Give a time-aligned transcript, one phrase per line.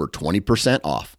[0.00, 1.14] for 20% off.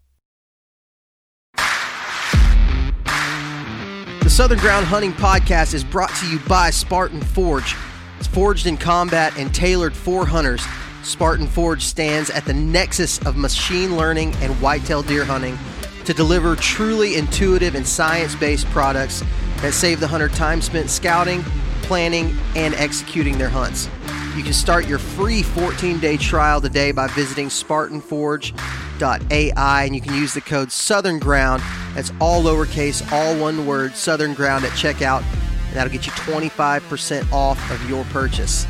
[4.24, 7.76] The Southern Ground Hunting Podcast is brought to you by Spartan Forge.
[8.18, 10.64] It's forged in combat and tailored for hunters.
[11.04, 15.60] Spartan Forge stands at the nexus of machine learning and whitetail deer hunting
[16.06, 19.24] to deliver truly intuitive and science based products
[19.58, 21.44] that save the hunter time spent scouting,
[21.84, 23.88] planning, and executing their hunts.
[24.36, 30.16] You can start your free 14 day trial today by visiting SpartanForge.ai and you can
[30.16, 31.62] use the code Southern Ground.
[31.96, 35.24] That's all lowercase, all one word, Southern Ground at checkout,
[35.68, 38.66] and that'll get you 25% off of your purchase.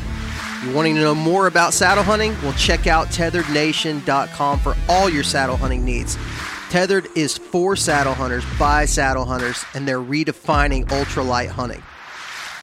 [0.64, 2.34] You wanting to know more about saddle hunting?
[2.42, 6.18] Well, check out tetherednation.com for all your saddle hunting needs.
[6.70, 11.84] Tethered is for saddle hunters by saddle hunters, and they're redefining ultralight hunting.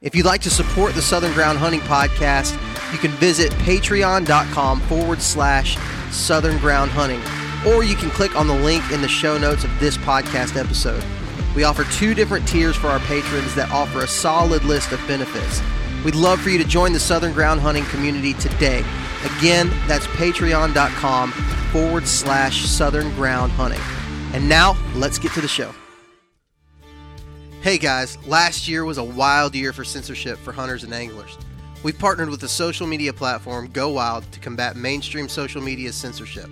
[0.01, 2.53] If you'd like to support the Southern Ground Hunting Podcast,
[2.93, 5.77] you can visit patreon.com forward slash
[6.09, 7.19] Southern Ground Hunting,
[7.69, 11.03] or you can click on the link in the show notes of this podcast episode.
[11.53, 15.61] We offer two different tiers for our patrons that offer a solid list of benefits.
[16.05, 18.85] We'd love for you to join the Southern Ground Hunting community today.
[19.37, 21.31] Again, that's patreon.com
[21.73, 23.81] forward slash Southern Ground Hunting.
[24.33, 25.73] And now, let's get to the show.
[27.61, 31.37] Hey guys, last year was a wild year for censorship for hunters and anglers.
[31.83, 36.49] We've partnered with the social media platform Go Wild to combat mainstream social media censorship.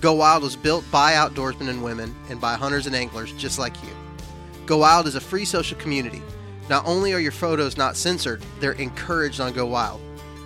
[0.00, 3.82] Go Wild was built by outdoorsmen and women and by hunters and anglers just like
[3.82, 3.90] you.
[4.64, 6.22] Go Wild is a free social community
[6.68, 10.00] not only are your photos not censored, they're encouraged on Go Wild.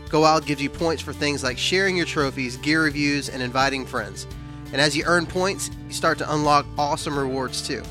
[0.08, 3.84] Go Wild gives you points for things like sharing your trophies, gear reviews, and inviting
[3.84, 4.26] friends.
[4.72, 7.82] And as you earn points, you start to unlock awesome rewards too,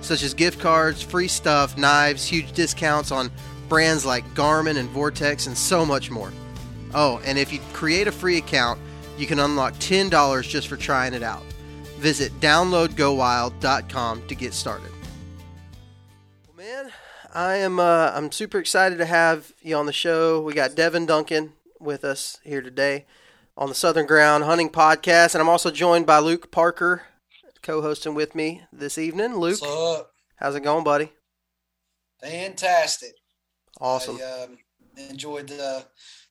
[0.00, 3.30] such as gift cards, free stuff, knives, huge discounts on
[3.68, 6.32] brands like Garmin and Vortex, and so much more.
[6.94, 8.80] Oh, and if you create a free account,
[9.18, 11.42] you can unlock $10 just for trying it out.
[11.98, 14.90] Visit downloadgowild.com to get started.
[16.56, 16.92] Man,
[17.34, 20.40] I am uh, I'm super excited to have you on the show.
[20.40, 23.06] We got Devin Duncan with us here today
[23.56, 27.02] on the Southern Ground Hunting Podcast, and I'm also joined by Luke Parker,
[27.72, 29.34] co-hosting with me this evening.
[29.36, 30.10] Luke, What's up?
[30.36, 31.12] how's it going, buddy?
[32.22, 33.12] Fantastic.
[33.78, 34.16] Awesome.
[34.16, 34.58] I um,
[35.10, 35.84] enjoyed the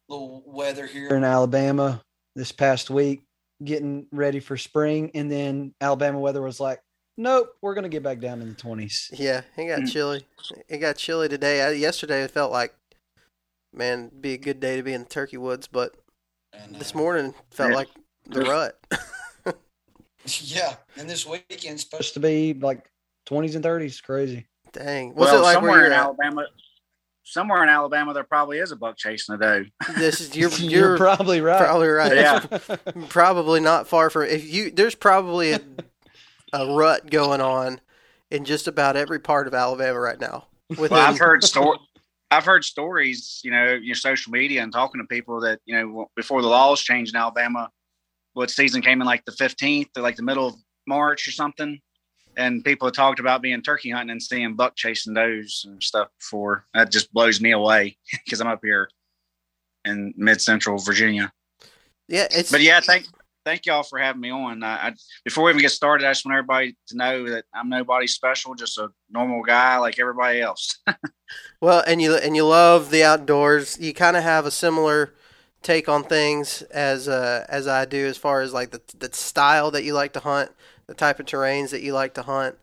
[0.10, 2.02] little weather here in Alabama
[2.36, 3.22] this past week,
[3.64, 6.80] getting ready for spring, and then Alabama weather was like,
[7.18, 9.12] nope, we're gonna get back down in the twenties.
[9.14, 10.26] Yeah, it got chilly.
[10.68, 11.62] It got chilly today.
[11.62, 12.74] I, yesterday it felt like,
[13.72, 15.94] man, be a good day to be in the turkey woods, but
[16.52, 17.76] And this morning felt Yeah.
[17.76, 17.90] like
[18.26, 18.80] the rut.
[20.42, 22.90] yeah, and this weekend's supposed to be like
[23.26, 24.02] twenties and thirties.
[24.02, 24.48] Crazy.
[24.74, 26.00] Dang, what's well, it like somewhere in at?
[26.00, 26.46] Alabama,
[27.24, 29.66] somewhere in Alabama, there probably is a buck chasing a doe.
[29.98, 31.60] This is you're You're, you're probably right.
[31.60, 32.16] probably right.
[32.16, 32.40] Yeah.
[33.10, 35.62] probably not far from if you there's probably a,
[36.54, 37.82] a rut going on
[38.30, 40.48] in just about every part of Alabama right now.
[40.70, 41.78] Within, Well, I've heard story.
[42.30, 46.10] I've heard stories, you know, your social media and talking to people that you know
[46.16, 47.70] before the laws changed in Alabama,
[48.38, 50.56] what season came in like the fifteenth or like the middle of
[50.86, 51.80] March or something,
[52.38, 56.10] and people have talked about being turkey hunting and seeing buck chasing does and stuff
[56.20, 56.66] before.
[56.74, 58.90] That just blows me away because I'm up here
[59.86, 61.32] in mid central Virginia.
[62.08, 63.08] yeah, it's but yeah, thank
[63.44, 64.64] thank y'all for having me on.
[64.64, 64.94] I
[65.26, 68.54] before we even get started, I just want everybody to know that I'm nobody special,
[68.54, 70.78] just a normal guy like everybody else.
[71.62, 73.80] well, and you and you love the outdoors.
[73.80, 75.16] You kind of have a similar
[75.62, 79.72] take on things as uh, as I do, as far as like the the style
[79.72, 80.52] that you like to hunt,
[80.88, 82.56] the type of terrains that you like to hunt.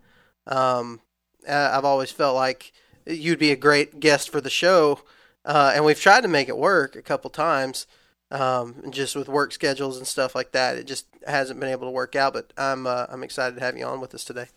[0.47, 1.01] Um,
[1.49, 2.73] I've always felt like
[3.07, 5.01] you'd be a great guest for the show,
[5.45, 7.87] uh, and we've tried to make it work a couple times.
[8.31, 11.93] Um, just with work schedules and stuff like that, it just hasn't been able to
[11.93, 12.33] work out.
[12.33, 14.49] But I'm uh, I'm excited to have you on with us today.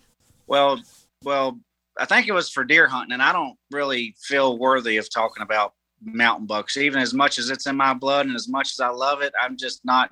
[0.47, 0.81] well,
[1.23, 1.59] well,
[1.99, 5.43] I think it was for deer hunting, and I don't really feel worthy of talking
[5.43, 8.79] about mountain bucks, even as much as it's in my blood and as much as
[8.79, 9.33] I love it.
[9.39, 10.11] I'm just not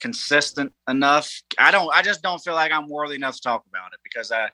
[0.00, 1.30] consistent enough.
[1.58, 1.90] I don't.
[1.94, 4.50] I just don't feel like I'm worthy enough to talk about it because I.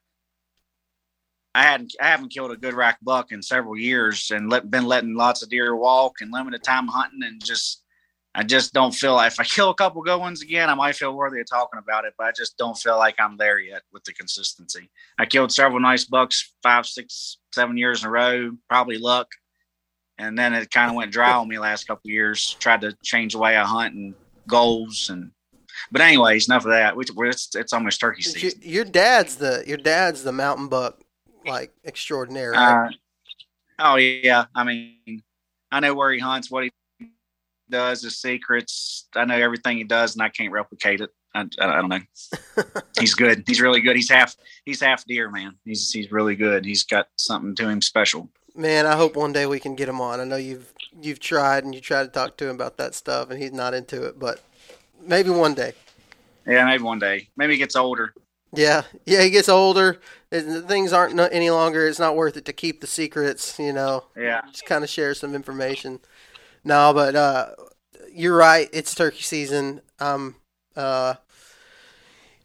[1.55, 4.85] I hadn't, I haven't killed a good rack buck in several years, and let, been
[4.85, 7.83] letting lots of deer walk and limited time hunting, and just
[8.39, 10.95] I just don't feel like if I kill a couple good ones again, I might
[10.95, 13.81] feel worthy of talking about it, but I just don't feel like I'm there yet
[13.95, 14.91] with the consistency.
[15.19, 19.29] I killed several nice bucks five, six, seven years in a row, probably luck.
[20.19, 22.57] And then it kind of went dry on me last couple years.
[22.59, 24.15] Tried to change the way I hunt and
[24.47, 25.31] goals and
[25.93, 26.95] but anyways, enough of that.
[26.97, 28.61] It's, it's almost turkey season.
[28.63, 31.01] Your, your dad's the your dad's the mountain buck
[31.45, 32.57] like extraordinary.
[32.57, 32.87] Right?
[32.87, 32.91] Uh,
[33.79, 35.23] oh yeah, I mean,
[35.71, 37.11] I know where he hunts, what he
[37.71, 39.09] does, his secrets.
[39.15, 41.11] I know everything he does, and I can't replicate it.
[41.35, 42.01] I, I, don't know.
[42.99, 43.45] he's good.
[43.47, 43.95] He's really good.
[43.95, 44.35] He's half.
[44.65, 45.57] He's half deer, man.
[45.65, 46.65] He's he's really good.
[46.65, 48.31] He's got something to him special.
[48.57, 50.19] Man, I hope one day we can get him on.
[50.19, 53.31] I know you've you've tried and you tried to talk to him about that stuff,
[53.31, 54.19] and he's not into it.
[54.19, 54.41] But
[55.01, 55.75] maybe one day.
[56.47, 57.29] Yeah, maybe one day.
[57.37, 58.15] Maybe he gets older.
[58.53, 60.01] Yeah, yeah, he gets older.
[60.31, 61.87] Things aren't any longer.
[61.87, 64.05] It's not worth it to keep the secrets, you know.
[64.17, 64.43] Yeah.
[64.51, 66.01] Just kind of share some information.
[66.65, 67.51] No, but uh,
[68.13, 68.69] you're right.
[68.73, 69.83] It's turkey season.
[69.99, 70.37] Um,
[70.75, 71.15] uh,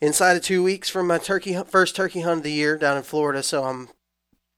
[0.02, 3.04] inside of two weeks from my turkey first turkey hunt of the year down in
[3.04, 3.90] Florida, so I'm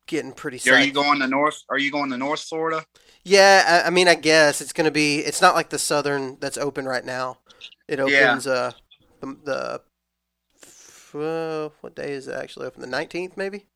[0.07, 0.59] getting pretty.
[0.59, 0.73] Psyched.
[0.73, 1.61] Are you going to North?
[1.69, 2.85] Are you going to North Florida?
[3.23, 5.19] Yeah, I, I mean, I guess it's going to be.
[5.19, 7.39] It's not like the southern that's open right now.
[7.87, 8.51] It opens yeah.
[8.51, 8.71] uh
[9.19, 9.81] the the
[11.15, 12.81] uh, what day is it actually open?
[12.81, 13.67] The nineteenth, maybe.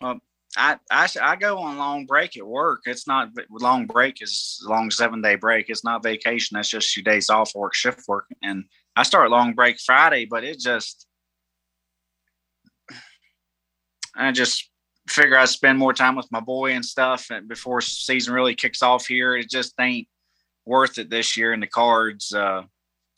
[0.00, 0.20] Um,
[0.56, 2.82] I, I I go on long break at work.
[2.84, 5.70] It's not long break is long seven day break.
[5.70, 6.54] It's not vacation.
[6.54, 8.26] That's just your days off work, shift work.
[8.42, 8.64] And
[8.94, 11.06] I start long break Friday, but it just
[14.14, 14.70] I just
[15.08, 18.82] figure I'd spend more time with my boy and stuff and before season really kicks
[18.82, 19.36] off here.
[19.36, 20.08] It just ain't
[20.64, 22.32] worth it this year in the cards.
[22.32, 22.62] Uh,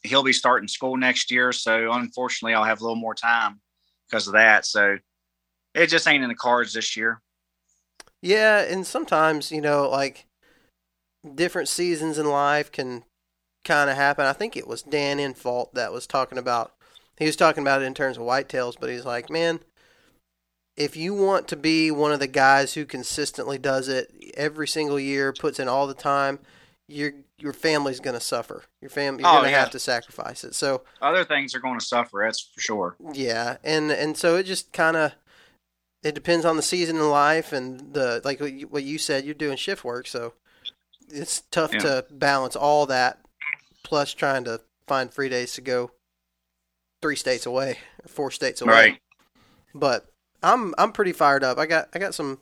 [0.02, 3.60] he'll be starting school next year, so unfortunately I'll have a little more time
[4.08, 4.66] because of that.
[4.66, 4.98] So
[5.74, 7.20] it just ain't in the cards this year.
[8.22, 10.26] Yeah, and sometimes, you know, like
[11.34, 13.04] different seasons in life can
[13.64, 14.24] kind of happen.
[14.24, 16.72] I think it was Dan Infalt that was talking about
[17.18, 19.60] he was talking about it in terms of whitetails, but he's like, "Man,
[20.76, 24.98] if you want to be one of the guys who consistently does it every single
[24.98, 26.38] year, puts in all the time,
[26.88, 28.64] your your family's going to suffer.
[28.80, 29.60] Your family you're oh, going to yeah.
[29.60, 30.54] have to sacrifice it.
[30.54, 32.22] So other things are going to suffer.
[32.24, 32.96] That's for sure.
[33.12, 35.12] Yeah, and and so it just kind of
[36.04, 39.24] it depends on the season in life and the like what you, what you said
[39.24, 40.34] you're doing shift work so
[41.08, 41.80] it's tough yeah.
[41.80, 43.18] to balance all that
[43.82, 45.90] plus trying to find free days to go
[47.02, 48.98] three states away or four states away right
[49.74, 50.06] but
[50.44, 52.38] i'm i'm pretty fired up i got i got some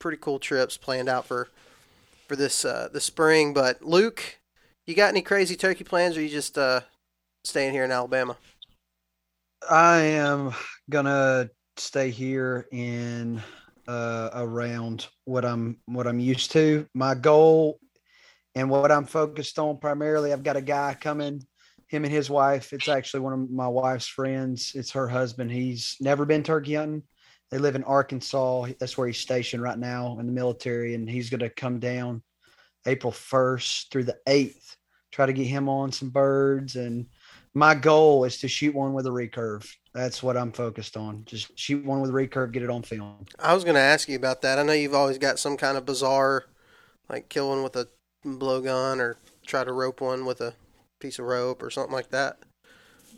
[0.00, 1.48] pretty cool trips planned out for
[2.28, 4.38] for this uh the spring but luke
[4.86, 6.80] you got any crazy turkey plans or you just uh
[7.44, 8.36] staying here in alabama
[9.68, 10.52] i am
[10.88, 13.42] gonna stay here in
[13.88, 16.86] uh, around what I'm what I'm used to.
[16.94, 17.78] My goal
[18.54, 20.32] and what I'm focused on primarily.
[20.32, 21.42] I've got a guy coming,
[21.88, 22.72] him and his wife.
[22.72, 24.72] It's actually one of my wife's friends.
[24.74, 25.50] It's her husband.
[25.50, 27.02] He's never been turkey hunting.
[27.52, 28.68] They live in Arkansas.
[28.80, 32.22] That's where he's stationed right now in the military, and he's going to come down
[32.86, 34.76] April 1st through the 8th.
[35.10, 37.06] Try to get him on some birds and
[37.54, 39.70] my goal is to shoot one with a recurve.
[39.92, 41.24] That's what I'm focused on.
[41.26, 43.26] Just shoot one with a recurve, get it on film.
[43.38, 44.58] I was going to ask you about that.
[44.58, 46.44] I know you've always got some kind of bizarre,
[47.10, 47.88] like kill one with a
[48.24, 50.54] blowgun or try to rope one with a
[50.98, 52.38] piece of rope or something like that.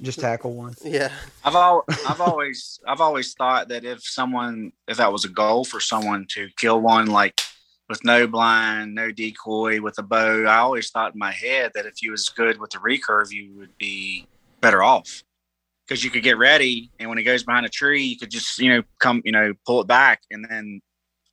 [0.03, 0.75] Just tackle one.
[0.83, 1.13] Yeah.
[1.45, 5.65] I've al- I've always I've always thought that if someone if that was a goal
[5.65, 7.41] for someone to kill one like
[7.89, 10.45] with no blind, no decoy, with a bow.
[10.45, 13.55] I always thought in my head that if you was good with the recurve, you
[13.59, 14.27] would be
[14.61, 15.23] better off
[15.87, 18.59] because you could get ready, and when it goes behind a tree, you could just
[18.59, 20.81] you know come you know pull it back, and then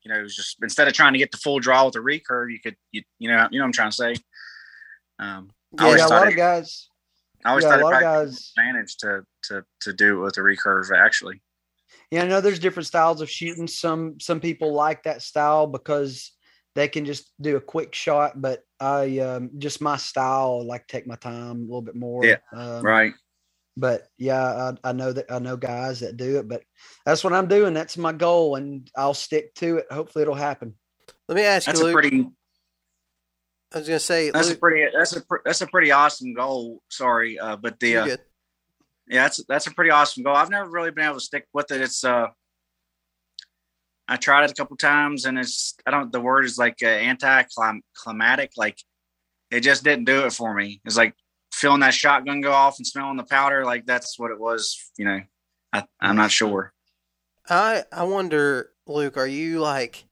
[0.03, 2.59] you know just instead of trying to get the full draw with the recurve, you
[2.59, 4.15] could you, you know you know what I'm trying to say.
[5.19, 6.89] Um, yeah, a lot of guys.
[7.45, 10.37] I always yeah, thought a lot of guys advantage to to to do it with
[10.37, 11.41] a recurve actually.
[12.09, 13.67] Yeah, I know there's different styles of shooting.
[13.67, 16.31] Some some people like that style because
[16.75, 20.87] they can just do a quick shot, but I um, just my style, I like
[20.87, 22.25] take my time a little bit more.
[22.25, 23.13] Yeah, um, right.
[23.77, 26.63] But yeah, I, I, know that I know guys that do it, but
[27.05, 27.73] that's what I'm doing.
[27.73, 29.87] That's my goal, and I'll stick to it.
[29.91, 30.75] Hopefully, it'll happen.
[31.27, 31.73] Let me ask you.
[31.73, 32.27] that's you, Luke, pretty.
[33.73, 36.81] I was gonna say that's Luke, a pretty that's a that's a pretty awesome goal.
[36.89, 38.05] Sorry, uh, but the uh,
[39.07, 40.35] yeah, that's that's a pretty awesome goal.
[40.35, 41.81] I've never really been able to stick with it.
[41.81, 42.27] It's uh
[44.07, 46.87] I tried it a couple times and it's I don't the word is like uh,
[46.87, 48.77] anti-climatic like
[49.49, 50.81] it just didn't do it for me.
[50.85, 51.15] It's like
[51.53, 55.05] feeling that shotgun go off and smelling the powder like that's what it was, you
[55.05, 55.21] know.
[55.73, 56.73] I, I'm not sure.
[57.49, 60.05] I I wonder, Luke, are you like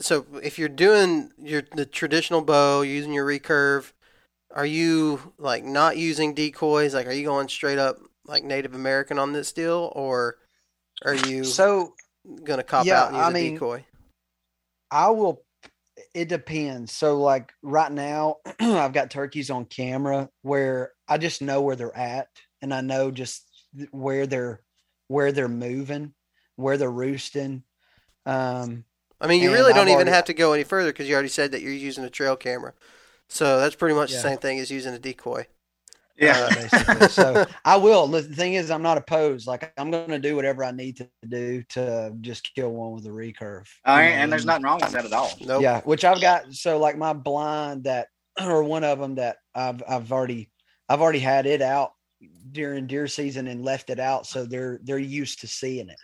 [0.00, 3.92] so if you're doing your the traditional bow using your recurve,
[4.54, 6.94] are you like not using decoys?
[6.94, 10.36] Like, are you going straight up like Native American on this deal, or
[11.04, 11.94] are you So
[12.44, 13.86] gonna cop yeah, out and use I a mean, decoy?
[14.90, 15.42] I will.
[16.14, 16.92] It depends.
[16.92, 21.96] So, like right now, I've got turkeys on camera where I just know where they're
[21.96, 22.28] at,
[22.62, 23.44] and I know just
[23.90, 24.62] where they're
[25.08, 26.14] where they're moving,
[26.56, 27.64] where they're roosting.
[28.26, 28.85] Um,
[29.20, 31.08] I mean, you and really don't I've even already- have to go any further because
[31.08, 32.74] you already said that you're using a trail camera.
[33.28, 34.18] So that's pretty much Yeah.
[34.18, 35.46] the same thing as using a decoy.
[36.18, 36.38] Yeah.
[36.50, 37.08] uh, basically.
[37.08, 38.06] so I will.
[38.06, 39.46] The thing is, I'm not opposed.
[39.46, 43.04] Like I'm going to do whatever I need to do to just kill one with
[43.06, 43.66] a recurve.
[43.84, 45.30] All right, you and there's nothing wrong with that at all.
[45.42, 45.60] Nope.
[45.62, 46.52] Yeah, which I've got.
[46.54, 48.08] So like my blind that,
[48.42, 50.50] or one of them that I've I've already
[50.88, 51.92] I've already had it out
[52.52, 56.00] during deer season and left it out, so they're they're used to seeing it.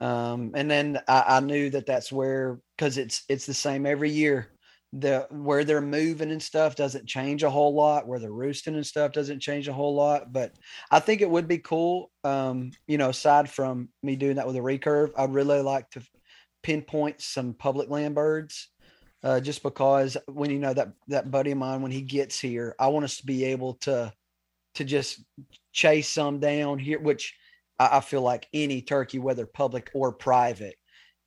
[0.00, 4.10] Um, and then I, I knew that that's where because it's it's the same every
[4.10, 4.48] year.
[4.92, 8.08] The where they're moving and stuff doesn't change a whole lot.
[8.08, 10.32] Where they're roosting and stuff doesn't change a whole lot.
[10.32, 10.54] But
[10.90, 12.10] I think it would be cool.
[12.24, 16.02] Um, you know, aside from me doing that with a recurve, I'd really like to
[16.62, 18.68] pinpoint some public land birds
[19.22, 22.74] uh, just because when you know that that buddy of mine when he gets here
[22.78, 24.12] i want us to be able to
[24.74, 25.24] to just
[25.72, 27.34] chase some down here which
[27.80, 30.76] i, I feel like any turkey whether public or private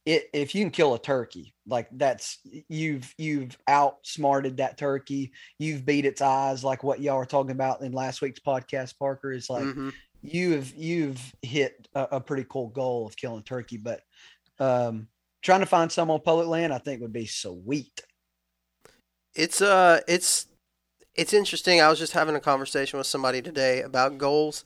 [0.06, 5.86] it, if you can kill a turkey like that's you've you've outsmarted that turkey you've
[5.86, 9.50] beat its eyes like what y'all were talking about in last week's podcast parker is
[9.50, 9.94] like Mhm.
[10.22, 14.02] you've you've hit a, a pretty cool goal of killing turkey but
[14.60, 15.08] um
[15.42, 18.02] trying to find some on public land i think would be sweet
[19.36, 20.48] It's uh, it's
[21.16, 21.82] it's interesting.
[21.82, 24.64] I was just having a conversation with somebody today about goals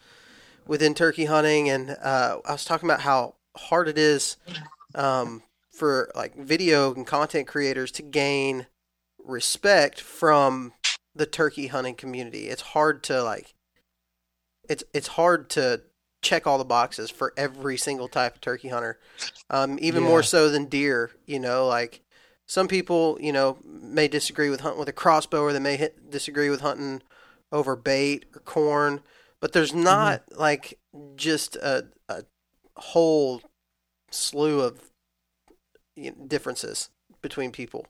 [0.67, 4.37] within turkey hunting, and uh, I was talking about how hard it is
[4.95, 8.67] um, for like video and content creators to gain
[9.23, 10.73] respect from
[11.15, 12.47] the turkey hunting community.
[12.47, 13.53] It's hard to like,
[14.69, 15.81] it's it's hard to
[16.21, 18.99] check all the boxes for every single type of turkey hunter,
[19.49, 21.11] um, even more so than deer.
[21.25, 22.01] You know, like
[22.45, 26.09] some people, you know, may disagree with hunting with a crossbow, or they may hit,
[26.09, 27.01] disagree with hunting
[27.51, 29.01] over bait or corn.
[29.41, 29.83] But there's mm-hmm.
[29.83, 30.79] not like
[31.15, 32.23] just a, a
[32.75, 33.41] whole
[34.11, 34.91] slew of
[36.27, 36.89] differences
[37.21, 37.85] between people.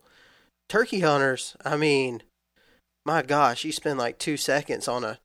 [0.70, 2.24] Turkey hunters, I mean,
[3.06, 5.20] my gosh, you spend like two seconds on a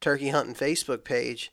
[0.00, 1.52] turkey hunting Facebook page,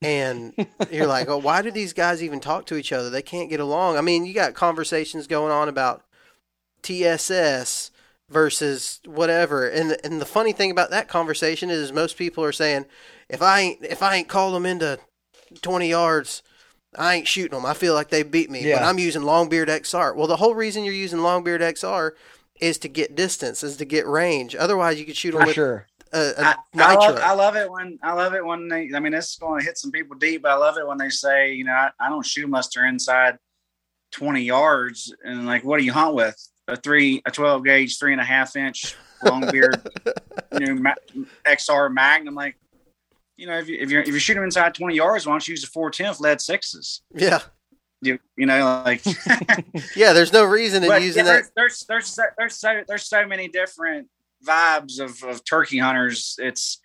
[0.00, 0.54] and
[0.90, 3.10] you're like, oh, why do these guys even talk to each other?
[3.10, 3.96] They can't get along.
[3.96, 6.04] I mean, you got conversations going on about
[6.82, 7.85] TSS
[8.28, 9.68] versus whatever.
[9.68, 12.86] And the, and the funny thing about that conversation is most people are saying,
[13.28, 14.98] if I ain't if I ain't called them into
[15.62, 16.42] 20 yards,
[16.96, 17.66] I ain't shooting them.
[17.66, 18.70] I feel like they beat me.
[18.72, 20.14] But I'm using Longbeard XR.
[20.14, 22.12] Well, the whole reason you're using Longbeard XR
[22.60, 24.56] is to get distance, is to get range.
[24.56, 27.14] Otherwise, you could shoot them for with sure a, a I, I, nitro.
[27.14, 28.90] love, I love it when I love it when they.
[28.94, 30.98] I mean, this is going to hit some people deep, but I love it when
[30.98, 33.38] they say, you know, I, I don't shoot muster inside
[34.12, 35.14] twenty yards.
[35.24, 36.36] And like, what do you hunt with?
[36.68, 38.94] A three, a twelve gauge, three and a half inch
[39.24, 39.80] long beard,
[40.58, 42.34] you know, ma- XR Magnum.
[42.34, 42.56] Like,
[43.36, 45.52] you know, if you if you're if you're shooting inside twenty yards, why don't you
[45.52, 47.02] use a four tenth lead sixes?
[47.14, 47.40] yeah,
[48.02, 49.02] You you know, like.
[49.96, 50.12] yeah.
[50.12, 51.50] There's no reason in But using yeah, that.
[51.54, 54.08] there's, there's there's so, there's so there's so many different
[54.44, 56.34] vibes of, of turkey hunters.
[56.38, 56.80] It's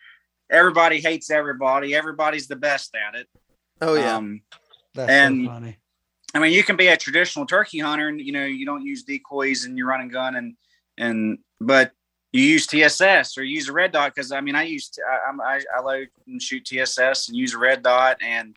[0.52, 1.96] everybody hates everybody.
[1.96, 3.28] Everybody's the best at it.
[3.82, 4.42] Oh yeah, Um,
[4.94, 5.78] that's And- so funny
[6.34, 9.04] I mean, you can be a traditional turkey hunter, and you know you don't use
[9.04, 10.56] decoys and you run and gun, and
[10.98, 11.92] and but
[12.32, 15.16] you use TSS or you use a red dot because I mean I used I,
[15.28, 18.56] I'm- I I load and shoot TSS and use a red dot and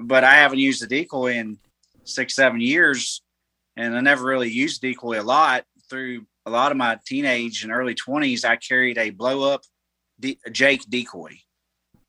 [0.00, 1.58] but I haven't used a decoy in
[2.04, 3.22] six seven years,
[3.76, 5.64] and I never really used decoy a lot.
[5.90, 8.44] Through a lot of my teenage and early twenties.
[8.44, 9.62] I carried a blow up
[10.18, 11.32] de- Jake decoy.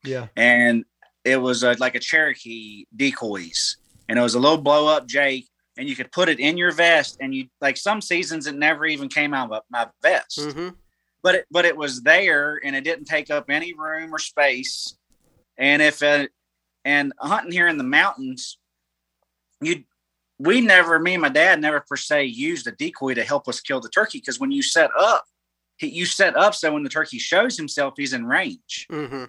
[0.04, 0.28] Yeah.
[0.36, 0.86] And
[1.26, 3.78] it was a, like a Cherokee decoys,
[4.12, 6.74] and it was a little blow up Jake, and you could put it in your
[6.74, 10.70] vest, and you like some seasons it never even came out of my vest, hmm
[11.24, 14.98] but it but it was there, and it didn't take up any room or space,
[15.58, 16.30] and if it,
[16.84, 18.58] and hunting here in the mountains,
[19.62, 19.86] you
[20.38, 23.62] we never me and my dad never per se used a decoy to help us
[23.62, 25.24] kill the turkey because when you set up.
[25.78, 28.88] he- You set up so when the turkey shows himself, he's in range.
[28.90, 29.26] Hmm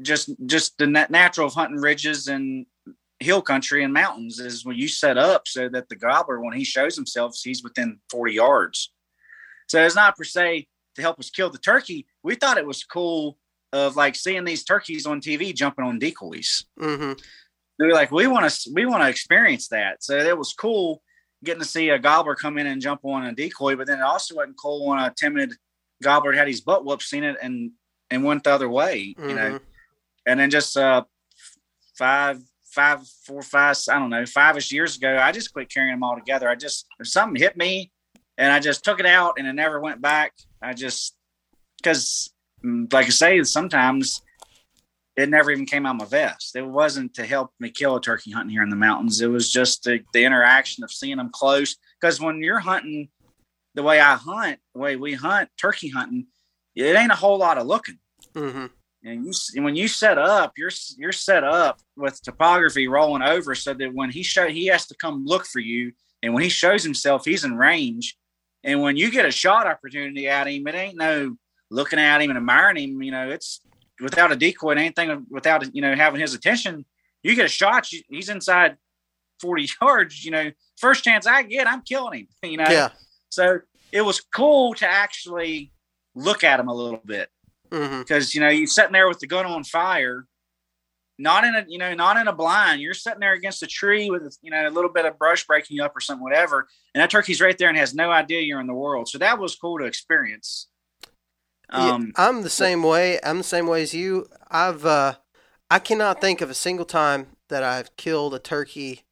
[0.00, 2.64] just just the natural of hunting ridges and
[3.22, 6.64] hill country and mountains is when you set up so that the gobbler when he
[6.64, 8.92] shows himself he's within 40 yards.
[9.68, 12.06] So it's not per se to help us kill the turkey.
[12.22, 13.38] We thought it was cool
[13.72, 16.64] of like seeing these turkeys on tv jumping on decoys.
[16.78, 17.12] Hmm
[17.78, 20.02] we were like we want to we want to experience that.
[20.04, 21.02] So it was cool
[21.42, 24.04] getting to see a gobbler come in and jump on a decoy but then it
[24.04, 25.52] also wasn't cool when a timid
[26.02, 27.72] gobbler had his butt whooped seen it and
[28.10, 29.14] and went the other way.
[29.18, 29.60] You know,
[30.26, 31.04] and then just uh,
[31.96, 32.38] five,
[32.72, 36.16] five, four, five, I don't know, five-ish years ago, I just quit carrying them all
[36.16, 36.48] together.
[36.48, 37.92] I just something hit me,
[38.38, 40.32] and I just took it out, and it never went back.
[40.62, 41.16] I just
[41.76, 44.22] because, like I say, sometimes
[45.16, 46.56] it never even came out of my vest.
[46.56, 49.20] It wasn't to help me kill a turkey hunting here in the mountains.
[49.20, 51.76] It was just the, the interaction of seeing them close.
[52.00, 53.08] Because when you're hunting
[53.74, 56.28] the way I hunt, the way we hunt turkey hunting,
[56.74, 57.98] it ain't a whole lot of looking.
[58.34, 58.66] Mm-hmm.
[59.04, 63.74] And you, when you set up, you're you're set up with topography rolling over, so
[63.74, 65.92] that when he show, he has to come look for you,
[66.22, 68.16] and when he shows himself, he's in range.
[68.64, 71.34] And when you get a shot opportunity at him, it ain't no
[71.70, 73.02] looking at him and admiring him.
[73.02, 73.60] You know, it's
[74.00, 76.84] without a decoy and anything, without you know having his attention.
[77.24, 78.76] You get a shot, he's inside
[79.40, 80.24] forty yards.
[80.24, 82.28] You know, first chance I get, I'm killing him.
[82.52, 82.90] You know, Yeah.
[83.30, 83.58] so
[83.90, 85.72] it was cool to actually
[86.14, 87.28] look at him a little bit
[87.72, 88.00] Mm-hmm.
[88.00, 90.26] because you know you're sitting there with the gun on fire
[91.18, 94.10] not in a you know not in a blind you're sitting there against a tree
[94.10, 97.00] with you know a little bit of brush breaking you up or something whatever and
[97.00, 99.56] that turkey's right there and has no idea you're in the world so that was
[99.56, 100.68] cool to experience
[101.70, 103.18] um yeah, I'm the same way.
[103.22, 104.26] I'm the same way as you.
[104.50, 105.14] I've uh,
[105.70, 109.04] I cannot think of a single time that I've killed a turkey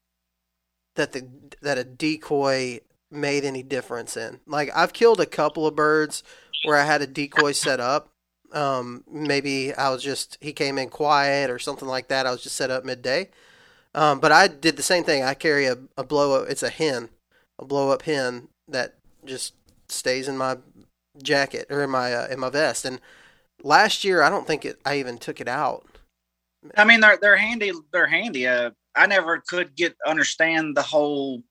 [0.95, 1.27] that the
[1.63, 4.41] that a decoy made any difference in.
[4.47, 6.23] Like I've killed a couple of birds
[6.65, 8.10] where I had a decoy set up.
[8.53, 12.27] Um, maybe I was just he came in quiet or something like that.
[12.27, 13.29] I was just set up midday.
[13.95, 15.23] Um, but I did the same thing.
[15.25, 16.49] I carry a, a blow up.
[16.51, 17.11] It's a hen,
[17.59, 19.55] a blow up hen that just
[19.89, 20.59] stays in my
[21.23, 22.85] jacket or in my uh, in my vest.
[22.85, 23.01] And
[23.63, 24.81] last year, I don't think it.
[24.85, 25.87] I even took it out.
[26.77, 31.43] i mean they're they're handy they're handy uh i never could get understand the whole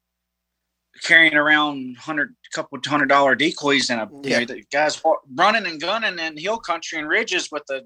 [1.04, 5.02] carrying around hundred couple hundred dollar decoys and a you know the guys
[5.36, 7.82] running and gunning in hill country and ridges with a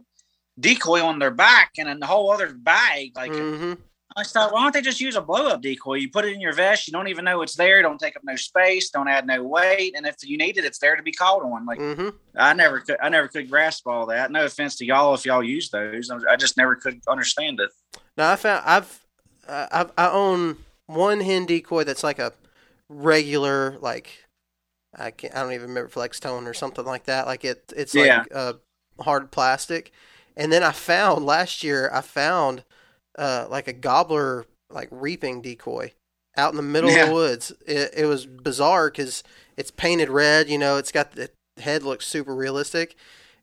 [0.59, 3.73] decoy on their back and a whole other bag like hmm
[4.15, 5.95] I thought, why don't they just use a blow up decoy?
[5.95, 8.21] You put it in your vest, you don't even know it's there, don't take up
[8.23, 11.11] no space, don't add no weight, and if you need it, it's there to be
[11.11, 11.65] called on.
[11.65, 14.31] Like hmm I never could, I never could grasp all that.
[14.31, 17.71] No offense to y'all if y'all use those, I just never could understand it.
[18.17, 19.05] Now I found I've
[19.47, 22.33] uh, I've I own one hen decoy that's like a
[22.93, 24.25] regular like
[24.97, 27.25] I can't I don't even remember Flextone or something like that.
[27.25, 28.23] Like it it's like Yeah.
[28.33, 28.53] uh,
[28.99, 29.91] hard plastic.
[30.35, 32.63] And then I found last year I found
[33.17, 35.93] uh, like a gobbler like reaping decoy
[36.35, 37.51] out in the middle of the woods.
[37.67, 39.23] It, it was bizarre because
[39.57, 40.49] it's painted red.
[40.49, 41.29] You know, it's got the
[41.59, 42.95] head looks super realistic.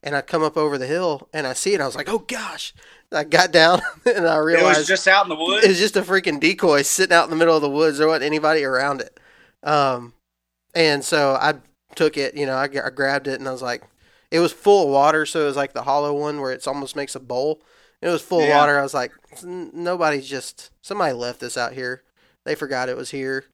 [0.02, 1.80] And I come up over the hill and I see it.
[1.80, 2.72] I was like, oh gosh!
[3.12, 5.64] I got down and I realized It was just out in the woods.
[5.64, 7.98] it was just a freaking decoy sitting out in the middle of the woods.
[7.98, 9.19] There wasn't anybody around it.
[9.62, 10.14] Um,
[10.74, 11.54] and so I
[11.94, 13.82] took it, you know, I, I grabbed it and I was like,
[14.30, 15.26] it was full of water.
[15.26, 17.60] So it was like the hollow one where it almost makes a bowl.
[18.00, 18.78] It was full of water.
[18.78, 19.12] I was like,
[19.44, 22.02] nobody's just, somebody left this out here.
[22.44, 23.44] They forgot it was here.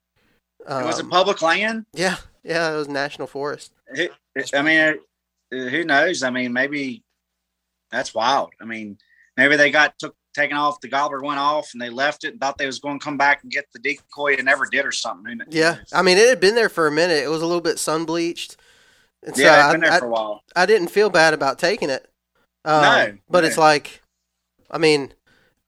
[0.67, 1.87] Um, it was a public land.
[1.93, 2.17] yeah.
[2.45, 2.73] Yeah.
[2.73, 3.73] It was national forest.
[3.89, 5.01] It- it- I mean, it-
[5.71, 6.23] who knows?
[6.23, 7.03] I mean, maybe
[7.91, 8.51] that's wild.
[8.61, 8.99] I mean,
[9.37, 10.81] maybe they got took taken off.
[10.81, 13.17] The gobbler went off, and they left it and thought they was going to come
[13.17, 15.41] back and get the decoy, and never did, or something.
[15.51, 15.79] Yeah.
[15.93, 17.25] I mean, it had been there for a minute.
[17.25, 18.57] It was a little bit sun bleached.
[19.35, 20.43] So yeah, I, been there I- for a while.
[20.55, 22.09] I didn't feel bad about taking it.
[22.65, 24.03] Um, No, but it's like,
[24.71, 25.13] I mean,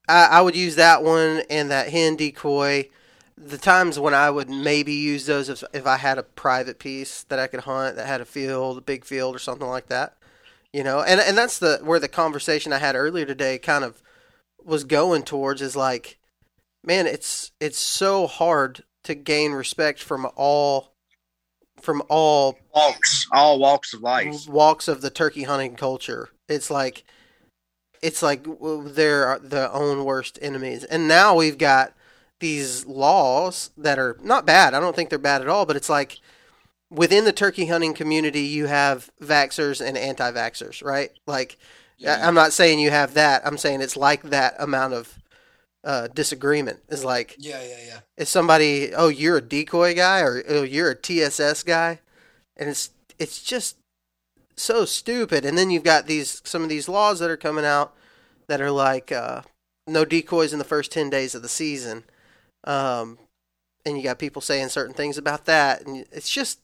[0.09, 2.88] I, I would use that one and that hen decoy.
[3.37, 7.22] The times when I would maybe use those if, if I had a private piece
[7.24, 10.16] that I could hunt that had a field, a big field or something like that,
[10.72, 11.02] you know.
[11.02, 14.02] And and that's the where the conversation I had earlier today kind of
[14.64, 16.18] was going towards is like,
[16.85, 20.92] man, it's it's so hard to gain respect from all
[21.81, 24.49] from all Walks, all walks of life.
[24.49, 26.31] walks of the turkey hunting culture.
[26.49, 27.05] It's like
[28.03, 30.85] it's like they're the own worst enemies.
[30.85, 31.94] And now we've got
[32.40, 34.75] these laws that are not bad.
[34.75, 36.21] I don't think they're bad at all, but it's like
[36.90, 41.11] within the turkey hunting community you have vaxxers and anti-vaxxers, right?
[41.27, 41.59] Like
[42.06, 43.46] I- I'm not saying you have that.
[43.46, 45.18] I'm saying it's like that amount of
[45.84, 46.80] uh, disagreement.
[46.88, 48.00] Is like Yeah, yeah, yeah.
[48.16, 52.00] is somebody oh you're a decoy guy or oh you're a TSS guy,
[52.56, 53.76] and it's it's just
[54.56, 55.44] so stupid.
[55.44, 57.94] And then you've got these some of these laws that are coming out
[58.48, 59.42] that are like uh,
[59.87, 62.04] no decoys in the first ten days of the season,
[62.64, 63.18] um,
[63.84, 66.61] and you got people saying certain things about that, and it's just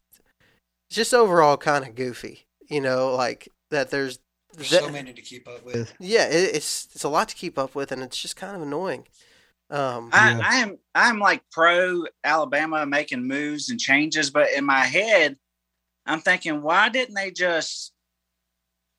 [0.88, 4.18] it's just overall kind of goofy, you know, like that there's
[4.56, 5.92] There's that- so many to keep up with.
[5.98, 8.62] yeah, it, it's it's a lot to keep up with, and it's just kind of
[8.62, 9.06] annoying.
[9.70, 10.40] Um, I, Yeah.
[10.44, 15.36] I am I'm like pro Alabama making moves and changes, but in my head,
[16.06, 17.92] I'm thinking, why didn't they just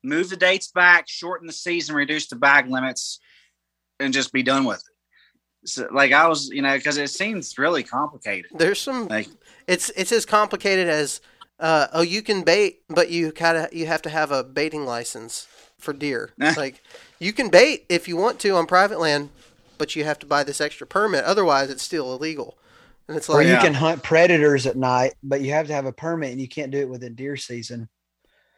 [0.02, 3.18] move the dates back, shorten the season, reduce the bag limits,
[4.00, 5.68] and just be done with it.
[5.68, 8.50] So, like I was, you know, because it seems really complicated.
[8.56, 9.08] There's some.
[9.08, 9.28] Like
[9.66, 11.20] It's it's as complicated as
[11.58, 14.84] uh, oh you can bait, but you kind of you have to have a baiting
[14.84, 15.46] license
[15.78, 16.32] for deer.
[16.56, 16.82] like
[17.18, 19.30] you can bait if you want to on private land,
[19.78, 21.24] but you have to buy this extra permit.
[21.24, 22.56] Otherwise, it's still illegal.
[23.08, 23.60] And it's Or like you Yeah.
[23.60, 26.72] can hunt predators at night, but you have to have a permit and you can't
[26.72, 27.88] do it within deer season.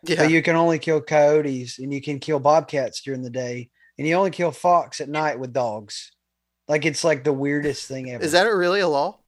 [0.03, 3.71] yeah, So you can only kill coyotes and you can kill bobcats during the day,
[3.99, 6.13] and you only kill fox at night with dogs.
[6.67, 8.25] Like it's like the weirdest thing ever.
[8.25, 9.19] is that really a law?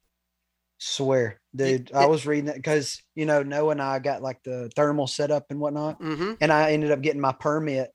[0.83, 1.93] Swear, dude.
[1.93, 5.31] I was reading it because you know Noah and I got like the thermal set
[5.31, 6.33] up and whatnot, Mm-hmm.
[6.41, 7.93] and I ended up getting my permit.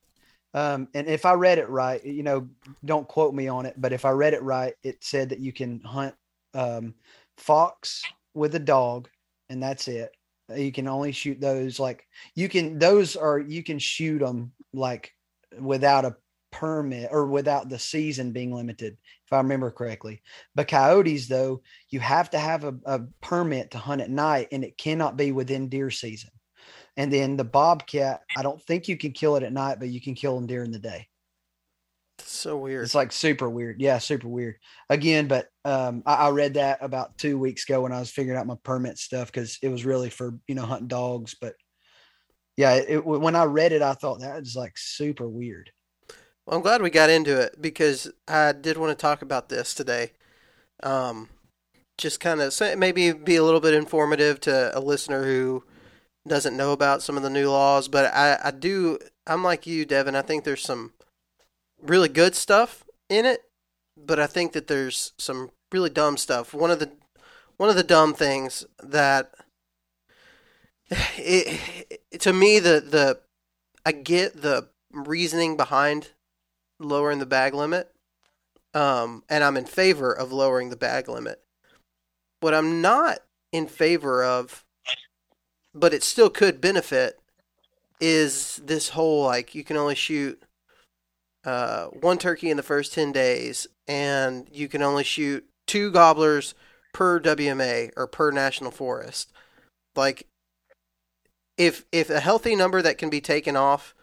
[0.53, 2.47] Um, and if I read it right, you know,
[2.85, 5.51] don't quote me on it, but if I read it right, it said that you
[5.51, 6.15] can hunt
[6.53, 6.93] um,
[7.37, 8.03] fox
[8.35, 9.09] with a dog,
[9.49, 10.11] and that's it.
[10.55, 12.77] You can only shoot those like you can.
[12.77, 15.11] Those are you can shoot them like
[15.59, 16.15] without a
[16.55, 20.21] permit or without the season being limited, if I remember correctly.
[20.55, 24.63] But coyotes, though, you have to have a, a permit to hunt at night, and
[24.63, 26.29] it cannot be within deer season.
[26.95, 29.99] And then the bobcat, I don't think you can kill it at night, but you
[29.99, 31.09] can kill them during the day.
[32.19, 32.85] So weird.
[32.85, 33.81] It's like super weird.
[33.81, 34.55] Yeah, super weird.
[34.89, 38.39] Again, but um, I, I read that about two weeks ago when I was figuring
[38.39, 41.35] out my permit stuff because it was really for you know hunting dogs.
[41.39, 41.55] But
[42.55, 45.71] yeah, it, it- when I read it, I thought that was like super weird.
[46.45, 49.73] Well, I'm glad we got into it because I did want to talk about this
[49.73, 50.11] today.
[50.83, 51.29] Um,
[51.97, 55.63] just kind of maybe be a little bit informative to a listener who
[56.27, 57.87] doesn't know about some of the new laws.
[57.87, 58.99] But I, I do.
[59.25, 60.15] I'm like you, Devin.
[60.15, 60.93] I think there's some
[61.81, 63.45] really good stuff in it,
[63.97, 66.53] but I think that there's some really dumb stuff.
[66.53, 66.91] One of the
[67.57, 69.33] one of the dumb things that
[71.17, 71.59] it,
[72.11, 73.19] it to me the the
[73.83, 76.09] I get the reasoning behind
[76.79, 77.91] lowering the bag limit,
[78.73, 81.41] um, and I'm in favor of lowering the bag limit.
[82.41, 83.19] What I'm not
[83.51, 84.63] in favor of,
[85.73, 87.19] but it still could benefit,
[88.01, 90.43] is this whole like you can only shoot
[91.45, 96.53] uh, one turkey in the first ten days, and you can only shoot two gobblers
[96.93, 99.31] per WMA or per national forest.
[99.95, 100.27] Like,
[101.57, 103.94] if if a healthy number that can be taken off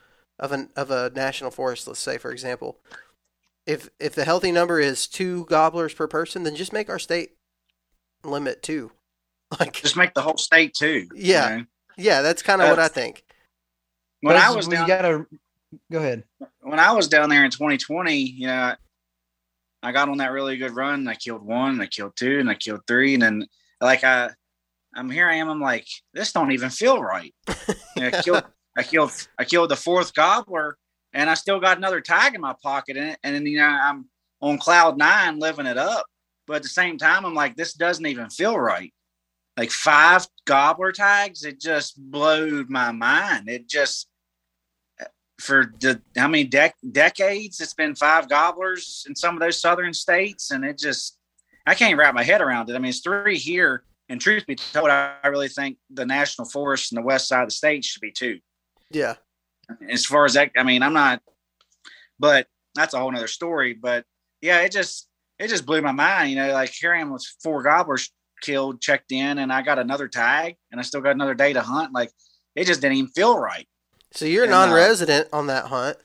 [0.43, 2.77] of an of a national forest, let's say for example,
[3.67, 7.31] if if the healthy number is two gobblers per person, then just make our state
[8.25, 8.93] limit two.
[9.61, 11.09] Like, just make the whole state too.
[11.15, 11.57] you Yeah.
[11.57, 11.65] know?
[11.99, 13.23] yeah, that's kind of what I think.
[14.23, 15.27] When I was we down, gotta
[15.91, 16.25] go ahead.
[16.63, 18.75] when I was down there in 2020, you know,
[19.83, 21.01] I got on that really good run.
[21.01, 23.47] And I killed one, and I killed two, and I killed three, and then
[23.81, 24.31] like I,
[24.95, 25.29] I'm here.
[25.29, 25.51] I am.
[25.51, 27.35] I'm like, this don't even feel right.
[27.97, 28.45] You know, I killed,
[28.77, 30.79] I killed, I killed the fourth gobbler,
[31.13, 33.17] and I still got another tag in my pocket in.
[33.23, 34.07] And then you know, I'm
[34.41, 36.07] on cloud nine, living it up.
[36.47, 38.93] But at the same time, I'm like, this doesn't even feel right.
[39.57, 43.49] Like five gobbler tags, it just blew my mind.
[43.49, 44.09] It just
[45.43, 49.93] for the how many dec- decades it's been five gobblers in some of those southern
[49.93, 51.19] states and it just
[51.67, 54.55] i can't wrap my head around it i mean it's three here and truth be
[54.55, 58.01] told i really think the national forest and the west side of the state should
[58.01, 58.39] be two
[58.93, 59.15] Yeah,
[59.89, 61.23] as far as that i mean i'm not
[62.19, 64.05] but that's a whole nother story but
[64.41, 67.25] yeah it just it just blew my mind you know like here i am with
[67.43, 68.11] four gobblers
[68.43, 71.61] killed checked in and i got another tag and i still got another day to
[71.63, 72.11] hunt like
[72.55, 73.67] it just didn't even feel right
[74.13, 75.97] so you're And, uh, non-resident on that hunt,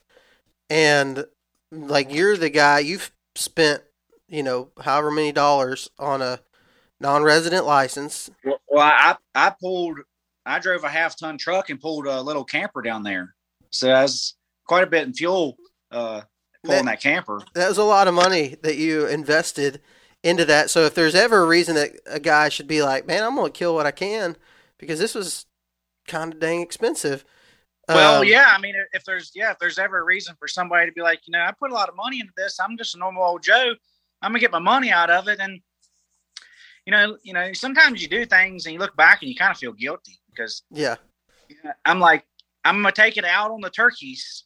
[0.69, 1.25] and
[1.71, 3.83] like you're the guy you've spent,
[4.27, 6.39] you know, however many dollars on a
[6.99, 8.29] non-resident license.
[8.45, 9.99] Well, well I I pulled
[10.47, 13.35] I drove a half ton truck and pulled a little camper down there,
[13.71, 15.57] so that's quite a bit in fuel
[15.91, 16.21] uh,
[16.65, 17.41] pulling that camper.
[17.53, 19.81] that was a lot of money that you invested
[20.23, 20.69] into that.
[20.69, 23.49] So if there's ever a reason that a guy should be like, man, I'm gonna
[23.49, 24.35] kill what I can,
[24.77, 25.45] because this was
[26.07, 27.25] kind of dang expensive.
[27.87, 30.87] Well, Um, yeah, I mean, if there's yeah, if there's ever a reason for somebody
[30.87, 32.95] to be like, you know, I put a lot of money into this, I'm just
[32.95, 33.73] a normal old Joe,
[34.21, 35.61] I'm gonna get my money out of it, and
[36.85, 39.51] you know, you know, sometimes you do things and you look back and you kind
[39.51, 40.95] of feel guilty because yeah,
[41.85, 42.23] I'm like,
[42.63, 44.43] I'm gonna take it out on the turkeys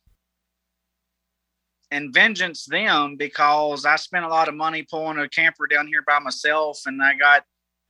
[1.89, 6.03] and vengeance them because I spent a lot of money pulling a camper down here
[6.07, 7.43] by myself and I got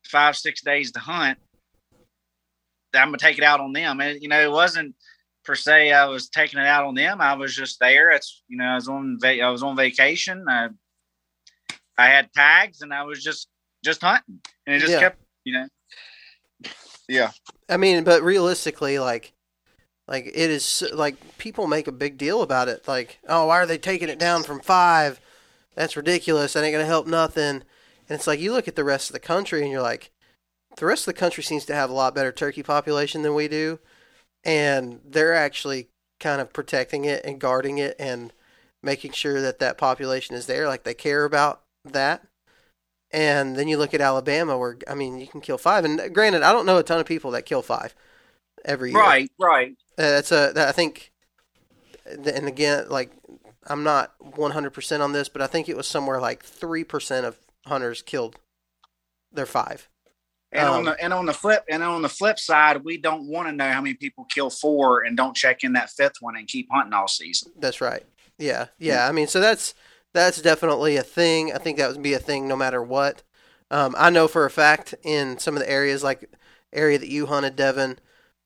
[0.08, 1.38] five, six days to hunt.
[2.96, 4.02] I'm gonna take it out on them.
[4.02, 4.96] And you know, it wasn't
[5.46, 7.22] per se I was taking it out on them.
[7.22, 8.12] I was just there.
[8.12, 10.46] It's you know, I was on va- I was on vacation.
[10.50, 10.70] I
[11.98, 13.48] I had tags and I was just
[13.84, 14.42] just hunting.
[14.66, 15.00] And it just Yeah.
[15.00, 15.68] kept, you know.
[17.08, 17.32] Yeah.
[17.70, 19.34] I mean, but realistically, like,
[20.08, 22.88] Like it is like people make a big deal about it.
[22.88, 25.22] Like, oh, why are they taking it down from five?
[25.76, 26.54] That's ridiculous.
[26.54, 27.64] That ain't gonna help nothing.
[28.10, 30.12] And it's like you look at the rest of the country and you're like,
[30.78, 33.48] the rest of the country seems to have a lot better turkey population than we
[33.48, 33.80] do,
[34.44, 35.88] and they're actually
[36.20, 38.34] kind of protecting it and guarding it and
[38.84, 40.68] making sure that that population is there.
[40.68, 42.26] Like they care about that.
[43.14, 45.84] And then you look at Alabama, where I mean, you can kill five.
[45.84, 47.94] And granted, I don't know a ton of people that kill five
[48.64, 49.00] every year.
[49.00, 49.76] Right, right.
[49.98, 51.12] Uh, that's a that I think,
[52.06, 53.12] and again, like
[53.68, 57.38] I'm not 100% on this, but I think it was somewhere like three percent of
[57.66, 58.38] hunters killed
[59.32, 59.90] their five.
[60.54, 63.28] And Um, on the and on the flip and on the flip side, we don't
[63.28, 66.36] want to know how many people kill four and don't check in that fifth one
[66.36, 67.54] and keep hunting all season.
[67.58, 68.04] That's right.
[68.38, 69.08] Yeah, yeah.
[69.08, 69.74] I mean, so that's
[70.14, 71.54] that's definitely a thing.
[71.54, 73.24] I think that would be a thing no matter what.
[73.70, 76.30] Um, I know for a fact in some of the areas like
[76.74, 78.00] area that you hunted, Devin,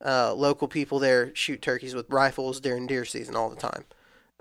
[0.06, 3.86] uh, local people there shoot turkeys with rifles during deer season all the time.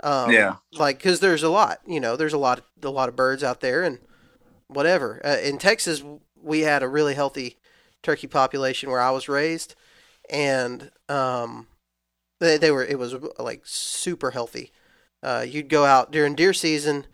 [0.02, 0.56] Um, Yeah.
[0.72, 3.60] like because there's a lot, you know, there's a lot, a lot of birds out
[3.60, 3.98] there and
[4.68, 5.20] whatever.
[5.24, 6.02] Uh, in Texas,
[6.42, 7.56] we had a really healthy
[8.02, 9.74] turkey population where I was raised,
[10.30, 11.68] and um,
[12.40, 14.72] they, they were it was like super healthy.
[15.22, 17.06] Uh, you'd go out during deer season,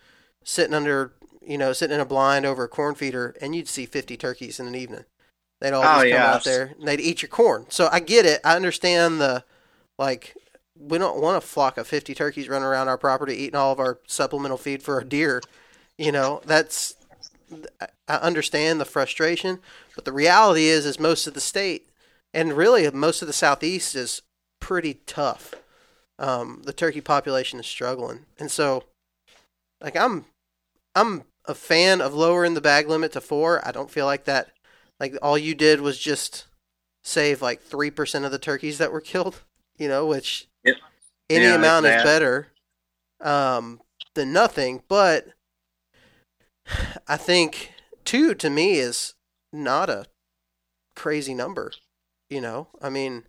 [0.44, 3.86] sitting under, you know, sitting in a blind over a corn feeder, and you'd see
[3.86, 5.04] 50 turkeys in an evening.
[5.60, 6.34] They'd all Oh, just come yeah.
[6.34, 7.66] out there and they'd eat your corn.
[7.68, 8.40] So I get it.
[8.44, 9.44] I understand the,
[9.98, 10.34] like,
[10.78, 13.78] we don't want a flock of 50 turkeys running around our property eating all of
[13.78, 15.42] our supplemental feed for our deer.
[15.98, 16.94] You know, that's,
[17.80, 19.58] I- I understand the frustration,
[19.94, 21.90] but the reality is, is most of the state
[22.32, 24.22] and really most of the southeast is
[24.60, 25.54] pretty tough
[26.18, 28.84] um, the turkey population is struggling, and so
[29.80, 30.26] like I'm
[30.94, 33.66] I'm a fan of lowering the bag limit to four.
[33.66, 34.50] I don't feel like that
[34.98, 36.46] like all you did was just
[37.02, 39.42] save like three percent of the turkeys that were killed.
[39.78, 40.76] You know, which Yep.
[41.30, 42.48] any Yeah, amount is better
[43.20, 43.80] um,
[44.14, 44.82] than nothing.
[44.88, 45.28] But
[47.08, 47.72] I think
[48.04, 49.14] two to me is
[49.52, 50.06] not a
[50.94, 51.72] crazy number.
[52.28, 53.24] You know, I mean,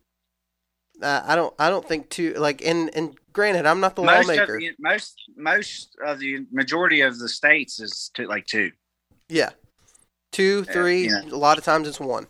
[1.02, 4.58] I don't, I don't think two like, and and granted, I'm not the Most lawmaker.
[4.60, 8.72] the, most most of the majority of the states is to like two.
[9.30, 9.50] Yeah,
[10.32, 11.08] two, three.
[11.10, 11.22] yeah.
[11.24, 12.28] A lot of times it's one.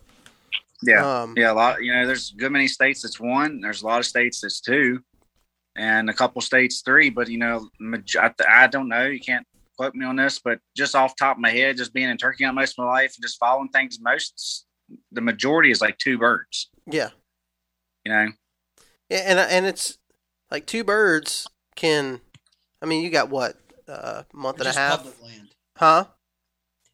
[0.84, 1.52] Yeah, Um, yeah.
[1.52, 1.84] A lot.
[1.84, 3.62] You know, there's a good many states that's one.
[3.62, 5.00] There's a lot of states that's two,
[5.76, 7.10] and a couple states three.
[7.10, 7.70] But you know,
[8.20, 9.06] I, I don't know.
[9.06, 9.46] You can't
[9.78, 12.18] quote me on this, but just off the top of my head, just being in
[12.18, 14.66] turkey hunt most of my life and just following things, most
[15.12, 16.70] the majority is like two birds.
[16.86, 17.10] Yeah,
[18.06, 18.28] You know.
[19.10, 19.98] Yeah, and and it's
[20.52, 22.22] like two birds can.
[22.82, 23.56] I mean, you got what
[23.88, 25.50] uh, month For and a half, public land.
[25.78, 26.06] huh?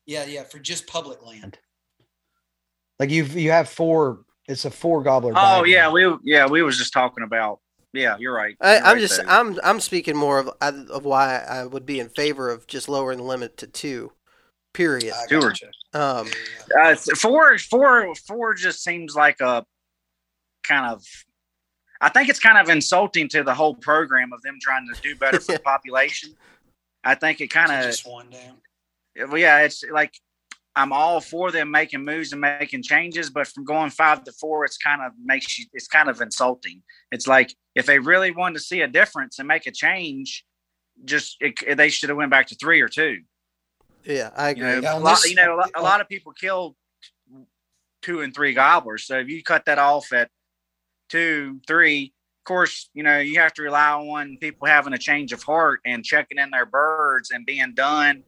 [0.06, 1.60] Yeah, yeah, for just public land.
[3.00, 4.20] Like you, you have four.
[4.48, 5.34] It's a four gobbler.
[5.36, 7.60] Oh bag yeah, we yeah we was just talking about.
[7.94, 8.56] Yeah, you're right.
[8.62, 9.30] I, You're I'm right just there.
[9.30, 13.18] I'm I'm speaking more of of why I would be in favor of just lowering
[13.20, 14.12] the limit to two.
[14.74, 15.14] Period.
[15.14, 15.50] I Sure.
[15.50, 15.68] gotcha.
[15.94, 16.28] Um,
[16.80, 19.66] Uh, four, four, four just seems like a
[20.64, 21.04] kind of.
[22.02, 25.16] I think it's kind of insulting to the whole program of them trying to do
[25.16, 26.34] better for the population.
[27.04, 28.58] I think it kind of, just one down.
[29.30, 30.14] well, yeah, it's like
[30.76, 34.64] I'm all for them making moves and making changes, but from going five to four,
[34.64, 36.84] it's kind of makes you, it's kind of insulting.
[37.12, 40.46] It's like if they really wanted to see a difference and make a change,
[41.06, 43.22] just it, they should have went back to three or two.
[44.04, 44.68] yeah, I You agree.
[44.76, 46.76] know, Yeah, a on lot, you know, a lot, a lot of people kill
[48.02, 49.06] two and three gobblers.
[49.06, 50.30] So if you cut that off at
[51.10, 55.34] two, three, of course, you know, you have to rely on people having a change
[55.34, 58.24] of heart and checking in their birds and being done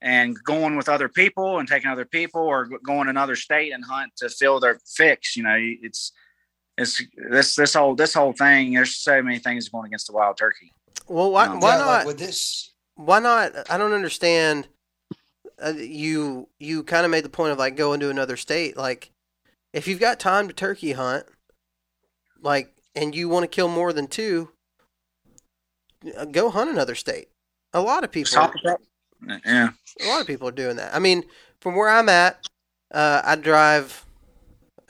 [0.00, 3.84] and going with other people and taking other people or going to another state and
[3.84, 5.36] hunt to fill their fix.
[5.36, 6.12] You know, it's,
[6.76, 8.74] it's this, this whole, this whole thing.
[8.74, 10.72] There's so many things going against the wild turkey.
[11.08, 11.54] Well, why No.
[11.54, 11.86] why not?
[11.86, 12.72] like with this?
[12.94, 13.52] why not?
[13.70, 14.68] I don't understand.
[15.62, 18.76] Uh, you you kind of made the point of like going to another state.
[18.76, 19.10] Like,
[19.72, 21.26] if you've got time to turkey hunt,
[22.42, 24.50] like, and you want to kill more than two,
[26.16, 27.28] uh, go hunt another state.
[27.72, 28.80] A lot of people, about-
[29.44, 29.70] Yeah.
[30.00, 30.94] a lot of people are doing that.
[30.94, 31.24] I mean,
[31.60, 32.46] from where I'm at,
[32.90, 34.04] uh, I drive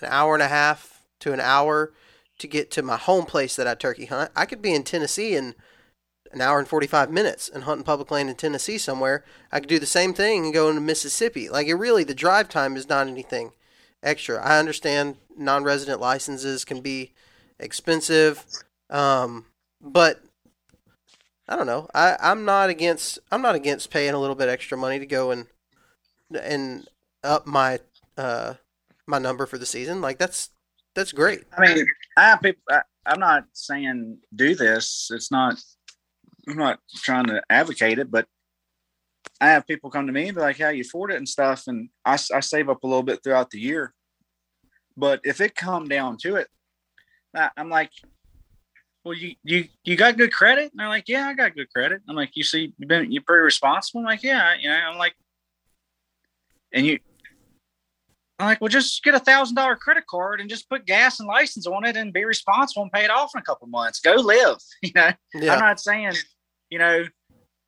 [0.01, 1.93] an hour and a half to an hour
[2.39, 4.33] to get to my home place that I turkey hunt.
[4.35, 5.55] I could be in Tennessee in
[6.33, 9.23] an hour and 45 minutes and hunting public land in Tennessee somewhere.
[9.53, 11.49] I could do the same thing and go into Mississippi.
[11.49, 13.53] Like, it really, the drive time is not anything
[14.03, 14.43] extra.
[14.43, 17.13] I understand non resident licenses can be
[17.63, 18.45] expensive,
[18.91, 19.47] um,
[19.81, 20.21] but
[21.49, 21.89] I don't know.
[21.95, 25.31] I, I'm not against I'm not against paying a little bit extra money to go
[25.31, 25.47] and
[26.41, 26.89] and
[27.25, 27.81] up my
[28.17, 28.55] uh
[29.07, 30.01] my number for the season.
[30.01, 30.51] Like that's
[30.95, 31.45] that's great.
[31.57, 32.37] I mean, I.
[32.71, 35.11] I, I'm not saying do this.
[35.13, 35.57] It's not.
[36.49, 38.27] I'm not trying to advocate it, but
[39.41, 41.65] I have people come to me and be like, "How you afford it and stuff,"
[41.67, 43.95] and I, I save up a little bit throughout the year.
[44.97, 46.49] But if it come down to it,
[47.35, 47.91] I'm like,
[49.05, 50.71] well, you you you got good credit?
[50.71, 52.03] And they're like, yeah, I got good credit.
[52.09, 54.01] I'm like, you see, you've been you're pretty responsible.
[54.01, 55.15] I'm like, yeah, you know, I'm like,
[56.73, 56.99] and you,
[58.39, 61.29] I'm like, well, just get a thousand dollar credit card and just put gas and
[61.29, 64.01] license on it and be responsible and pay it off in a couple months.
[64.01, 64.59] Go live.
[64.83, 65.55] You know, yeah.
[65.55, 66.15] I'm not saying,
[66.71, 67.05] you know,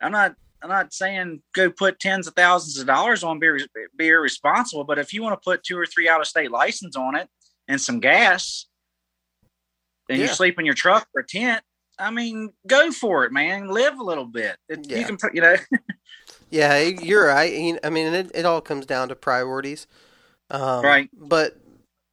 [0.01, 3.51] I'm not I'm not saying go put tens of thousands of dollars on be
[3.97, 6.97] be irresponsible, but if you want to put two or three out of state license
[6.97, 7.29] on it
[7.69, 8.67] and some gas,
[10.09, 10.27] and yeah.
[10.27, 11.63] you sleep in your truck or tent,
[11.99, 13.69] I mean, go for it, man.
[13.69, 14.57] Live a little bit.
[14.69, 14.99] It, yeah.
[14.99, 15.57] You can put, you know.
[16.51, 17.79] yeah, you're right.
[17.83, 19.87] I mean, it, it all comes down to priorities.
[20.51, 21.09] Um, right.
[21.17, 21.57] But,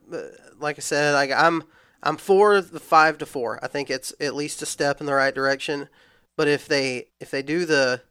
[0.07, 1.63] but like I said, like I'm
[2.03, 3.59] I'm for the five to four.
[3.63, 5.89] I think it's at least a step in the right direction.
[6.37, 8.01] But if they if they do the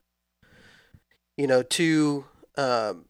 [1.40, 2.26] you know, two
[2.58, 3.06] um,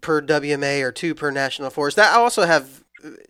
[0.00, 1.96] per WMA or two per national forest.
[1.96, 2.81] That I also have uh,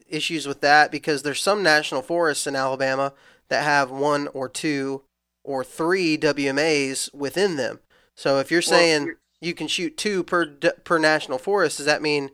[0.09, 3.13] issues with that because there's some national forests in Alabama
[3.49, 5.03] that have one or two
[5.45, 7.81] or three WMAs within them.
[8.17, 12.03] So if you're saying well, you can shoot two per per national forest, does that
[12.03, 12.31] mean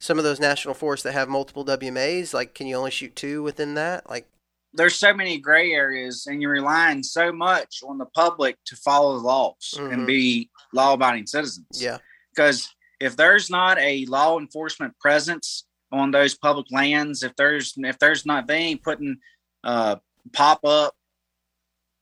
[0.00, 3.42] some of those national forests that have multiple WMAs, like can you only shoot two
[3.42, 4.08] within that?
[4.10, 4.26] Like
[4.74, 9.18] there's so many gray areas and you're relying so much on the public to follow
[9.18, 9.92] the laws mm-hmm.
[9.92, 11.66] and be law abiding citizens.
[11.72, 11.98] Yeah.
[12.34, 12.68] Because
[13.00, 18.26] if there's not a law enforcement presence on those public lands, if there's if there's
[18.26, 19.18] not they ain't putting
[19.64, 19.96] uh
[20.32, 20.94] pop up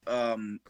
[0.07, 0.61] um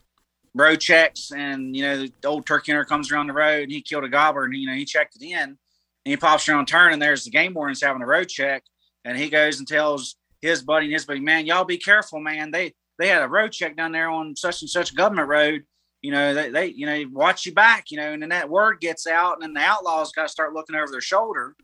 [0.55, 3.81] road checks and you know the old turkey hunter comes around the road and he
[3.81, 5.57] killed a gobbler and you know he checked it in and
[6.05, 8.65] he pops around turn and there's the game wardens having a road check
[9.05, 12.51] and he goes and tells his buddy and his buddy, man, y'all be careful, man.
[12.51, 15.63] They they had a road check down there on such and such government road.
[16.03, 18.81] You know, they, they you know, watch you back, you know, and then that word
[18.81, 21.55] gets out and then the outlaws got to start looking over their shoulder.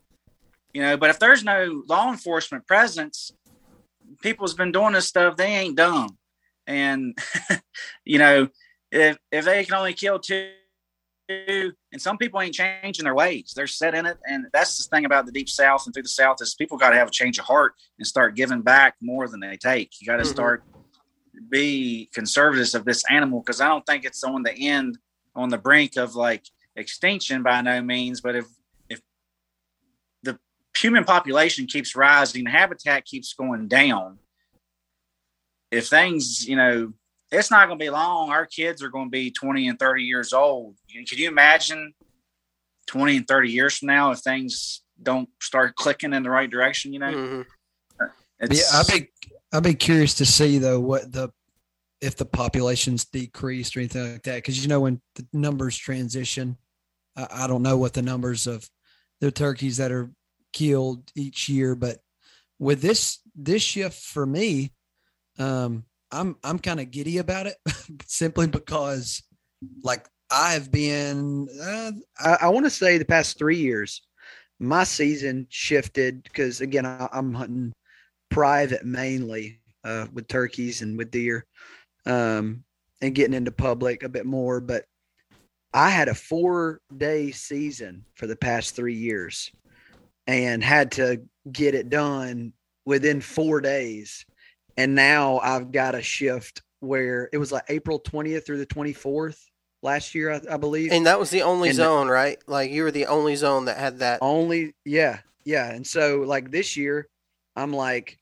[0.76, 3.32] You know, but if there's no law enforcement presence,
[4.20, 6.18] people's been doing this stuff, they ain't dumb.
[6.66, 7.16] And
[8.04, 8.50] you know,
[8.92, 10.50] if if they can only kill two
[11.30, 13.54] and some people ain't changing their ways.
[13.56, 16.10] They're set in it, and that's the thing about the deep south and through the
[16.10, 19.28] south is people got to have a change of heart and start giving back more
[19.28, 19.98] than they take.
[19.98, 20.30] You got to mm-hmm.
[20.30, 20.62] start
[21.48, 24.98] be conservatives of this animal because I don't think it's on the end
[25.34, 26.44] on the brink of like
[26.76, 28.20] extinction by no means.
[28.20, 28.46] But if
[30.76, 34.18] human population keeps rising, habitat keeps going down.
[35.70, 36.92] If things, you know,
[37.32, 38.30] it's not going to be long.
[38.30, 40.76] Our kids are going to be 20 and 30 years old.
[40.90, 41.92] Can you imagine
[42.86, 46.92] 20 and 30 years from now if things don't start clicking in the right direction,
[46.92, 47.12] you know?
[47.12, 47.42] Mm-hmm.
[48.50, 49.08] Yeah, I'd be
[49.52, 51.30] I'd be curious to see though what the
[52.02, 56.58] if the population's decreased or anything like that because you know when the numbers transition,
[57.16, 58.68] I, I don't know what the numbers of
[59.20, 60.10] the turkeys that are
[60.56, 61.98] killed each year, but
[62.58, 64.72] with this this shift for me,
[65.38, 67.56] um, I'm I'm kind of giddy about it
[68.06, 69.22] simply because
[69.82, 74.00] like I've been uh, I, I want to say the past three years
[74.58, 77.74] my season shifted because again I, am hunting
[78.30, 81.44] private mainly uh, with turkeys and with deer
[82.06, 82.64] um,
[83.02, 84.86] and getting into public a bit more but
[85.74, 89.50] I had a four day season for the past three years
[90.26, 92.52] and had to get it done
[92.84, 94.24] within four days
[94.76, 99.38] and now I've got a shift where it was like April 20th through the 24th
[99.82, 100.92] last year, I, I believe.
[100.92, 102.38] And that was the only and zone, right?
[102.46, 104.18] Like you were the only zone that had that.
[104.20, 105.70] Only, yeah, yeah.
[105.70, 107.08] And so, like this year,
[107.54, 108.18] I'm like,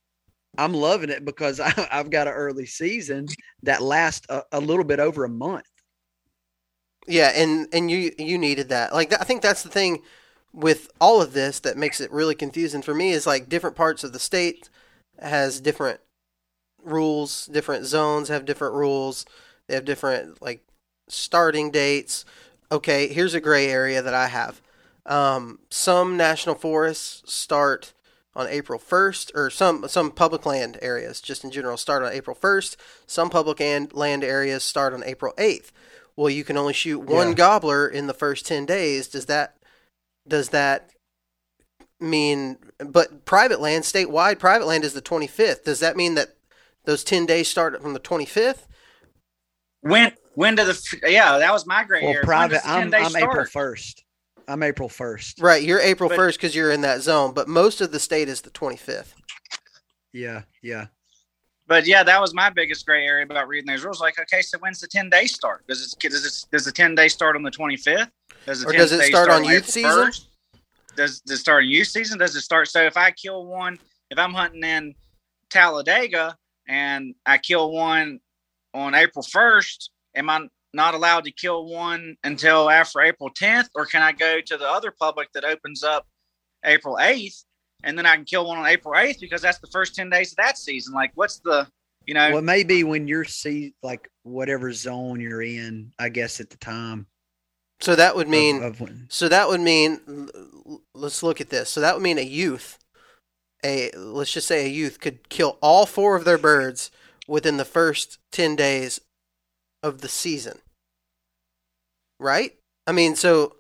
[0.57, 3.27] I'm loving it because I, have got an early season
[3.65, 5.67] that lasts a, a, little bit over a month.
[7.07, 8.95] Yeah, and and you you needed that.
[8.95, 10.03] Like I think that's the thing
[10.55, 14.05] with all of this that makes it really confusing for me is like different parts
[14.05, 14.71] of the state
[15.19, 16.01] has different
[16.85, 17.47] rules.
[17.47, 19.27] Different zones have different rules.
[19.67, 20.63] They have different like
[21.09, 22.25] starting dates.
[22.71, 24.61] Okay, here's a gray area that I have.
[25.07, 27.93] Um, some national forests start
[28.37, 32.37] on April 1st, or some some public land areas, just in general, start on April
[32.37, 32.77] 1st.
[33.07, 35.71] Some public and land areas start on April 8th.
[36.17, 37.35] Well, you can only shoot one yeah.
[37.35, 39.09] gobbler in the first 10 days.
[39.09, 39.57] Does that
[40.27, 40.91] does that
[42.01, 42.59] mean?
[42.79, 45.65] But private land, statewide, private land is the 25th.
[45.65, 46.37] Does that mean that
[46.85, 48.67] those 10 days start from the 25th?
[49.81, 53.17] When when do the yeah, that was my great well, private I'm, I'm?
[53.17, 54.03] April 1st.
[54.49, 55.43] I'm April 1st.
[55.43, 58.29] Right, you're April but, 1st cuz you're in that zone, but most of the state
[58.29, 59.13] is the 25th.
[60.13, 60.87] Yeah, yeah.
[61.67, 64.01] but yeah, that was my biggest gray area about reading those rules.
[64.01, 65.67] Like, okay, so when's the ten day start?
[65.67, 68.11] Does it does it does the ten day start on the twenty fifth?
[68.47, 70.11] Does it or does it start, on youth season?
[70.97, 72.19] Does, does it start in youth season?
[72.19, 72.69] Does it start?
[72.69, 73.79] So if I kill one,
[74.11, 74.95] if I'm hunting in
[75.51, 76.37] Talladega
[76.69, 78.21] and I kill one
[78.75, 83.87] on April first, am I not allowed to kill one until after April 10th, or
[83.87, 86.07] can I go to the other public that opens up
[86.65, 87.45] April 8th
[87.85, 90.33] and then I can kill one on April 8th because that's the first 10 days
[90.33, 90.93] of that season?
[90.93, 91.67] Like, what's the,
[92.07, 92.33] you know?
[92.33, 97.07] Well, maybe when you're see like whatever zone you're in, I guess at the time.
[97.85, 100.29] So that would mean, of, of so that would mean,
[100.95, 101.71] let's look at this.
[101.71, 102.79] So that would mean a youth,
[103.65, 106.91] a let's just say a youth could kill all four of their birds
[107.29, 109.01] within the first 10 days
[109.83, 110.59] of the season
[112.19, 112.53] right?
[112.87, 113.55] I mean, so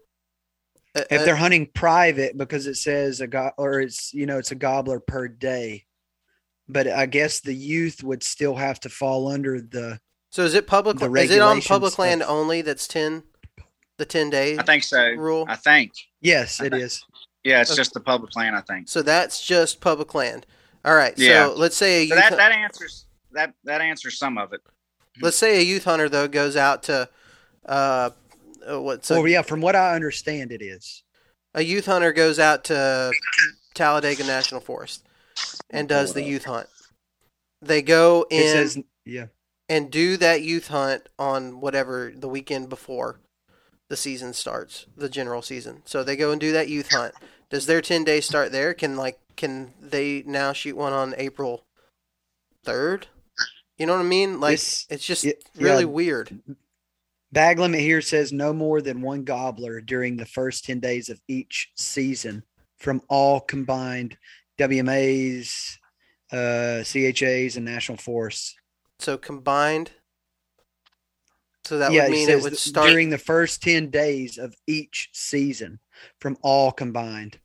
[0.97, 4.39] uh, if uh, they're hunting private because it says a go- or it's you know
[4.39, 5.85] it's a gobbler per day,
[6.69, 10.01] but I guess the youth would still have to fall under the.
[10.31, 11.01] So is it public?
[11.01, 12.63] Is it on public land only?
[12.63, 13.23] That's ten,
[13.99, 14.59] the ten days.
[14.59, 15.11] I think so.
[15.13, 15.47] Rule.
[15.49, 15.93] I think.
[16.21, 17.05] Yes, it is.
[17.43, 17.77] Yeah, it's okay.
[17.77, 18.57] just the public land.
[18.57, 18.89] I think.
[18.89, 20.47] So that's just public land.
[20.85, 21.15] All right.
[21.17, 21.49] Yeah.
[21.49, 24.61] So let's say a so that that answers that that answers some of it.
[25.21, 27.09] Let's say a youth hunter though goes out to
[27.67, 28.11] uh,
[28.67, 31.03] uh, what's oh yeah from what i understand it is
[31.55, 33.13] a youth hunter goes out to
[33.75, 35.07] talladega national forest
[35.71, 36.67] and does the youth hunt
[37.63, 39.27] they go in says, yeah
[39.69, 43.21] and do that youth hunt on whatever the weekend before
[43.89, 45.83] the season starts the general season.
[45.85, 47.15] So they go and do that youth hunt.
[47.51, 48.75] Does their 10 days start there?
[48.75, 51.65] Can like can they now shoot one on april
[52.65, 53.07] 3rd
[53.79, 54.41] you know what i mean?
[54.41, 56.41] Like this, it's just it, really yeah, weird.
[57.33, 61.21] Bag limit here says no more than one gobbler during the first 10 days of
[61.27, 62.45] each season
[62.79, 64.17] from all combined
[64.59, 65.77] WMAs,
[66.33, 68.55] uh, CHAs, and national forests.
[69.01, 69.91] So combined.
[71.65, 74.55] So that yeah, would mean it, it would start during the first 10 days of
[74.67, 75.79] each season
[76.21, 77.39] from all combined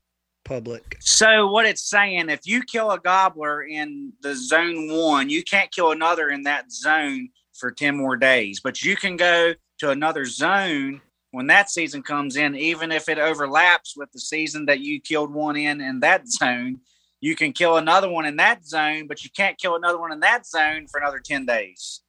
[0.44, 0.98] public.
[1.00, 5.72] So what it's saying, if you kill a gobbler in the zone one, you can't
[5.72, 10.26] kill another in that zone for 10 more days, but you can go to another
[10.26, 11.02] zone
[11.32, 15.32] when that season comes in, even if it overlaps with the season that you killed
[15.32, 16.80] one in in that zone,
[17.22, 20.22] you can kill another one in that zone, but you can't kill another one in
[20.22, 22.02] that zone for another 10 days.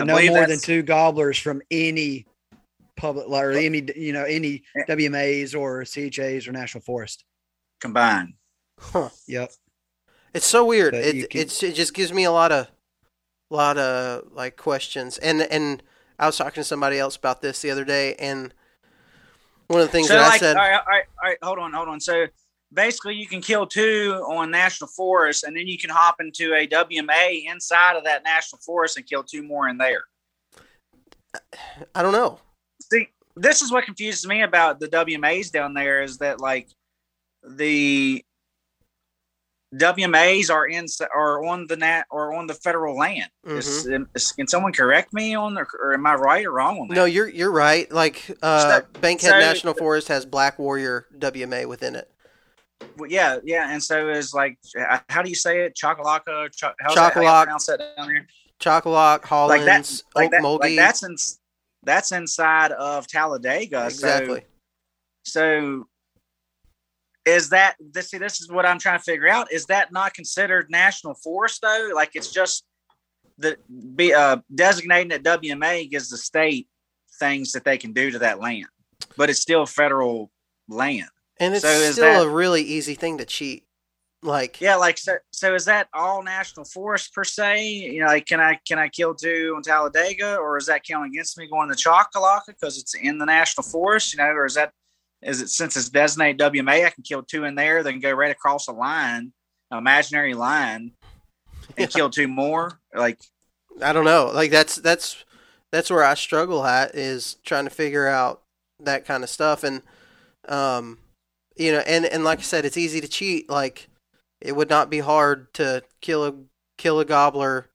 [0.00, 2.26] But I no more than two gobblers from any
[2.96, 4.82] public or any, you know, any eh.
[4.88, 7.24] WMAs or CHAs or national forest
[7.80, 8.34] combined.
[8.78, 9.10] Huh.
[9.26, 9.52] Yep.
[10.34, 10.94] It's so weird.
[10.94, 12.68] It, can, it's, it just gives me a lot of,
[13.48, 15.82] lot of like questions and, and,
[16.18, 18.54] I was talking to somebody else about this the other day, and
[19.66, 20.56] one of the things so that like, I said.
[20.56, 22.00] All right, all right, all right, hold on, hold on.
[22.00, 22.26] So
[22.72, 26.66] basically, you can kill two on national forest, and then you can hop into a
[26.66, 30.04] WMA inside of that national forest and kill two more in there.
[31.94, 32.38] I don't know.
[32.90, 36.68] See, this is what confuses me about the WMAs down there is that like
[37.46, 38.24] the
[39.74, 43.28] WMAs are in are on the nat or on the federal land.
[43.44, 44.04] Mm-hmm.
[44.14, 46.94] Is, can someone correct me on, or, or, am I right or wrong on that?
[46.94, 47.90] No, you're you're right.
[47.90, 52.10] Like uh, so, Bankhead so, National Forest has Black Warrior WMA within it.
[52.96, 54.58] Well, yeah, yeah, and so is like,
[55.08, 55.76] how do you say it?
[55.76, 58.26] Choccolocco, Ch- Chocolock, pronounce that down here?
[58.58, 61.14] Chocolock, Hollins, like that, like that, like that's in,
[61.82, 63.84] that's inside of Talladega.
[63.86, 64.46] Exactly.
[65.24, 65.88] So, so
[67.26, 70.14] is that this see this is what i'm trying to figure out is that not
[70.14, 72.64] considered national forest though like it's just
[73.36, 73.56] the
[73.94, 76.68] be uh designating that wma gives the state
[77.18, 78.68] things that they can do to that land
[79.16, 80.30] but it's still federal
[80.68, 81.08] land
[81.38, 83.64] and it's so still that, a really easy thing to cheat
[84.22, 88.26] like yeah like so, so is that all national forest per se you know like
[88.26, 91.68] can i can i kill two on talladega or is that counting against me going
[91.68, 94.72] to Choccolocco because it's in the national forest you know or is that
[95.22, 98.30] is it since it's designated WMA, I can kill two in there, then go right
[98.30, 99.32] across a line,
[99.70, 100.92] an imaginary line,
[101.76, 101.86] and yeah.
[101.86, 102.80] kill two more.
[102.94, 103.18] Like
[103.82, 104.30] I don't know.
[104.32, 105.24] Like that's that's
[105.72, 108.42] that's where I struggle at is trying to figure out
[108.80, 109.82] that kind of stuff and
[110.48, 110.98] um
[111.56, 113.88] you know and and like I said it's easy to cheat like
[114.40, 116.34] it would not be hard to kill a
[116.78, 117.68] kill a gobbler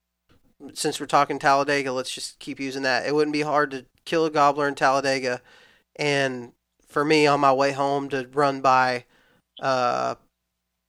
[0.74, 4.24] since we're talking Talladega let's just keep using that it wouldn't be hard to kill
[4.24, 5.42] a gobbler in Talladega
[5.96, 6.52] and
[6.92, 9.04] for me on my way home to run by
[9.60, 10.14] uh,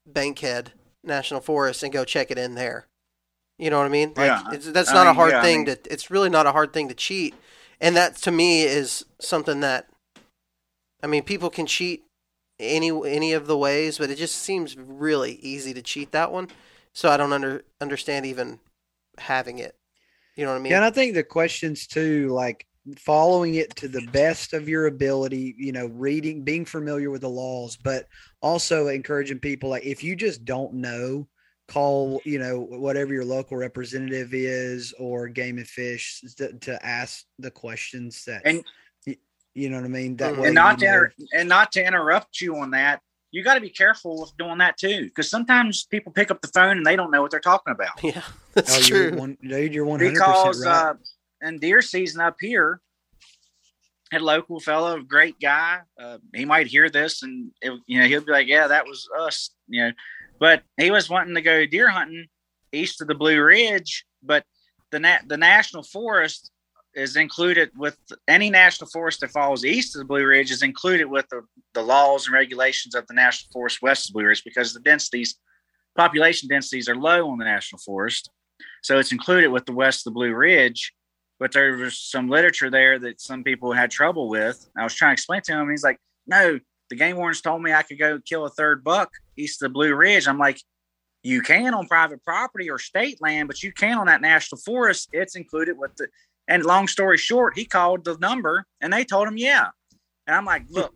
[0.06, 0.74] Bankhead
[1.04, 2.88] National Forest and go check it in there.
[3.58, 4.14] You know what I mean?
[4.16, 4.44] Like, yeah.
[4.52, 5.94] that's not I mean, a hard yeah, thing I mean, to.
[5.94, 7.36] It's really not a hard thing to cheat,
[7.80, 9.88] and that to me is something that.
[11.02, 12.03] I mean, people can cheat
[12.64, 16.50] any any of the ways, but it just seems really easy to cheat that one.
[16.94, 18.60] So I don't under understand even
[19.18, 19.76] having it.
[20.36, 20.72] You know what I mean?
[20.72, 22.66] Yeah, and I think the questions too, like
[22.98, 27.30] following it to the best of your ability, you know, reading, being familiar with the
[27.30, 28.08] laws, but
[28.42, 31.28] also encouraging people like if you just don't know,
[31.68, 37.24] call, you know, whatever your local representative is or game and fish to, to ask
[37.40, 38.66] the questions that And-
[39.54, 40.18] you know what I mean?
[40.18, 43.02] That way and not to inter- and not to interrupt you on that.
[43.32, 46.48] You got to be careful with doing that too, because sometimes people pick up the
[46.50, 48.04] phone and they don't know what they're talking about.
[48.04, 48.22] Yeah,
[48.54, 49.04] that's oh, true.
[49.10, 50.90] You're one, dude, you're one hundred because percent right.
[50.90, 52.80] uh, in deer season up here,
[54.12, 55.80] had a local fellow, great guy.
[56.00, 59.10] Uh, he might hear this and it, you know he'll be like, "Yeah, that was
[59.20, 59.92] us," you know.
[60.40, 62.28] But he was wanting to go deer hunting
[62.72, 64.46] east of the Blue Ridge, but
[64.92, 66.52] the na- the national forest
[66.96, 71.06] is included with any national forest that falls east of the Blue Ridge is included
[71.06, 71.42] with the,
[71.74, 74.80] the laws and regulations of the national forest west of the Blue Ridge because the
[74.80, 75.36] densities,
[75.96, 78.30] population densities are low on the national forest.
[78.84, 80.94] So it's included with the west of the Blue Ridge.
[81.40, 84.70] But there was some literature there that some people had trouble with.
[84.78, 87.74] I was trying to explain to him, he's like, "No, the game wardens told me
[87.74, 90.62] I could go kill a third buck east of the Blue Ridge." I'm like,
[91.24, 95.10] "You can on private property or state land, but you can on that national forest.
[95.12, 96.08] It's included with the."
[96.48, 99.70] And long story short, he called the number, and they told him, "Yeah."
[100.28, 100.94] And I'm like, "Look,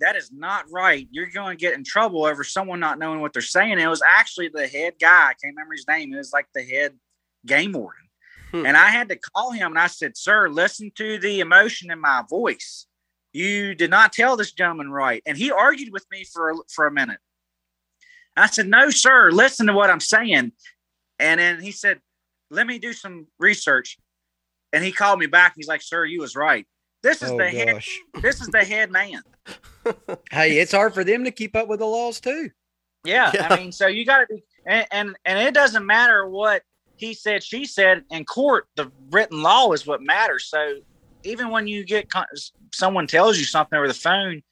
[0.00, 1.06] that is not right.
[1.10, 4.02] You're going to get in trouble over someone not knowing what they're saying." It was
[4.02, 5.28] actually the head guy.
[5.28, 6.12] I can't remember his name.
[6.14, 6.98] It was like the head
[7.44, 8.06] game warden.
[8.52, 8.66] Hmm.
[8.66, 12.00] And I had to call him and I said, Sir, listen to the emotion in
[12.00, 12.86] my voice.
[13.32, 15.22] You did not tell this gentleman right.
[15.26, 17.18] And he argued with me for, a- for a minute.
[18.36, 20.52] I said, No, sir, listen to what I'm saying.
[21.18, 22.00] And then he said,
[22.50, 23.98] Let me do some research.
[24.76, 25.54] And he called me back.
[25.56, 26.66] He's like, Sir, you was right.
[27.02, 27.82] This is Oh the head
[28.22, 29.22] this is the head man.
[30.30, 32.50] hey, it's hard for them to keep up with the laws too.
[33.04, 33.48] Yeah, Yeah.
[33.50, 36.62] I mean, so you got to be, and, and and it doesn't matter what
[36.96, 38.66] he said, she said in court.
[38.76, 40.46] The written law is what matters.
[40.48, 40.76] So
[41.22, 42.26] even when you get con-
[42.72, 44.42] someone tells you something over the phone,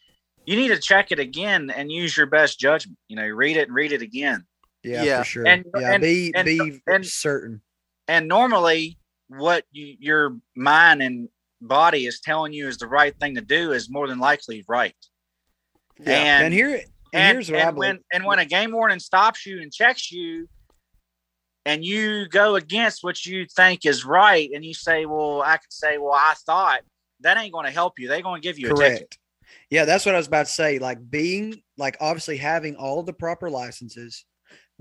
[0.47, 2.99] you need to check it again and use your best judgment.
[3.09, 4.47] You know, read it and read it again.
[4.85, 5.18] Yeah, Yeah.
[5.18, 5.47] for sure.
[5.49, 7.61] And- yeah, and- be and- be and- certain.
[8.07, 8.99] And normally,
[9.39, 11.28] what you, your mind and
[11.61, 14.95] body is telling you is the right thing to do is more than likely right.
[15.99, 16.41] Yeah.
[16.41, 19.47] And, here, and, and, here's what I and when and when a game warden stops
[19.47, 20.49] you and checks you
[21.64, 25.70] and you go against what you think is right and you say well i can
[25.70, 26.80] say well i thought
[27.20, 29.18] that ain't going to help you they're going to give you a ticket Correct.
[29.70, 30.78] Yeah, that's what I was about to say.
[30.78, 34.24] Like being like obviously having all the proper licenses,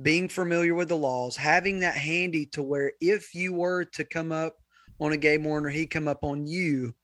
[0.01, 4.31] being familiar with the laws, having that handy to where if you were to come
[4.31, 4.55] up
[4.99, 6.95] on a game warden or he come up on you,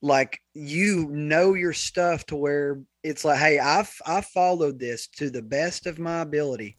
[0.00, 5.30] like you know your stuff to where it's like, hey, I've I followed this to
[5.30, 6.78] the best of my ability.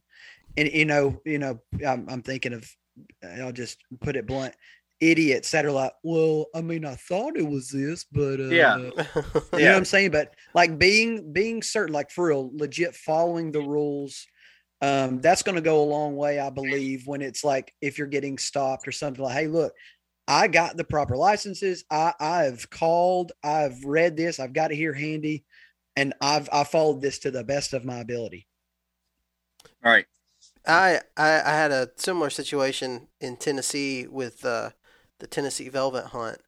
[0.58, 2.70] And you know, you know, I'm, I'm thinking of
[3.40, 4.56] I'll just put it blunt,
[5.00, 8.76] idiots that are like, well, I mean, I thought it was this, but uh, Yeah.
[8.78, 8.92] you
[9.54, 9.78] know what.
[9.78, 10.12] I'm saying?
[10.12, 14.28] But like being being certain, like for real, legit following the rules,
[14.84, 17.08] um, that's going to go a long way, I believe.
[17.08, 19.74] When it's like if you're getting stopped or something like, hey, look,
[20.28, 21.86] I got the proper licenses.
[21.90, 23.32] I I've called.
[23.44, 24.42] I've read this.
[24.42, 25.46] I've got it here handy,
[25.96, 28.46] and I've I followed this to the best of my ability.
[29.86, 30.06] all right
[30.66, 34.72] I, I I had a similar situation in Tennessee with uh,
[35.20, 36.40] the Tennessee Velvet Hunt,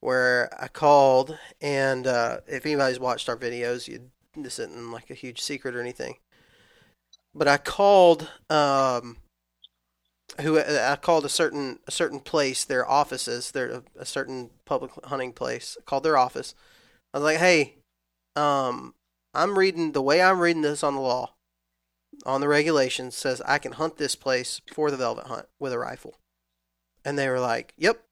[0.00, 5.14] where I called, and uh, if anybody's watched our videos, you this isn't like a
[5.14, 6.16] huge secret or anything.
[7.36, 9.18] But I called, um,
[10.40, 15.32] who I called a certain a certain place, their offices, their a, certain public hunting
[15.32, 15.76] place.
[15.78, 16.54] I called their office.
[17.12, 17.76] I was like, hey,
[18.34, 18.94] um,
[19.34, 21.36] I'm reading the way I'm reading this on the law
[22.24, 25.78] on the regulations says I can hunt this place for the velvet hunt with a
[25.78, 26.18] rifle.
[27.04, 28.02] And they were like, "Yep,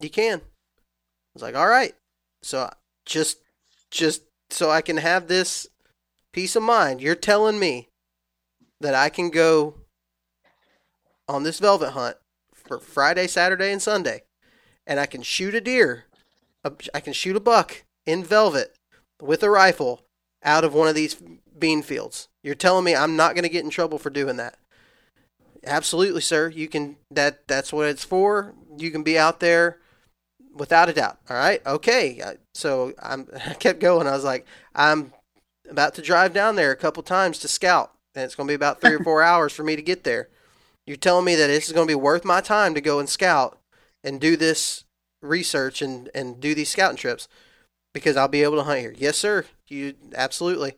[0.00, 0.42] you can." I
[1.34, 1.94] was like, "All right."
[2.42, 2.70] So
[3.04, 3.38] just
[3.90, 5.66] just so I can have this
[6.32, 7.88] peace of mind, you're telling me
[8.80, 9.74] that I can go
[11.28, 12.16] on this velvet hunt
[12.54, 14.22] for Friday, Saturday, and Sunday,
[14.86, 16.04] and I can shoot a deer,
[16.94, 18.76] I can shoot a buck in velvet
[19.20, 20.02] with a rifle
[20.42, 21.16] out of one of these
[21.58, 22.28] bean fields.
[22.42, 24.58] You're telling me I'm not going to get in trouble for doing that?
[25.64, 26.48] Absolutely, sir.
[26.48, 28.54] You can that that's what it's for.
[28.76, 29.78] You can be out there
[30.54, 31.18] without a doubt.
[31.28, 31.64] All right.
[31.66, 32.22] Okay.
[32.54, 34.06] So I'm I kept going.
[34.06, 35.12] I was like, I'm
[35.68, 38.54] about to drive down there a couple times to scout, and it's going to be
[38.56, 40.28] about 3 or 4 hours for me to get there.
[40.86, 43.08] You're telling me that this is going to be worth my time to go and
[43.08, 43.58] scout
[44.02, 44.84] and do this
[45.20, 47.28] research and and do these scouting trips
[47.92, 48.94] because I'll be able to hunt here.
[48.96, 49.44] Yes, sir.
[49.68, 50.74] You absolutely,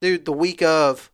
[0.00, 0.24] dude.
[0.24, 1.10] The week of,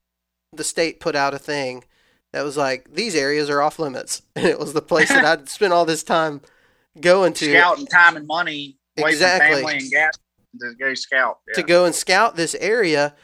[0.53, 1.85] the state put out a thing
[2.33, 5.49] that was like these areas are off limits, and it was the place that I'd
[5.49, 6.41] spent all this time
[7.01, 9.63] going to scouting time and money Exactly.
[9.63, 10.15] and gas
[10.61, 11.39] to go scout.
[11.55, 13.15] to go and scout this area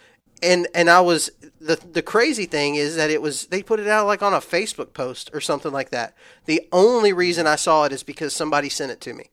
[0.42, 1.30] and and I was
[1.60, 4.38] the the crazy thing is that it was they put it out like on a
[4.38, 6.14] Facebook post or something like that.
[6.46, 9.30] The only reason I saw it is because somebody sent it to me.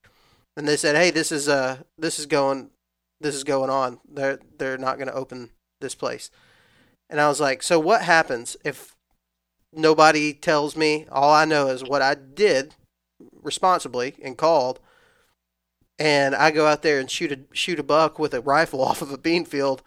[0.55, 2.70] And they said, "Hey, this is uh this is going
[3.20, 3.99] this is going on.
[4.07, 5.49] They're they're not going to open
[5.82, 6.30] this place."
[7.10, 8.95] And I was like, "So what happens if
[9.74, 11.07] nobody tells me?
[11.12, 12.76] All I know is what I did
[13.41, 14.80] responsibly and called
[15.99, 19.01] and I go out there and shoot a shoot a buck with a rifle off
[19.01, 19.84] of a bean field,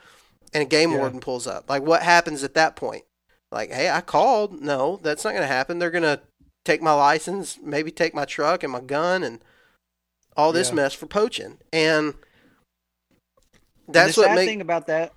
[0.52, 0.98] and a game Yeah.
[0.98, 1.68] warden pulls up.
[1.68, 3.04] Like, what happens at that point?
[3.50, 4.60] Like, hey, I called.
[4.60, 5.78] No, that's not going to happen.
[5.78, 6.20] They're going to
[6.64, 9.40] take my license, maybe take my truck and my gun, and
[10.36, 10.76] all this Yeah.
[10.76, 11.58] mess for poaching.
[11.72, 12.14] And
[13.86, 15.12] And that's the what sad makes thing about that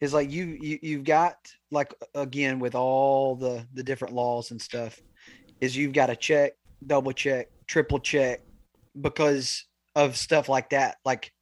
[0.00, 1.36] is like you you you've got
[1.70, 5.00] like again with all the the different laws and stuff
[5.60, 6.52] is you've got to check
[6.86, 8.40] double check triple check
[9.00, 9.66] because
[9.96, 11.32] of stuff like that like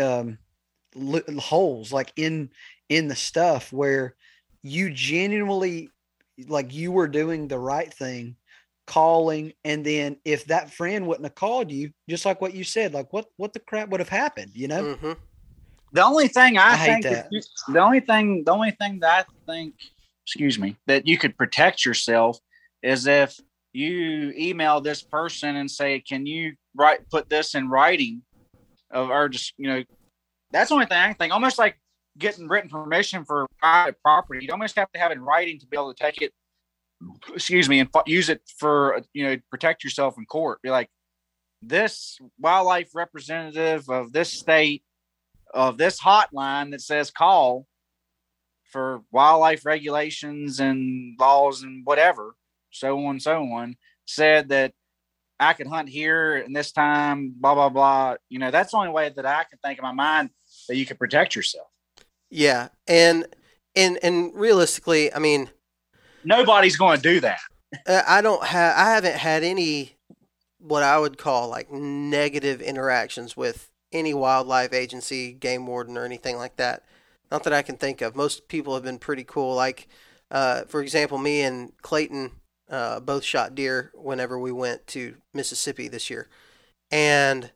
[0.00, 0.38] um
[0.96, 2.50] li- holes like in
[2.88, 4.14] in the stuff where
[4.62, 5.90] you genuinely
[6.48, 8.36] like you were doing the right thing
[8.86, 12.94] calling and then if that friend wouldn't have called you just like what you said
[12.94, 15.12] like what what the crap would have happened you know hmm
[15.92, 17.28] The only thing I, I hate think that.
[17.30, 19.74] you- the only thing the only thing that I think
[20.24, 22.38] excuse me that you could protect yourself
[22.82, 23.38] is if
[23.72, 28.22] you email this person and say, "Can you write put this in writing?"
[28.90, 29.84] Of or just you know,
[30.50, 31.32] that's the only thing I think.
[31.32, 31.78] Almost like
[32.18, 34.44] getting written permission for private property.
[34.44, 36.32] You almost have to have it in writing to be able to take it.
[37.34, 40.62] Excuse me, and use it for you know protect yourself in court.
[40.62, 40.88] Be like,
[41.62, 44.82] this wildlife representative of this state
[45.52, 47.66] of this hotline that says call
[48.64, 52.34] for wildlife regulations and laws and whatever,
[52.70, 53.76] so on, so on,
[54.06, 54.72] said that
[55.38, 58.16] I could hunt here and this time, blah, blah, blah.
[58.28, 60.30] You know, that's the only way that I can think in my mind
[60.68, 61.68] that you can protect yourself.
[62.30, 63.26] yeah, and
[63.74, 65.50] and and realistically, I mean,
[66.24, 67.40] Nobody's going to do that.
[67.86, 68.76] Uh, I don't have.
[68.76, 69.96] I haven't had any
[70.58, 76.36] what I would call like negative interactions with any wildlife agency, game warden, or anything
[76.36, 76.82] like that.
[77.30, 78.16] Not that I can think of.
[78.16, 79.54] Most people have been pretty cool.
[79.54, 79.88] Like,
[80.30, 82.32] uh, for example, me and Clayton
[82.70, 86.28] uh, both shot deer whenever we went to Mississippi this year,
[86.90, 87.50] and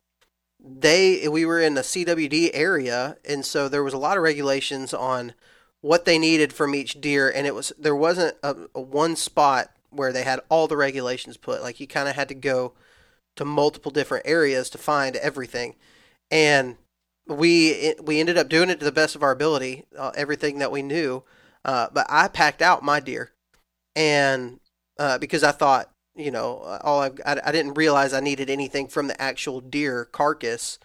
[0.63, 4.93] they we were in the CWD area, and so there was a lot of regulations
[4.93, 5.35] on
[5.81, 9.71] what they needed from each deer, and it was there wasn't a, a one spot
[9.91, 11.63] where they had all the regulations put.
[11.63, 12.75] Like you kind of had to go
[13.37, 15.77] to multiple different areas to find everything,
[16.31, 16.77] and
[17.27, 20.73] we we ended up doing it to the best of our ability, uh, everything that
[20.73, 21.23] we knew.
[21.65, 23.33] Uh, but I packed out my deer,
[23.95, 24.61] and
[25.01, 28.87] uh, because I thought, you know, all I, I I didn't realize I needed anything
[28.87, 30.79] from the actual deer carcass,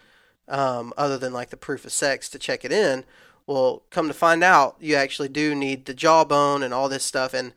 [0.47, 3.03] um, other than like the proof of sex to check it in.
[3.45, 7.34] Well, come to find out, you actually do need the jawbone and all this stuff.
[7.34, 7.53] And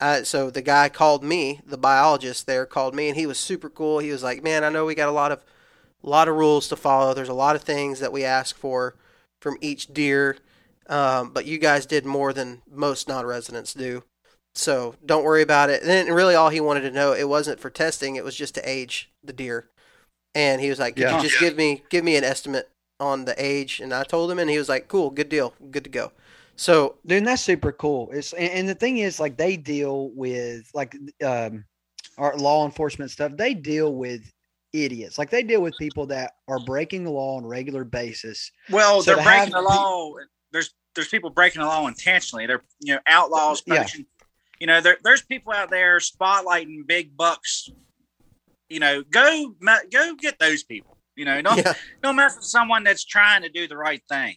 [0.00, 3.70] uh, so the guy called me, the biologist there called me, and he was super
[3.70, 4.00] cool.
[4.00, 5.44] He was like, "Man, I know we got a lot of,
[6.02, 7.14] a lot of rules to follow.
[7.14, 8.96] There's a lot of things that we ask for
[9.40, 10.36] from each deer,
[10.88, 14.02] um, but you guys did more than most non-residents do.
[14.54, 17.60] So don't worry about it." And then really, all he wanted to know, it wasn't
[17.60, 19.68] for testing; it was just to age the deer.
[20.34, 21.16] And he was like, "Could Yeah.
[21.16, 24.38] you just give me give me an estimate on the age?" And I told him,
[24.38, 26.12] and he was like, "Cool, good deal, good to go."
[26.56, 30.70] So dude that's super cool it's and, and the thing is like they deal with
[30.74, 30.94] like
[31.24, 31.64] um
[32.18, 34.20] our law enforcement stuff they deal with
[34.74, 38.52] idiots like they deal with people that are breaking the law on a regular basis
[38.70, 40.14] Well, So they're to have breaking the law.
[40.52, 42.46] There's there's people breaking the law intentionally.
[42.46, 43.86] They're you know outlaws Yeah.
[44.62, 44.68] Poaching.
[44.68, 47.68] You know, there, there's people out there spotlighting big bucks.
[48.68, 49.54] You know, go
[49.90, 50.96] go get those people.
[51.16, 54.36] You know, don't yeah, don't mess with someone that's trying to do the right thing.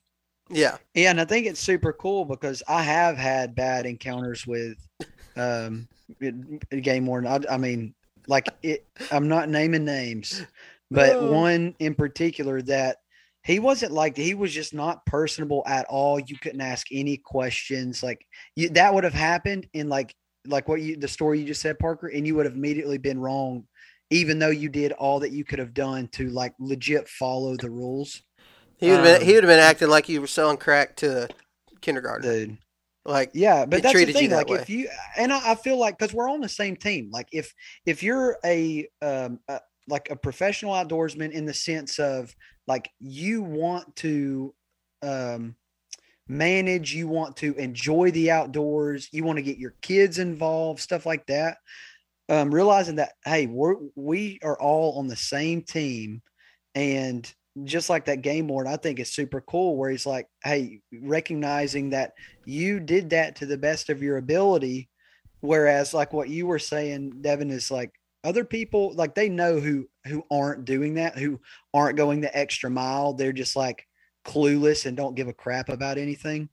[0.49, 4.77] yeah, yeah and i think it's super cool because i have had bad encounters with
[5.37, 5.87] um
[6.81, 7.95] game warden I, I mean
[8.27, 10.45] like it i'm not naming names
[10.91, 11.31] but Oh.
[11.31, 12.97] one in particular that
[13.45, 18.01] he wasn't like he was just not personable at all you couldn't ask any questions
[18.03, 18.25] like
[18.55, 20.13] you, that would have happened in like
[20.47, 23.19] like what you the story you just said parker and you would have immediately been
[23.19, 23.63] wrong
[24.09, 27.69] even though you did all that you could have done to like legit follow the
[27.69, 28.21] rules
[28.77, 30.95] He would have been Um, he would have been acting like you were selling crack
[30.97, 31.29] to
[31.81, 32.29] kindergarten.
[32.29, 32.57] dude
[33.05, 34.29] Like Yeah, but that's the thing.
[34.29, 37.09] that Like if you and I, I feel like because we're on the same team.
[37.11, 37.53] Like if
[37.85, 42.33] if you're a um a, like a professional outdoorsman in the sense of
[42.67, 44.53] like you want to
[45.01, 45.55] um
[46.27, 51.05] manage, you want to enjoy the outdoors, you want to get your kids involved, stuff
[51.05, 51.57] like that.
[52.27, 56.23] Um, realizing that hey, we're we are all on the same team,
[56.73, 57.31] and
[57.63, 59.77] just like that game board, I think is super cool.
[59.77, 62.13] Where he's like, hey, recognizing that
[62.45, 64.89] you did that to the best of your ability,
[65.41, 67.91] whereas like what you were saying, Devin, is like
[68.23, 71.39] other people like they know who who aren't doing that, who
[71.73, 73.13] aren't going the extra mile.
[73.13, 73.87] They're just like
[74.25, 76.49] clueless and don't give a crap about anything.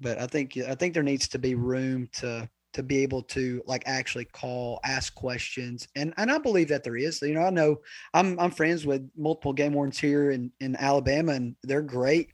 [0.00, 3.62] But I think I think there needs to be room to to be able to
[3.66, 7.20] like actually call, ask questions, and and I believe that there is.
[7.22, 7.76] You know, I know
[8.14, 12.32] I'm I'm friends with multiple game wardens here in in Alabama, and they're great.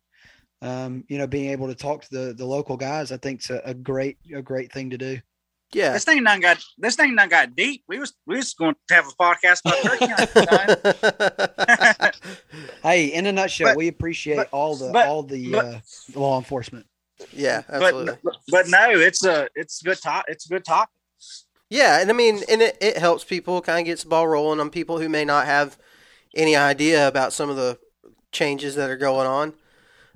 [0.60, 3.50] Um, you know, being able to talk to the the local guys, I think it's
[3.50, 5.18] a, a great a great thing to do.
[5.72, 7.84] Yeah, this thing done got this thing done got deep.
[7.88, 10.06] We was we was going to have a podcast about turkey
[12.82, 15.80] hey, in a nutshell, but, we appreciate but, all the but, all the uh,
[16.14, 16.86] law enforcement.
[17.32, 18.14] Yeah, absolutely.
[18.22, 20.24] But, but no, it's a it's a good top.
[20.28, 20.94] It's a good topic.
[21.70, 24.60] Yeah, and I mean, and it, it helps people kind of gets the ball rolling
[24.60, 25.76] on people who may not have
[26.34, 27.78] any idea about some of the
[28.32, 29.54] changes that are going on.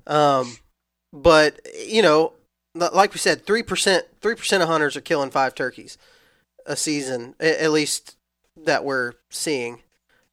[0.07, 0.57] Um,
[1.11, 2.33] but you know,
[2.75, 5.97] like we said, three percent three percent of hunters are killing five turkeys
[6.65, 8.15] a season, at least
[8.65, 9.81] that we're seeing,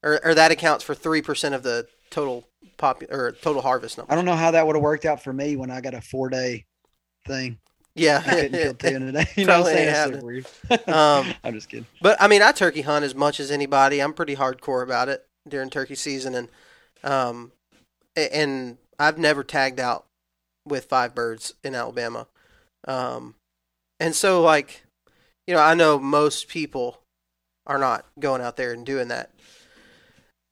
[0.02, 4.12] or, or that accounts for three percent of the total pop or total harvest number.
[4.12, 6.00] I don't know how that would have worked out for me when I got a
[6.00, 6.66] four day
[7.26, 7.58] thing.
[7.94, 9.26] Yeah, I couldn't kill two in a day.
[9.36, 10.24] You know what I'm saying?
[10.24, 10.46] weird.
[10.88, 11.86] um, I'm just kidding.
[12.00, 14.00] But I mean, I turkey hunt as much as anybody.
[14.00, 16.48] I'm pretty hardcore about it during turkey season, and
[17.02, 17.52] um,
[18.16, 20.06] and I've never tagged out
[20.66, 22.26] with five birds in Alabama.
[22.86, 23.34] Um,
[23.98, 24.84] and so like,
[25.46, 27.00] you know, I know most people
[27.66, 29.30] are not going out there and doing that.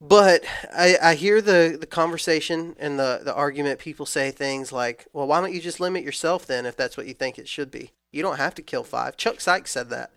[0.01, 3.81] But I, I hear the, the conversation and the, the argument.
[3.81, 7.07] People say things like, well, why don't you just limit yourself then if that's what
[7.07, 7.91] you think it should be?
[8.13, 9.17] You don't have to kill five.
[9.17, 10.13] Chuck Sykes said that.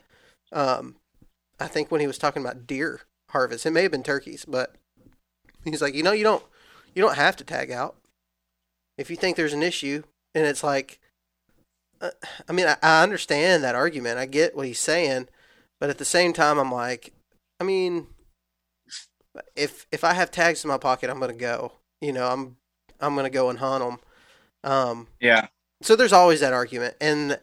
[0.51, 0.97] Um,
[1.59, 4.75] I think when he was talking about deer harvest, it may have been turkeys, but
[5.63, 6.43] he's like, you know, you don't
[6.93, 7.95] you don't have to tag out
[9.01, 10.03] if you think there's an issue.
[10.33, 10.99] And it's like,
[11.99, 12.11] uh,
[12.47, 14.17] I mean, I, I understand that argument.
[14.17, 15.27] I get what he's saying,
[15.79, 17.13] but at the same time, I'm like,
[17.59, 18.07] I mean,
[19.55, 21.73] if if I have tags in my pocket, I'm gonna go.
[21.99, 22.57] You know, I'm
[22.99, 23.99] I'm gonna go and hunt them.
[24.63, 25.47] Um, yeah.
[25.81, 27.39] So there's always that argument, and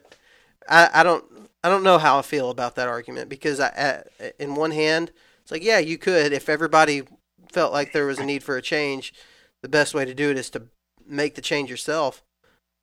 [0.67, 1.23] I I don't
[1.63, 5.11] I don't know how I feel about that argument because I, I in one hand
[5.41, 7.03] it's like yeah you could if everybody
[7.51, 9.13] felt like there was a need for a change,
[9.61, 10.63] the best way to do it is to
[11.09, 12.23] make the change yourself.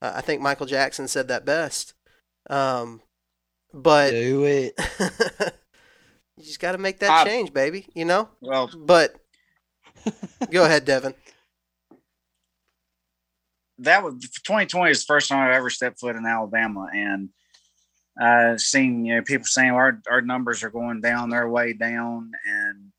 [0.02, 1.94] Uh, I think Michael Jackson said that best.
[2.50, 3.00] Um,
[3.72, 4.78] but do it.
[6.36, 7.86] You just got to make that uh, change, baby.
[7.94, 8.28] You know.
[8.40, 9.16] Well, but
[10.50, 11.14] go ahead, Devin.
[13.78, 17.30] That was 2020 is the first time I've ever stepped foot in Alabama, and
[18.18, 22.32] I've seen you know people saying our our numbers are going down, they're way down,
[22.46, 22.92] and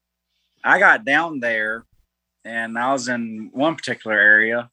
[0.63, 1.85] I got down there,
[2.43, 4.69] and I was in one particular area,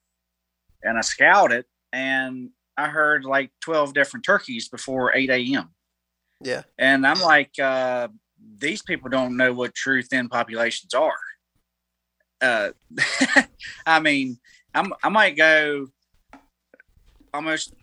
[0.85, 5.70] and I scouted, and I heard like 12 different turkeys before 8 a.m.
[6.41, 6.62] Yeah.
[6.78, 8.09] And I'm like, uh,
[8.59, 11.12] these people don't know what true thin populations are.
[12.41, 12.70] Uh,
[13.87, 14.39] I mean,
[14.74, 15.89] I'm, I might go
[17.32, 17.74] almost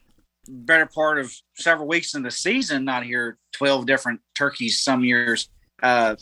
[0.47, 5.49] better part of several weeks in the season, not hear 12 different turkeys some years.
[5.82, 6.16] Uh,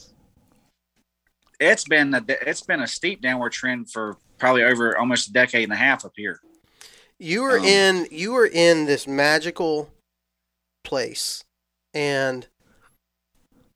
[1.60, 5.64] it's been a, it's been a steep downward trend for probably over almost a decade
[5.64, 6.40] and a half up here.
[7.20, 9.90] You were um, in you were in this magical
[10.86, 11.44] place,
[11.94, 12.48] and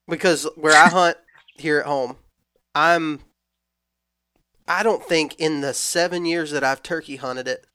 [0.07, 1.17] because where I hunt
[1.57, 2.15] here at home,
[2.73, 3.19] I'm
[4.65, 7.65] I don't think in the 7 years that I've turkey hunted it,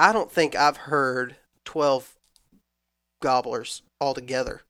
[0.00, 2.14] I don't think I've heard 12
[3.22, 4.62] gobblers altogether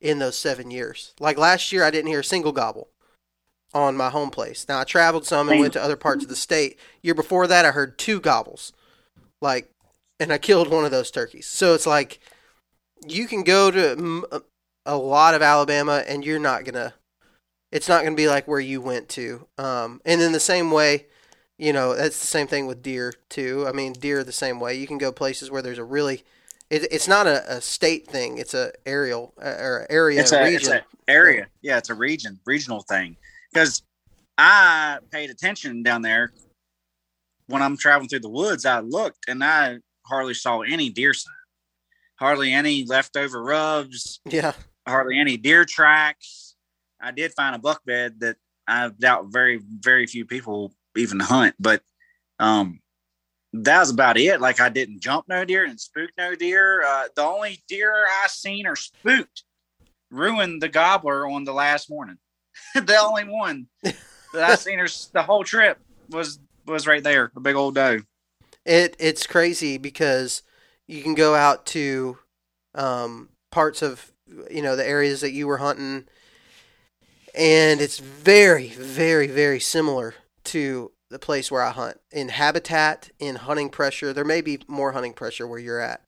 [0.00, 1.14] in those 7 years.
[1.18, 2.90] Like last year I didn't hear a single gobble
[3.74, 4.66] on my home place.
[4.68, 6.78] Now I traveled some and went to other parts of the state.
[7.02, 8.72] Year before that I heard two gobbles.
[9.40, 9.68] Like
[10.20, 11.46] and I killed one of those turkeys.
[11.46, 12.20] So it's like
[13.06, 14.22] you can go to
[14.86, 16.94] a lot of Alabama, and you're not gonna.
[17.72, 19.46] It's not gonna be like where you went to.
[19.56, 21.06] Um, and in the same way,
[21.58, 23.64] you know, that's the same thing with deer too.
[23.66, 24.74] I mean, deer the same way.
[24.74, 26.22] You can go places where there's a really.
[26.68, 28.38] It, it's not a, a, state thing.
[28.38, 30.54] It's a aerial uh, or area it's a, region.
[30.56, 31.48] It's a area.
[31.62, 33.16] Yeah, it's a region, regional thing.
[33.52, 33.82] Because
[34.38, 36.32] I paid attention down there
[37.48, 38.66] when I'm traveling through the woods.
[38.66, 39.80] I looked and I
[40.10, 41.32] hardly saw any deer sign,
[42.16, 44.20] hardly any leftover rubs.
[44.26, 44.52] Yeah,
[44.86, 46.56] hardly any deer tracks.
[47.00, 48.36] I did find a buck bed that
[48.66, 51.82] I doubt very, very few people even hunt, but
[52.38, 52.80] um,
[53.52, 54.40] that was about it.
[54.40, 56.84] Like I didn't jump no deer and spook no deer.
[56.84, 57.92] Uh, the only deer
[58.22, 59.44] I seen or spooked
[60.10, 62.18] ruined the gobbler on the last morning.
[62.74, 63.96] the only one that
[64.34, 65.78] I seen her the whole trip
[66.10, 68.00] was was right there, a big old doe.
[68.64, 70.42] It it's crazy because
[70.86, 72.18] you can go out to
[72.74, 74.12] um, parts of
[74.50, 76.06] you know the areas that you were hunting,
[77.34, 83.36] and it's very very very similar to the place where I hunt in habitat, in
[83.36, 84.12] hunting pressure.
[84.12, 86.00] There may be more hunting pressure where you're at.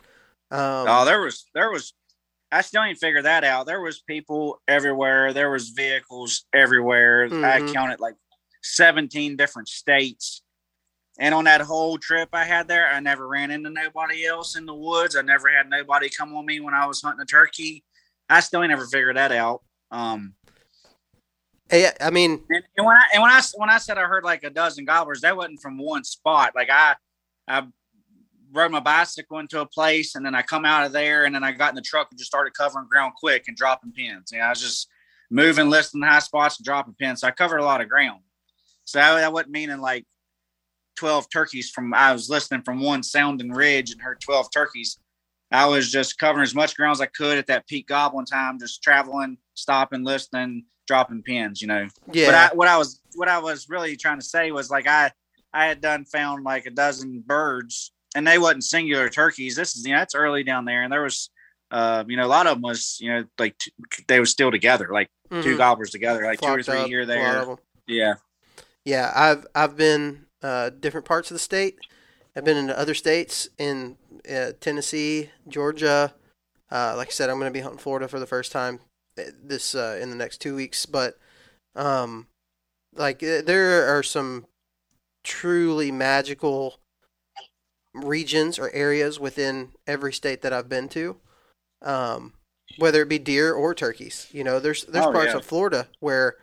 [0.51, 1.95] Um, oh, there was there was.
[2.51, 3.67] I still didn't figure that out.
[3.67, 5.33] There was people everywhere.
[5.33, 7.29] There was vehicles everywhere.
[7.29, 7.45] Mm-hmm.
[7.45, 8.15] I counted like
[8.63, 10.42] 17 different states.
[11.23, 14.67] And on that whole trip I had there, I never ran into nobody else in
[14.67, 15.15] the woods.
[15.15, 17.85] I never had nobody come on me when I was hunting a turkey.
[18.29, 19.63] I still ain't never figured that out.
[19.93, 20.35] Um,
[21.71, 24.25] Hey, I mean, and, and, when I and when I when I said I heard
[24.25, 26.53] like a dozen gobblers, that wasn't from one spot.
[26.55, 26.97] Like I,
[27.49, 27.67] I
[28.53, 31.43] rode my bicycle into a place, and then I come out of there, and then
[31.43, 34.33] I got in the truck and just started covering ground quick and dropping pins.
[34.33, 34.89] You know, I was just
[35.31, 37.21] moving, listing high spots, and dropping pins.
[37.21, 38.21] So I covered a lot of ground.
[38.85, 40.05] So that, that wasn't meaning like
[40.97, 41.93] twelve turkeys from.
[41.95, 44.99] I was listening from one sounding ridge and heard twelve turkeys.
[45.51, 48.59] I was just covering as much ground as I could at that peak gobbling time,
[48.59, 51.89] just traveling, stopping, listening, dropping pins, you know.
[52.11, 52.27] Yeah.
[52.27, 55.11] But I, what I was what I was really trying to say was like I
[55.53, 59.57] I had done found like a dozen birds, and they wasn't singular turkeys.
[59.57, 61.31] This is you know that's early down there, and there was.
[61.71, 63.73] Uh, you know, a lot of them was, you know, like t-
[64.07, 65.43] they were still together, like mm-hmm.
[65.43, 67.57] two gobblers together, like Flocked two or three up, here, there.
[67.87, 68.17] Yeah.
[68.85, 69.11] Yeah.
[69.17, 71.79] I've, I've been, uh, different parts of the state.
[72.35, 73.97] I've been into other states in
[74.31, 76.15] uh, Tennessee, Georgia.
[76.71, 78.81] Uh, like I said, I'm going to be hunting Florida for the first time
[79.17, 81.19] this uh, in the next two weeks, but
[81.77, 82.29] um,
[82.95, 84.47] like uh, there are some
[85.23, 86.81] truly magical
[87.95, 91.17] regions or areas within every state that I've been to.
[91.83, 92.35] Um,
[92.79, 95.39] whether it be deer or turkeys, you know, there's there's oh, parts yeah.
[95.39, 96.37] of Florida where,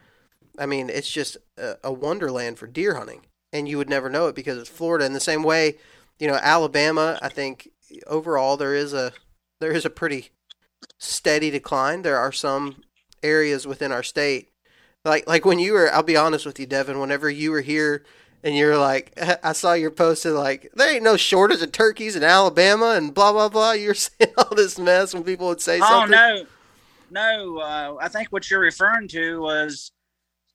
[0.59, 3.21] I mean, it's just a, a wonderland for deer hunting,
[3.51, 5.05] and you would never know it because it's Florida.
[5.05, 5.77] In the same way,
[6.19, 7.69] you know, Alabama, I think
[8.07, 9.13] overall there is a
[9.59, 10.29] there is a pretty
[10.97, 12.01] steady decline.
[12.01, 12.83] There are some
[13.23, 14.49] areas within our state,
[15.03, 15.91] like like when you were.
[15.91, 16.99] I'll be honest with you, Devin.
[16.99, 18.03] Whenever you were here
[18.43, 22.15] and you're like, I saw your post posted like, there ain't no shortage of turkeys
[22.15, 23.71] in Alabama and blah blah blah.
[23.71, 26.17] You're saying all this mess when people would say oh, something.
[26.17, 26.45] Oh
[27.11, 27.59] no, no.
[27.59, 29.91] Uh, I think what you're referring to was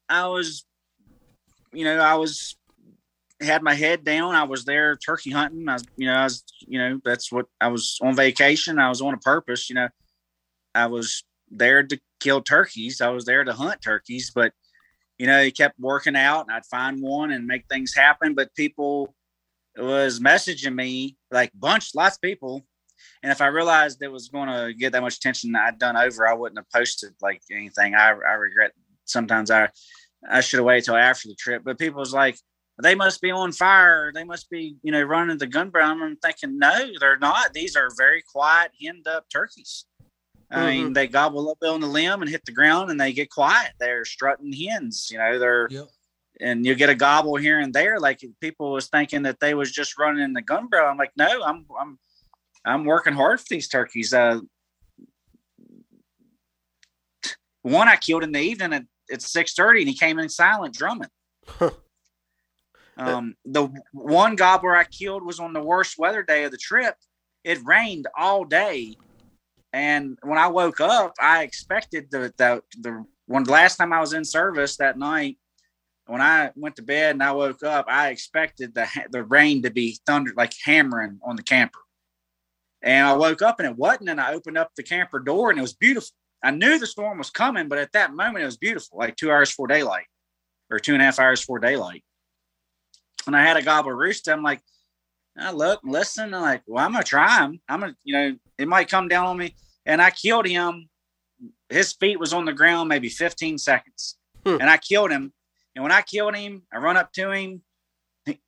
[0.08, 0.64] I was,
[1.72, 2.56] you know, I was
[3.40, 4.34] had my head down.
[4.34, 5.68] I was there turkey hunting.
[5.68, 8.78] I was, you know, I was, you know, that's what I was on vacation.
[8.78, 9.88] I was on a purpose, you know.
[10.74, 13.00] I was there to kill turkeys.
[13.00, 14.52] I was there to hunt turkeys, but
[15.18, 18.34] you know, he kept working out and I'd find one and make things happen.
[18.34, 19.14] But people
[19.76, 22.62] was messaging me like bunch, lots of people.
[23.22, 26.26] And if I realized it was going to get that much attention I'd done over,
[26.26, 27.94] I wouldn't have posted like anything.
[27.94, 28.72] I, I regret
[29.04, 29.68] sometimes I,
[30.28, 32.38] I should have waited till after the trip, but people was like,
[32.82, 34.10] they must be on fire.
[34.12, 36.02] They must be, you know, running the gun brown.
[36.02, 37.52] I'm thinking, no, they're not.
[37.52, 39.84] These are very quiet, henned up turkeys.
[40.50, 40.66] I mm-hmm.
[40.66, 43.72] mean, they gobble up on the limb and hit the ground and they get quiet.
[43.78, 45.88] They're strutting hens, you know, they're, yep.
[46.40, 48.00] and you get a gobble here and there.
[48.00, 50.90] Like people was thinking that they was just running the gun barrel.
[50.90, 51.98] I'm like, no, I'm, I'm,
[52.64, 54.12] I'm working hard for these turkeys.
[54.12, 54.40] Uh,
[57.62, 61.08] one I killed in the evening at, at 630 and he came in silent drumming.
[62.96, 66.96] Um, the one gobbler I killed was on the worst weather day of the trip.
[67.42, 68.96] It rained all day
[69.74, 74.12] and when I woke up, I expected the the the one last time I was
[74.12, 75.36] in service that night.
[76.06, 79.70] When I went to bed and I woke up, I expected the the rain to
[79.72, 81.80] be thunder like hammering on the camper.
[82.82, 84.10] And I woke up and it wasn't.
[84.10, 86.10] And I opened up the camper door and it was beautiful.
[86.44, 89.32] I knew the storm was coming, but at that moment it was beautiful, like two
[89.32, 90.06] hours before daylight
[90.70, 92.04] or two and a half hours before daylight.
[93.26, 94.32] And I had a gobbler rooster.
[94.32, 94.60] I'm like,
[95.36, 97.60] I look, listen, I'm like, well, I'm gonna try him.
[97.68, 99.54] I'm gonna, you know, it might come down on me
[99.86, 100.88] and I killed him.
[101.68, 104.56] His feet was on the ground maybe 15 seconds, hmm.
[104.60, 105.32] and I killed him.
[105.74, 107.62] And when I killed him, I run up to him.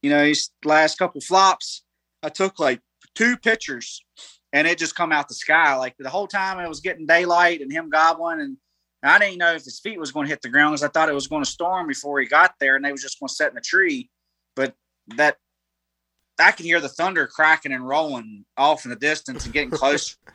[0.02, 1.84] You know, his last couple flops,
[2.22, 2.80] I took like
[3.14, 4.02] two pictures,
[4.52, 5.74] and it just come out the sky.
[5.76, 8.56] Like the whole time it was getting daylight and him gobbling, and
[9.02, 11.08] I didn't know if his feet was going to hit the ground because I thought
[11.08, 13.34] it was going to storm before he got there, and they was just going to
[13.34, 14.10] set in the tree.
[15.08, 15.36] But that
[16.38, 20.16] I can hear the thunder cracking and rolling off in the distance and getting closer.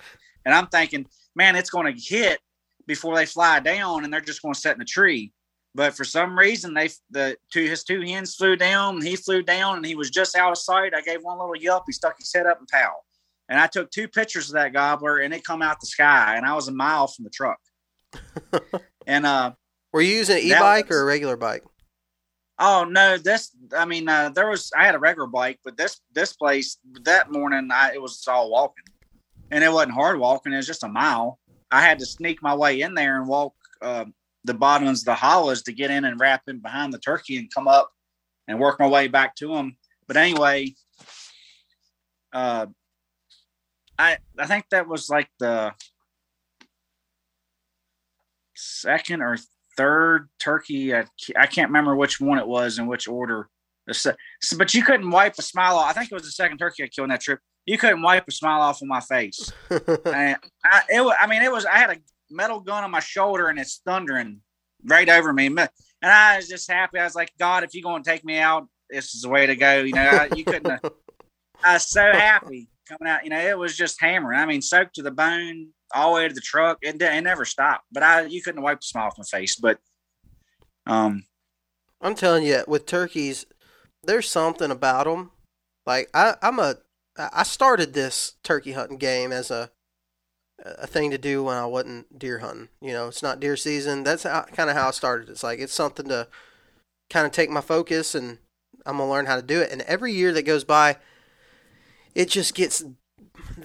[0.43, 1.05] And I'm thinking,
[1.35, 2.39] man, it's going to hit
[2.87, 5.31] before they fly down and they're just going to set in the tree.
[5.75, 9.43] but for some reason they the two his two hens flew down and he flew
[9.43, 10.93] down and he was just out of sight.
[10.95, 11.83] I gave one little yelp.
[11.85, 12.91] He stuck his head up and pow.
[13.49, 16.45] And I took two pictures of that gobbler and it come out the sky and
[16.45, 17.59] I was a mile from the truck.
[19.07, 19.51] and uh
[19.93, 21.63] were you using an e-bike or a regular bike?
[22.59, 25.99] Oh no, this I mean uh, there was I had a regular bike, but this
[26.13, 28.83] this place that morning I it was all walking.
[29.49, 31.39] And it wasn't hard walking, it was just a mile.
[31.71, 34.05] I had to sneak my way in there and walk uh,
[34.43, 37.67] the bottoms the hollows to get in and wrap in behind the turkey and come
[37.67, 37.91] up
[38.47, 39.77] and work my way back to them.
[40.07, 40.75] But anyway,
[42.33, 42.67] uh,
[43.97, 45.73] I I think that was like the
[48.55, 49.37] second or
[49.81, 50.93] third turkey.
[50.93, 51.05] I,
[51.35, 53.49] I can't remember which one it was in which order.
[53.91, 54.13] So,
[54.57, 55.89] but you couldn't wipe a smile off.
[55.89, 57.39] I think it was the second turkey I killed on that trip.
[57.65, 59.51] You couldn't wipe a smile off of my face.
[59.69, 61.65] and I, it, I mean, it was.
[61.65, 61.97] I had a
[62.29, 64.41] metal gun on my shoulder and it's thundering
[64.85, 65.47] right over me.
[65.47, 65.69] And
[66.03, 66.99] I was just happy.
[66.99, 69.47] I was like, God, if you're going to take me out, this is the way
[69.47, 69.79] to go.
[69.79, 70.79] You know, I, you couldn't.
[71.63, 73.23] I was so happy coming out.
[73.23, 74.39] You know, it was just hammering.
[74.39, 76.79] I mean, soaked to the bone all the way to the truck.
[76.83, 77.85] and it never stopped.
[77.91, 79.55] But I, you couldn't wipe the smile off my face.
[79.55, 79.79] But,
[80.85, 81.25] um,
[82.01, 83.45] I'm telling you, with turkeys,
[84.03, 85.31] there's something about them.
[85.85, 86.75] Like I, I'm a,
[87.17, 89.71] I started this turkey hunting game as a
[90.63, 92.69] a thing to do when I wasn't deer hunting.
[92.81, 94.03] You know, it's not deer season.
[94.03, 95.29] That's kind of how I started.
[95.29, 96.27] It's like it's something to
[97.09, 98.37] kind of take my focus, and
[98.85, 99.71] I'm gonna learn how to do it.
[99.71, 100.97] And every year that goes by,
[102.13, 102.83] it just gets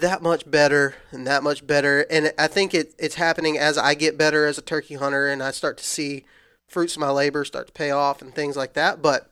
[0.00, 2.02] that much better and that much better.
[2.10, 5.42] And I think it it's happening as I get better as a turkey hunter, and
[5.42, 6.24] I start to see
[6.68, 9.00] fruits of my labor start to pay off and things like that.
[9.00, 9.30] But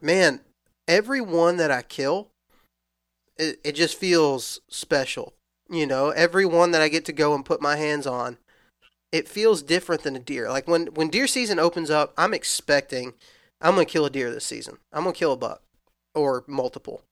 [0.00, 0.40] man,
[0.86, 2.28] every one that I kill,
[3.36, 5.34] it, it just feels special
[5.68, 8.38] you know, every one that I get to go and put my hands on,
[9.12, 10.48] it feels different than a deer.
[10.48, 13.14] Like when when deer season opens up, I'm expecting
[13.60, 14.78] I'm gonna kill a deer this season.
[14.92, 15.62] I'm gonna kill a buck
[16.14, 17.02] or multiple.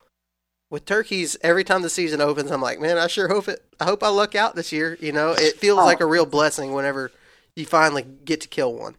[0.76, 3.64] With turkeys, every time the season opens, I'm like, man, I sure hope it.
[3.80, 4.98] I hope I luck out this year.
[5.00, 5.84] You know, it feels oh.
[5.86, 7.10] like a real blessing whenever
[7.54, 8.94] you finally get to kill one.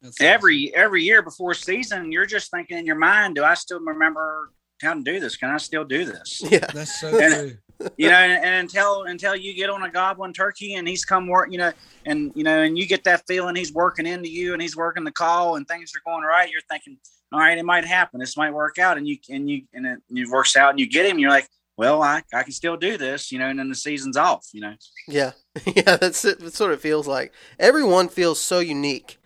[0.00, 0.84] That's every awesome.
[0.84, 4.94] every year before season, you're just thinking in your mind, do I still remember how
[4.94, 5.34] to do this?
[5.34, 6.42] Can I still do this?
[6.48, 7.58] Yeah, that's so and, true
[7.96, 11.26] you know, and, and, until until you get on a goblin turkey and he's come
[11.26, 11.72] work, you know,
[12.06, 15.02] and you know, and you get that feeling he's working into you and he's working
[15.02, 16.98] the call and things are going right, you're thinking,
[17.32, 19.98] all right, it might happen, this might work out, and you and you and it,
[20.10, 22.76] it works out, and you get him, and you're like, well, I I can still
[22.76, 24.74] do this, you know, and then the season's off, you know.
[25.08, 25.32] Yeah,
[25.66, 26.40] yeah, that's it.
[26.40, 27.32] That's what it feels like.
[27.58, 29.18] Everyone feels so unique,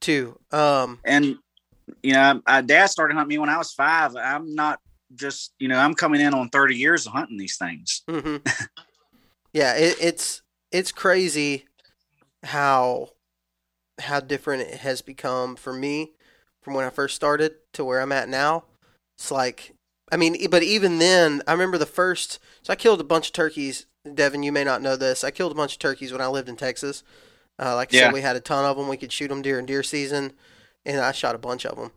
[0.00, 0.38] too.
[0.52, 1.36] Um, and
[2.02, 4.14] you know, my dad started hunting me when I was five.
[4.16, 4.80] I'm not
[5.14, 8.36] just you know i'm coming in on 30 years of hunting these things mm-hmm.
[9.52, 11.64] yeah it, it's it's crazy
[12.44, 13.08] how
[14.00, 16.12] how different it has become for me
[16.62, 18.64] from when i first started to where i'm at now
[19.16, 19.74] it's like
[20.10, 23.32] i mean but even then i remember the first so i killed a bunch of
[23.32, 26.26] turkeys devin you may not know this i killed a bunch of turkeys when i
[26.26, 27.02] lived in texas
[27.58, 28.02] uh, like I yeah.
[28.04, 28.88] said, we had a ton of them.
[28.88, 30.32] We could shoot them during deer season,
[30.86, 31.90] and I shot a bunch of them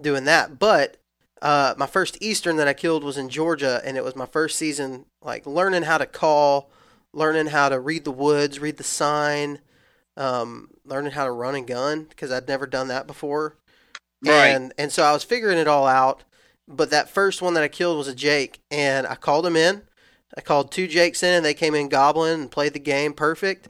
[0.00, 0.58] doing that.
[0.58, 0.96] But
[1.40, 4.58] uh, my first Eastern that I killed was in Georgia, and it was my first
[4.58, 6.70] season, like learning how to call,
[7.12, 9.60] learning how to read the woods, read the sign,
[10.16, 13.56] um, learning how to run and gun because I'd never done that before.
[14.30, 14.48] Right.
[14.48, 16.24] And and so I was figuring it all out.
[16.66, 19.82] But that first one that I killed was a Jake, and I called him in.
[20.36, 23.68] I called two Jakes in, and they came in goblin and played the game perfect.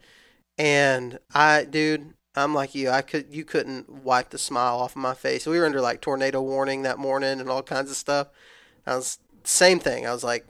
[0.57, 2.91] And I, dude, I'm like you.
[2.91, 5.47] I could you couldn't wipe the smile off of my face.
[5.47, 8.29] We were under like tornado warning that morning and all kinds of stuff.
[8.87, 10.07] I was same thing.
[10.07, 10.47] I was like,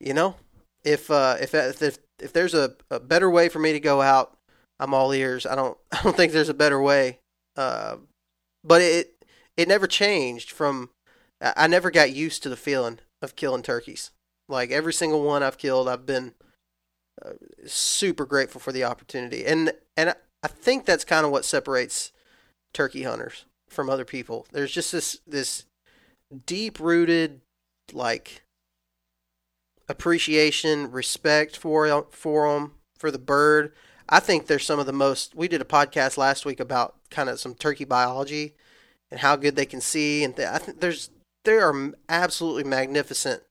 [0.00, 0.36] you know,
[0.84, 4.36] if uh, if if if there's a, a better way for me to go out,
[4.78, 5.46] I'm all ears.
[5.46, 7.20] I don't I don't think there's a better way.
[7.56, 7.96] Uh,
[8.64, 9.13] but it
[9.56, 10.90] it never changed from.
[11.40, 14.10] I never got used to the feeling of killing turkeys.
[14.48, 16.34] Like every single one I've killed, I've been
[17.24, 17.32] uh,
[17.66, 19.44] super grateful for the opportunity.
[19.44, 22.12] And and I think that's kind of what separates
[22.72, 24.46] turkey hunters from other people.
[24.52, 25.64] There's just this this
[26.46, 27.40] deep rooted
[27.92, 28.42] like
[29.88, 33.72] appreciation, respect for for them, for the bird.
[34.08, 35.34] I think they're some of the most.
[35.34, 38.54] We did a podcast last week about kind of some turkey biology
[39.14, 41.08] and how good they can see, and th- I think there's
[41.44, 43.44] they are absolutely magnificent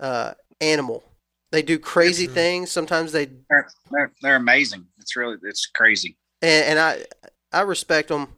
[0.00, 1.02] uh, animal.
[1.50, 2.70] They do crazy things.
[2.70, 4.84] Sometimes they they're, they're, they're amazing.
[4.98, 6.18] It's really it's crazy.
[6.42, 7.06] And, and I
[7.58, 8.28] I respect them.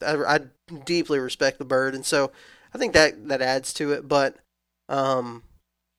[0.00, 0.40] I, I,
[0.84, 2.30] deeply respect the bird, and so
[2.72, 4.06] I think that that adds to it.
[4.06, 4.36] But
[4.88, 5.42] um,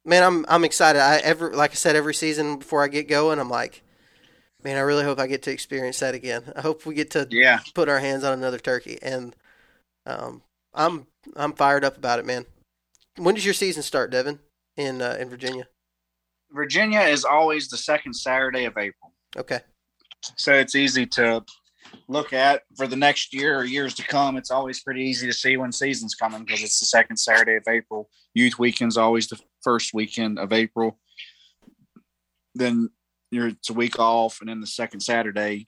[0.06, 1.02] man, I'm I'm excited.
[1.02, 3.82] I ever like I said every season before I get going, I'm like,
[4.64, 6.54] Man, I really hope I get to experience that again.
[6.56, 7.60] I hope we get to Yeah.
[7.74, 9.36] put our hands on another turkey, and
[10.06, 10.42] um,
[10.74, 12.46] I'm I'm fired up about it, man.
[13.18, 14.40] When does your season start, Devin,
[14.78, 15.68] in uh, in Virginia?
[16.52, 19.14] Virginia is always the second Saturday of April.
[19.36, 19.62] Okay,
[20.36, 21.44] So it's easy to
[22.08, 24.38] look at for the next year or years to come.
[24.38, 27.64] It's always pretty easy to see when season's coming because it's the second Saturday of
[27.68, 28.10] April.
[28.34, 31.00] Youth weekend's always the first weekend of April.
[32.56, 32.90] Then
[33.32, 35.66] you're it's a week off, and then the second Saturday.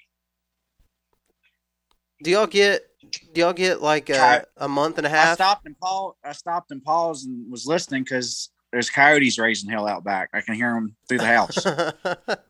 [2.23, 2.87] do y'all get
[3.33, 5.29] y'all get like a, a month and a half?
[5.29, 6.17] I stopped and paused.
[6.23, 10.29] I stopped and paused and was listening because there's coyotes raising hell out back.
[10.33, 11.65] I can hear them through the house.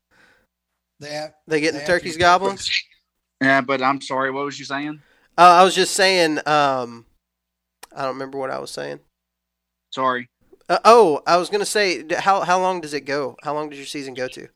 [1.00, 2.58] They have, they getting They the turkeys to- gobbling?
[3.42, 4.32] yeah, but I'm sorry.
[4.32, 5.02] What was you saying?
[5.38, 6.38] Uh, I was just saying.
[6.48, 7.06] Um,
[7.94, 9.02] I don't remember what I was saying.
[9.92, 10.30] Sorry.
[10.70, 13.36] Uh, oh, I was gonna say, how how long does it go?
[13.44, 14.48] How long does your season go to?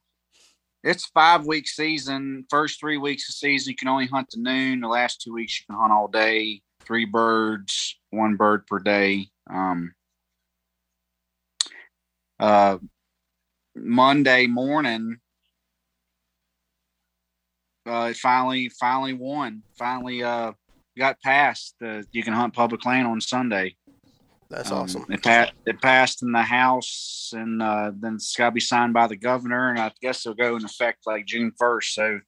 [0.83, 2.45] It's five week season.
[2.49, 4.79] First three weeks of season, you can only hunt to noon.
[4.79, 6.61] The last two weeks, you can hunt all day.
[6.81, 9.27] Three birds, one bird per day.
[9.49, 9.93] Um,
[12.39, 12.77] uh,
[13.75, 15.17] Monday morning,
[17.85, 19.63] uh, it finally finally won.
[19.77, 20.53] Finally, uh,
[20.97, 21.75] got passed.
[21.83, 23.75] Uh, you can hunt public land on Sunday.
[24.49, 25.05] That's Um, awesome.
[25.09, 28.93] It, pa- it passed in the House, and uh, then it's got to be signed
[28.93, 31.93] by the governor, and I guess it'll go in effect like June first.
[31.93, 32.19] So,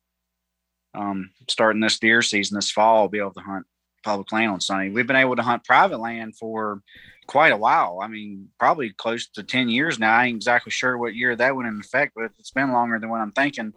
[0.94, 3.66] um, starting this deer season this fall, I'll be able to hunt
[4.04, 4.90] public land on Sunday.
[4.90, 6.82] We've been able to hunt private land for
[7.28, 8.00] quite a while.
[8.02, 10.16] I mean, probably close to ten years now.
[10.16, 13.10] I ain't exactly sure what year that went in effect, but it's been longer than
[13.10, 13.74] what I'm thinking.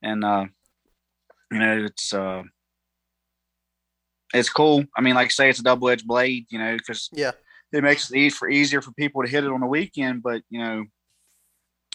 [0.00, 0.46] And uh,
[1.50, 2.44] you know, it's uh,
[4.32, 4.84] it's cool.
[4.96, 6.46] I mean, like I say, it's a double edged blade.
[6.50, 7.32] You know, because Yeah.
[7.74, 10.22] It makes it easy for easier for people to hit it on the weekend.
[10.22, 10.84] But you know,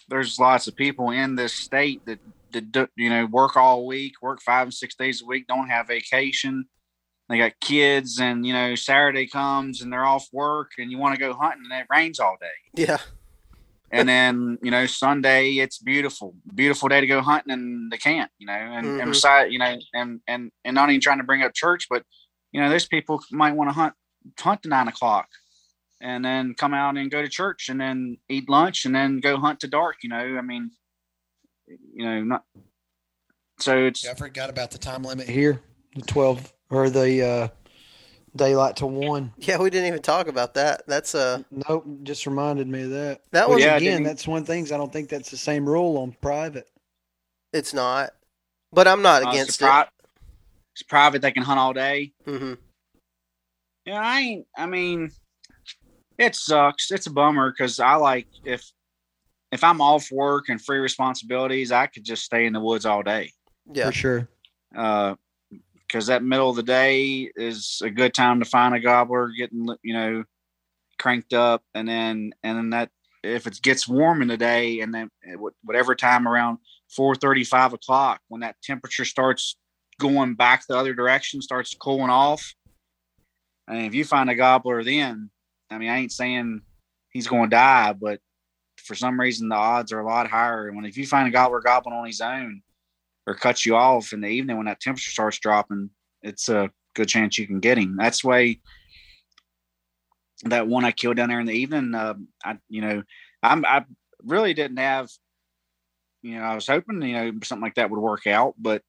[0.08, 2.18] there's lots of people in this state that
[2.52, 5.68] that do, you know work all week, work five and six days a week, don't
[5.70, 6.66] have vacation.
[7.28, 11.14] They got kids, and you know Saturday comes and they're off work, and you want
[11.14, 12.48] to go hunting, and it rains all day.
[12.74, 12.98] Yeah,
[13.90, 18.30] And then you know Sunday, it's beautiful, beautiful day to go hunting, and they can't.
[18.38, 19.00] You know, and Mhm.
[19.00, 22.04] and beside, you know, and and and not even trying to bring up church, but
[22.52, 23.94] you know, there's people might want to hunt
[24.38, 25.28] hunt to nine o'clock
[26.00, 29.36] and then come out and go to church and then eat lunch and then go
[29.38, 29.96] hunt to dark.
[30.02, 30.70] You know, I mean,
[31.94, 32.44] you know, not
[33.58, 35.60] so it's I forgot about the time limit here,
[35.94, 37.48] the twelve or the uh,
[38.34, 39.32] daylight to one.
[39.38, 39.58] yeah.
[39.58, 40.82] We didn't even talk about that.
[40.86, 43.20] That's uh, Nope, just reminded me of that.
[43.32, 45.36] That Which was- Yeah, again, that's one of the things I don't think that's the
[45.36, 46.68] same rule on private.
[47.52, 48.10] it's not.
[48.72, 49.88] But I'm not uh, against a pri-
[50.74, 51.20] it's private.
[51.22, 52.12] They can hunt all day.
[52.24, 52.38] it.
[52.38, 52.54] hmm
[53.84, 54.46] Yeah, I ain't.
[54.56, 55.10] I mean,
[56.20, 56.90] it sucks.
[56.92, 58.70] It's a bummer because I like if
[59.50, 63.02] if I'm off work and free responsibilities, I could just stay in the woods all
[63.02, 63.32] day.
[63.72, 64.28] Yeah, For sure.
[64.76, 65.16] Uh,
[65.88, 69.66] because that middle of the day is a good time to find a gobbler, getting
[69.82, 70.24] you know
[70.98, 72.90] cranked up, and then and then that
[73.24, 75.10] if it gets warm in the day, and then
[75.64, 76.58] whatever time around
[76.94, 79.56] four thirty five o'clock when that temperature starts
[79.98, 82.54] going back the other direction, starts cooling off.
[83.66, 85.30] and if you find a gobbler, then
[85.70, 86.62] I mean, I ain't saying
[87.10, 88.20] he's going to die, but
[88.78, 90.66] for some reason the odds are a lot higher.
[90.66, 92.62] And when if you find a gobbler gobbling on his own
[93.26, 95.90] or cuts you off in the evening when that temperature starts dropping,
[96.22, 97.96] it's a good chance you can get him.
[97.96, 98.56] That's why
[100.44, 101.94] that one I killed down there in the evening.
[101.94, 102.14] Uh,
[102.44, 103.02] I you know
[103.42, 103.84] I'm I
[104.24, 105.08] really didn't have
[106.22, 108.82] you know I was hoping you know something like that would work out, but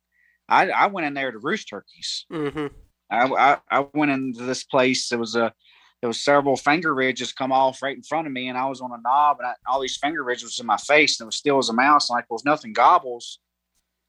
[0.48, 2.26] I I went in there to roost turkeys.
[2.32, 2.68] hmm
[3.10, 5.12] I, I, I went into this place.
[5.12, 5.54] It was a
[6.02, 8.82] there was several finger ridges come off right in front of me, and I was
[8.82, 11.28] on a knob, and I, all these finger ridges was in my face, and it
[11.28, 12.10] was still as a mouse.
[12.10, 13.40] Like, well, if nothing gobbles,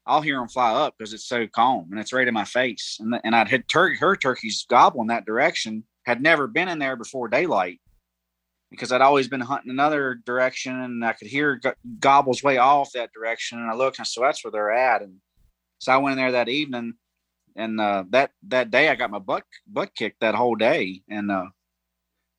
[0.06, 2.98] I'll hear them fly up because it's so calm and it's right in my face.
[2.98, 5.85] And and I'd had turkey heard turkeys gobble in that direction.
[6.06, 7.81] Had never been in there before daylight
[8.70, 12.93] because I'd always been hunting another direction, and I could hear go- gobbles way off
[12.93, 13.59] that direction.
[13.60, 15.02] And I looked, and so that's where they're at.
[15.02, 15.19] And
[15.78, 16.94] so I went in there that evening
[17.56, 21.31] and uh, that that day I got my butt butt kicked that whole day, and
[21.31, 21.47] uh,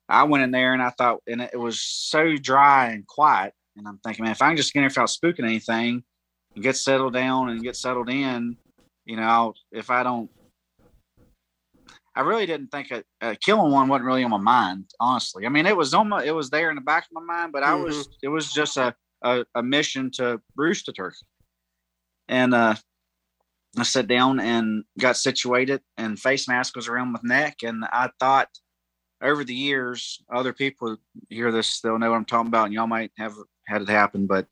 [0.08, 3.88] I went in there and I thought, and it was so dry and quiet, and
[3.88, 6.02] I'm thinking, man, if I can just get in there without spooking anything,
[6.54, 8.56] and get settled down and get settled in,
[9.06, 10.30] you know, I'll, if I don't,
[12.14, 15.46] I really didn't think a, a killing one wasn't really on my mind, honestly.
[15.46, 17.52] I mean, it was on my, it was there in the back of my mind,
[17.52, 21.26] but I was, it was just a a, a mission to roost a turkey,
[22.28, 22.74] and uh,
[23.76, 27.56] I sat down and got situated, and face mask was around my neck.
[27.64, 28.48] And I thought
[29.24, 30.96] over the years, other people
[31.30, 33.34] hear this, they'll know what I'm talking about, and y'all might have
[33.66, 34.26] had it happen.
[34.26, 34.46] But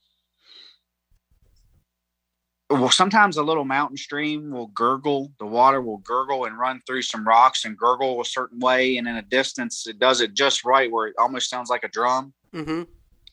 [2.70, 5.30] well, sometimes a little mountain stream will gurgle.
[5.38, 9.06] The water will gurgle and run through some rocks and gurgle a certain way, and
[9.06, 12.32] in a distance, it does it just right where it almost sounds like a drum.
[12.54, 12.82] Mm-hmm.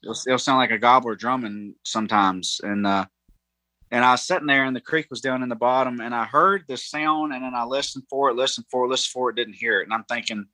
[0.04, 3.06] It'll, it'll sound like a gobbler drumming sometimes, and uh,
[3.92, 6.26] and I was sitting there, and the creek was down in the bottom, and I
[6.26, 9.36] heard the sound, and then I listened for it, listened for it, listened for it,
[9.36, 10.46] didn't hear it, and I'm thinking,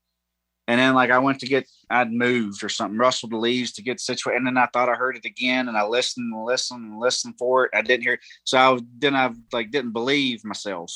[0.67, 3.83] and then like I went to get, I'd moved or something, rustled the leaves to
[3.83, 6.91] get situated, and then I thought I heard it again, and I listened and listened
[6.91, 8.21] and listened for it, I didn't hear, it.
[8.43, 10.91] so I was, then I like didn't believe myself,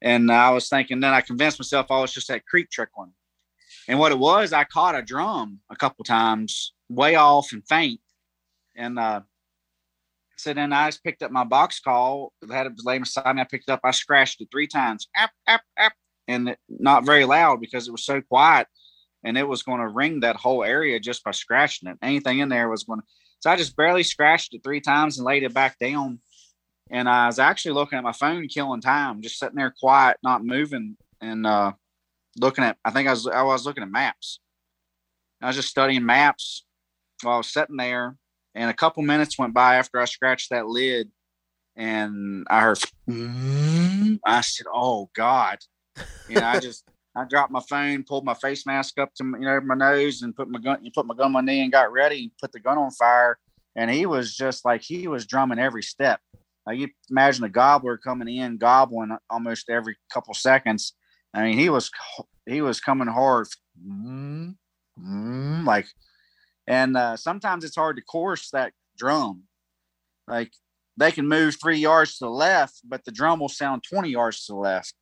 [0.00, 3.12] and I was thinking, then I convinced myself I was just that creek trickling,
[3.88, 8.00] and what it was, I caught a drum a couple times, way off and faint,
[8.76, 9.20] and uh
[10.36, 13.42] so then I just picked up my box call, had it laying beside me.
[13.42, 15.92] I picked it up, I scratched it three times, app, app, app,
[16.30, 18.66] and not very loud because it was so quiet
[19.24, 21.98] and it was going to ring that whole area just by scratching it.
[22.02, 23.06] Anything in there was going to.
[23.40, 26.20] So I just barely scratched it three times and laid it back down.
[26.90, 30.44] And I was actually looking at my phone, killing time, just sitting there quiet, not
[30.44, 31.72] moving, and uh,
[32.38, 32.76] looking at.
[32.84, 34.40] I think I was I was looking at maps.
[35.40, 36.64] I was just studying maps
[37.22, 38.16] while I was sitting there,
[38.54, 41.10] and a couple minutes went by after I scratched that lid,
[41.76, 42.78] and I heard.
[44.26, 45.58] I said, "Oh God!"
[46.28, 46.84] You know, I just
[47.16, 50.34] I dropped my phone, pulled my face mask up to you know my nose, and
[50.34, 50.78] put my gun.
[50.94, 52.32] Put my gun on my knee and got ready.
[52.40, 53.38] Put the gun on fire,
[53.76, 56.20] and he was just like he was drumming every step.
[56.66, 60.94] Like you imagine a gobbler coming in, gobbling almost every couple seconds.
[61.34, 61.90] I mean, he was
[62.46, 63.46] he was coming hard,
[63.84, 64.54] mm,
[65.00, 65.86] mm, like,
[66.66, 69.44] and uh, sometimes it's hard to course that drum.
[70.28, 70.52] Like
[70.96, 74.44] they can move three yards to the left, but the drum will sound twenty yards
[74.46, 74.94] to the left,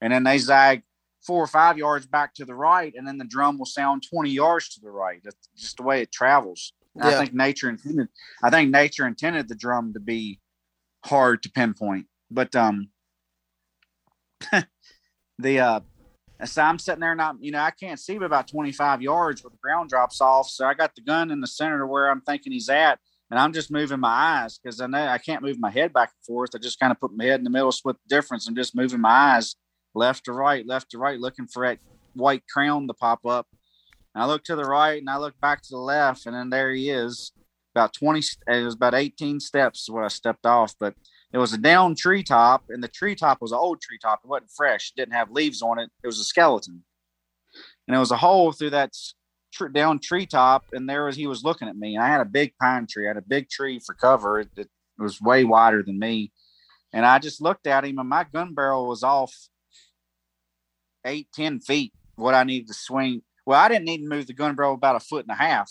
[0.00, 0.82] and then they zag
[1.26, 4.30] four or five yards back to the right, and then the drum will sound 20
[4.30, 5.20] yards to the right.
[5.24, 6.72] That's just the way it travels.
[6.94, 7.08] Yeah.
[7.08, 8.08] I think nature intended.
[8.42, 10.40] I think nature intended the drum to be
[11.04, 12.06] hard to pinpoint.
[12.30, 12.88] But um,
[15.38, 15.80] the uh,
[16.44, 19.50] so I'm sitting there, not you know, I can't see but about 25 yards where
[19.50, 20.48] the ground drops off.
[20.48, 22.98] So I got the gun in the center of where I'm thinking he's at,
[23.30, 24.08] and I'm just moving my
[24.42, 26.50] eyes because I know I can't move my head back and forth.
[26.54, 28.76] I just kind of put my head in the middle, split the difference, and just
[28.76, 29.56] moving my eyes
[29.96, 31.78] left to right, left to right, looking for that
[32.14, 33.46] white crown to pop up.
[34.14, 36.50] And I look to the right and I look back to the left, and then
[36.50, 37.32] there he is.
[37.74, 40.94] About 20, it was about 18 steps when I stepped off, but
[41.32, 44.20] it was a down treetop, and the treetop was an old treetop.
[44.24, 45.90] It wasn't fresh, it didn't have leaves on it.
[46.02, 46.84] It was a skeleton.
[47.86, 48.94] And it was a hole through that
[49.52, 51.94] tr- down treetop, and there was he was looking at me.
[51.94, 54.40] And I had a big pine tree, I had a big tree for cover.
[54.40, 54.68] It, it
[54.98, 56.32] was way wider than me.
[56.94, 59.34] And I just looked at him, and my gun barrel was off
[61.06, 63.22] eight, ten feet what I needed to swing.
[63.44, 65.70] Well, I didn't need to move the gun barrel about a foot and a half,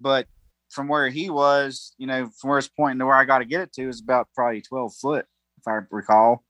[0.00, 0.26] but
[0.70, 3.44] from where he was, you know, from where it's pointing to where I got to
[3.44, 5.26] get it to is about probably 12 foot,
[5.58, 6.44] if I recall.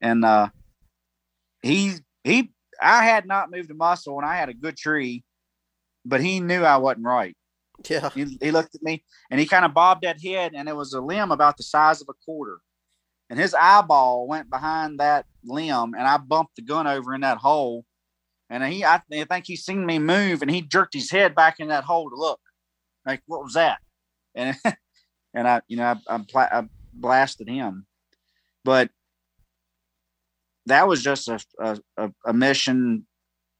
[0.00, 0.48] And uh
[1.62, 5.24] he he I had not moved a muscle and I had a good tree,
[6.04, 7.36] but he knew I wasn't right.
[7.88, 8.10] Yeah.
[8.10, 10.92] He, he looked at me and he kind of bobbed that head and it was
[10.92, 12.58] a limb about the size of a quarter
[13.30, 17.38] and his eyeball went behind that limb, and I bumped the gun over in that
[17.38, 17.84] hole.
[18.50, 21.60] And he, I, I think he seen me move, and he jerked his head back
[21.60, 22.40] in that hole to look,
[23.04, 23.78] like what was that?
[24.34, 24.56] And
[25.34, 27.86] and I, you know, I, I, I blasted him,
[28.64, 28.90] but
[30.66, 31.40] that was just a,
[31.96, 33.06] a, a mission.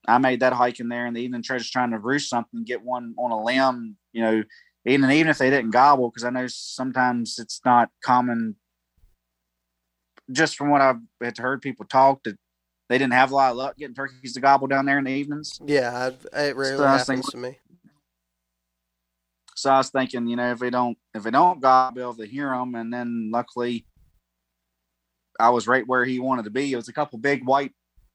[0.07, 2.83] I made that hike in there in the evening, just trying to roost something, get
[2.83, 4.43] one on a limb, you know,
[4.87, 8.57] even even if they didn't gobble, because I know sometimes it's not common
[10.31, 12.37] just from what I've had heard people talk that
[12.89, 15.11] they didn't have a lot of luck getting turkeys to gobble down there in the
[15.11, 15.61] evenings.
[15.65, 17.59] Yeah, it rarely so happens thinking, to me.
[19.55, 22.51] So I was thinking, you know, if they don't if they don't gobble, they hear
[22.51, 23.85] them, and then luckily,
[25.39, 26.73] I was right where he wanted to be.
[26.73, 27.73] It was a couple big white,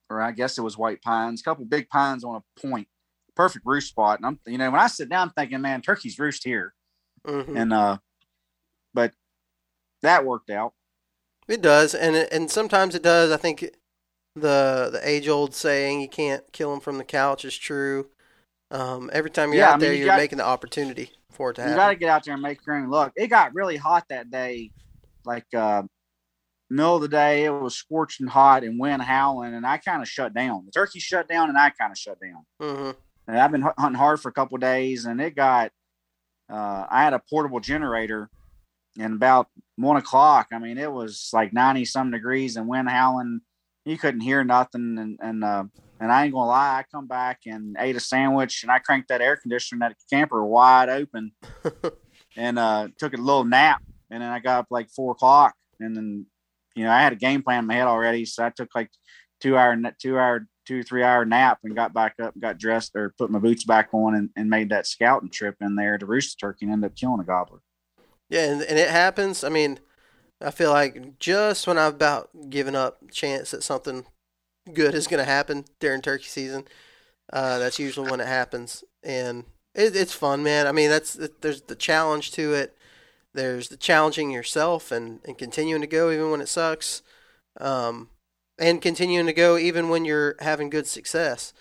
[0.10, 2.88] or I guess it was white pines, a couple big pines on a point,
[3.36, 4.20] perfect roost spot.
[4.20, 6.74] And I'm, you know, when I sit down I'm thinking, man, turkeys roost here,
[7.28, 7.58] mm-hmm.
[7.58, 7.98] and uh,
[8.94, 9.12] but
[10.02, 10.74] that worked out.
[11.48, 13.32] It does, and and sometimes it does.
[13.32, 13.62] I think
[14.36, 18.10] the the age old saying "you can't kill them from the couch" is true.
[18.72, 21.52] Um, every time you're yeah, out I mean, there, you are making the opportunity for
[21.52, 21.76] it to happen.
[21.76, 23.14] You got to get out there and make your own luck.
[23.16, 24.72] It got really hot that day,
[25.26, 25.84] like uh,
[26.70, 27.46] middle of the day.
[27.46, 30.66] It was scorching hot and wind howling, and I kind of shut down.
[30.66, 32.46] The turkey shut down, and I kind of shut down.
[32.62, 32.92] Mm-hmm.
[33.28, 35.72] And I've been hunting hard for a couple days, and it got.
[36.50, 38.30] Uh, I had a portable generator
[39.00, 43.42] and about one o'clock, I mean, it was like 90 some degrees and wind howling.
[43.86, 44.98] You couldn't hear nothing.
[45.00, 45.64] And, and, uh,
[46.00, 49.10] and I ain't gonna lie, I come back and ate a sandwich and I cranked
[49.10, 51.32] that air conditioner in that camper wide open
[52.38, 53.82] and, uh, took a little nap.
[54.12, 56.26] And then I got up like four o'clock and then
[56.76, 58.90] you know I had a game plan in my head already, so I took like
[59.40, 63.14] two hour two hour two three hour nap and got back up, got dressed or
[63.18, 66.40] put my boots back on and, and made that scouting trip in there to roost
[66.40, 67.60] the turkey and ended up killing a gobbler.
[68.34, 69.44] Yeah, and, and it happens.
[69.44, 69.78] I mean,
[70.42, 74.08] I feel like just when I've about given up chance that something
[74.74, 76.66] good is going to happen during turkey season,
[77.32, 79.44] uh, that's usually when it happens, and
[79.76, 80.66] it, it's fun, man.
[80.66, 82.76] I mean, that's there's the challenge to it.
[83.36, 87.04] There's the challenging yourself and, and continuing to go even when it sucks,
[87.62, 88.10] um,
[88.58, 91.54] and continuing to go even when you're having good success.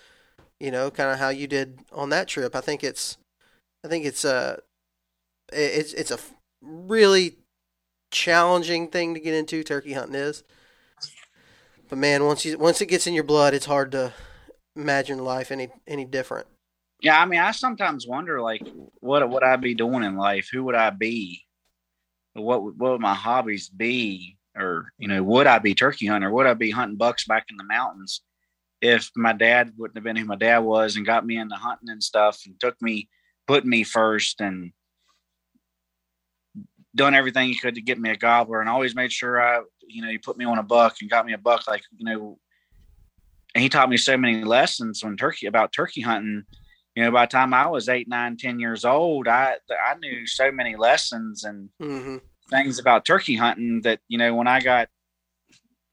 [0.59, 2.55] You know, kind of how you did on that trip.
[2.55, 3.17] I think it's,
[3.85, 4.61] I think it's a,
[5.51, 6.17] it's it's a
[6.63, 7.37] really
[8.11, 9.63] challenging thing to get into.
[9.63, 10.43] Turkey hunting is,
[11.89, 14.13] but man, once you once it gets in your blood, it's hard to
[14.75, 16.47] imagine life any any different.
[17.01, 18.65] Yeah, I mean, I sometimes wonder, like,
[19.01, 20.47] what would I be doing in life?
[20.51, 21.43] Who would I be?
[22.33, 24.37] What what would my hobbies be?
[24.55, 26.31] Or you know, would I be turkey hunter?
[26.31, 28.21] Would I be hunting bucks back in the mountains?
[28.81, 31.89] If my dad wouldn't have been who my dad was and got me into hunting
[31.89, 33.09] and stuff and took me,
[33.47, 34.71] put me first and
[36.95, 40.01] done everything he could to get me a gobbler and always made sure I, you
[40.01, 42.37] know, he put me on a buck and got me a buck like, you know,
[43.55, 46.43] and he taught me so many lessons on turkey about turkey hunting.
[46.95, 50.27] You know, by the time I was eight, nine, ten years old, I I knew
[50.27, 52.17] so many lessons and mm-hmm.
[52.49, 54.89] things about turkey hunting that, you know, when I got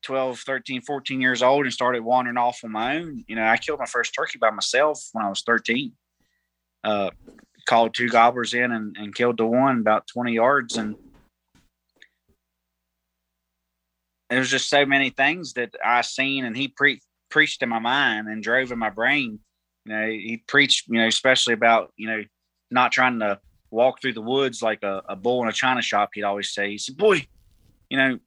[0.02, 3.56] 12, 13, 14 years old and started wandering off on my own, you know, I
[3.56, 5.92] killed my first turkey by myself when I was 13.
[6.82, 7.10] Uh,
[7.66, 10.76] called two gobblers in and, and killed the one about 20 yards.
[10.76, 10.96] And
[14.28, 17.78] there was just so many things that I seen and he pre- preached in my
[17.78, 19.40] mind and drove in my brain.
[19.84, 22.22] You know, he preached, you know, especially about, you know,
[22.70, 26.10] not trying to walk through the woods like a, a bull in a china shop.
[26.14, 27.26] He'd always say, he said, boy,
[27.88, 28.18] you know,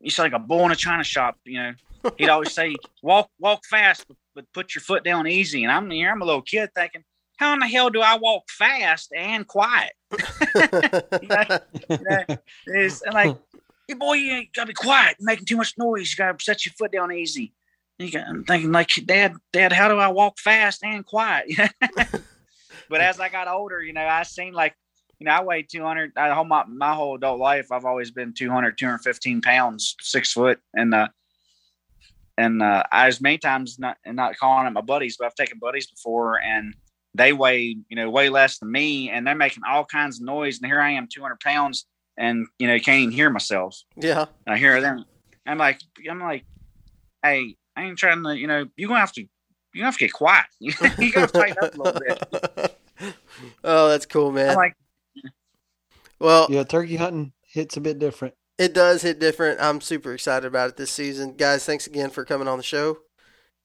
[0.00, 1.72] he's like a bull in a china shop, you know,
[2.16, 5.64] he'd always say, walk, walk fast, but put your foot down easy.
[5.64, 7.04] And I'm here, I'm a little kid thinking,
[7.40, 9.94] how in the hell do I walk fast and quiet?
[10.12, 11.44] you know,
[11.90, 12.24] you know,
[12.66, 13.34] it's like,
[13.88, 16.12] hey boy, you ain't gotta be quiet, You're making too much noise.
[16.12, 17.54] You gotta set your foot down easy.
[17.98, 21.50] Got, I'm thinking like, Dad, Dad, how do I walk fast and quiet?
[22.90, 24.74] but as I got older, you know, I seen like,
[25.18, 26.12] you know, I weighed 200.
[26.16, 30.60] I whole my, my whole adult life, I've always been 200, 215 pounds, six foot,
[30.74, 31.08] and uh,
[32.36, 35.58] and uh, I was many times not not calling it my buddies, but I've taken
[35.58, 36.74] buddies before, and
[37.14, 40.58] they weigh you know way less than me and they're making all kinds of noise
[40.58, 41.86] and here i am 200 pounds
[42.20, 43.82] and you know can't even hear myself.
[43.96, 44.26] Yeah.
[44.46, 45.04] I hear them.
[45.46, 46.44] I'm like i'm like
[47.22, 49.26] hey i ain't trying to you know you're gonna have to
[49.74, 50.46] you have to get quiet.
[50.60, 50.72] You
[51.12, 52.76] gotta tighten up a little bit.
[53.64, 54.50] Oh that's cool man.
[54.50, 54.76] I'm like
[56.18, 58.34] well yeah turkey hunting hits a bit different.
[58.58, 59.58] It does hit different.
[59.58, 61.34] I'm super excited about it this season.
[61.36, 62.98] Guys thanks again for coming on the show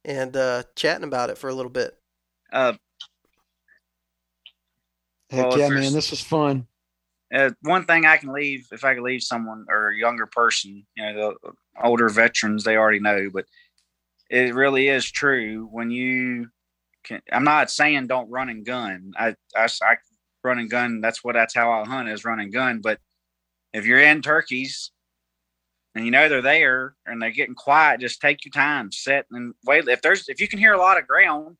[0.05, 1.97] and uh, chatting about it for a little bit.
[2.53, 2.73] Uh,
[5.35, 6.67] Heck well, yeah, man, this was fun.
[7.33, 10.85] Uh, one thing I can leave, if I could leave someone or a younger person,
[10.95, 11.51] you know, the
[11.83, 13.45] older veterans, they already know, but
[14.29, 16.47] it really is true when you
[17.03, 17.21] can.
[17.31, 19.11] I'm not saying don't run and gun.
[19.17, 19.97] I, I, I
[20.43, 21.01] run and gun.
[21.01, 22.79] That's what, that's how I hunt is run and gun.
[22.79, 22.99] But
[23.73, 24.91] if you're in turkeys
[25.95, 29.53] and you know they're there and they're getting quiet, just take your time, sit and
[29.65, 29.87] wait.
[29.87, 31.57] If there's, if you can hear a lot of ground,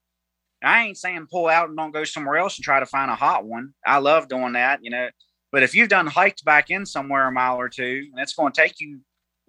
[0.65, 3.15] I ain't saying pull out and don't go somewhere else and try to find a
[3.15, 3.73] hot one.
[3.85, 5.09] I love doing that, you know.
[5.51, 8.51] But if you've done hiked back in somewhere a mile or two, and it's going
[8.51, 8.99] to take you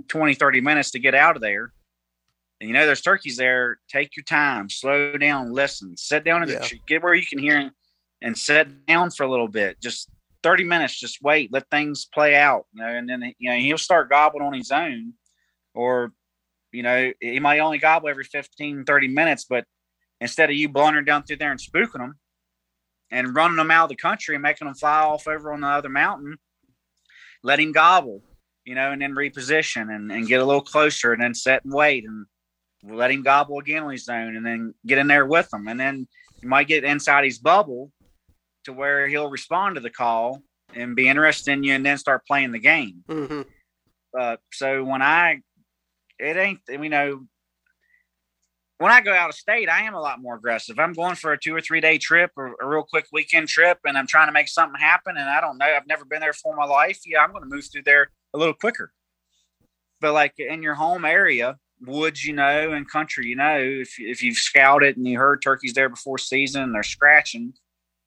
[0.08, 1.72] 20, 30 minutes to get out of there,
[2.60, 6.48] and you know there's turkeys there, take your time, slow down, listen, sit down in
[6.48, 6.58] yeah.
[6.58, 7.70] the tree, get where you can hear him,
[8.22, 9.80] and sit down for a little bit.
[9.80, 10.08] Just
[10.42, 13.78] 30 minutes, just wait, let things play out, you know, and then you know he'll
[13.78, 15.14] start gobbling on his own,
[15.74, 16.12] or
[16.72, 19.64] you know he might only gobble every 15, 30 minutes, but
[20.20, 22.18] instead of you blundering down through there and spooking them
[23.10, 25.66] and running them out of the country and making them fly off over on the
[25.66, 26.36] other mountain,
[27.42, 28.22] let him gobble,
[28.64, 31.72] you know, and then reposition and, and get a little closer and then set and
[31.72, 32.26] wait and
[32.84, 35.68] let him gobble again on his own and then get in there with him.
[35.68, 36.08] And then
[36.42, 37.92] you might get inside his bubble
[38.64, 40.42] to where he'll respond to the call
[40.74, 43.04] and be interested in you and then start playing the game.
[43.08, 43.42] Mm-hmm.
[44.18, 45.40] Uh, so when I,
[46.18, 47.26] it ain't, you know,
[48.78, 50.78] when I go out of state, I am a lot more aggressive.
[50.78, 53.78] I'm going for a two or three day trip or a real quick weekend trip,
[53.84, 55.16] and I'm trying to make something happen.
[55.16, 57.00] And I don't know, I've never been there for my life.
[57.06, 58.92] Yeah, I'm going to move through there a little quicker.
[60.00, 64.22] But like in your home area, woods, you know, and country, you know, if if
[64.22, 67.54] you've scouted and you heard turkeys there before season and they're scratching,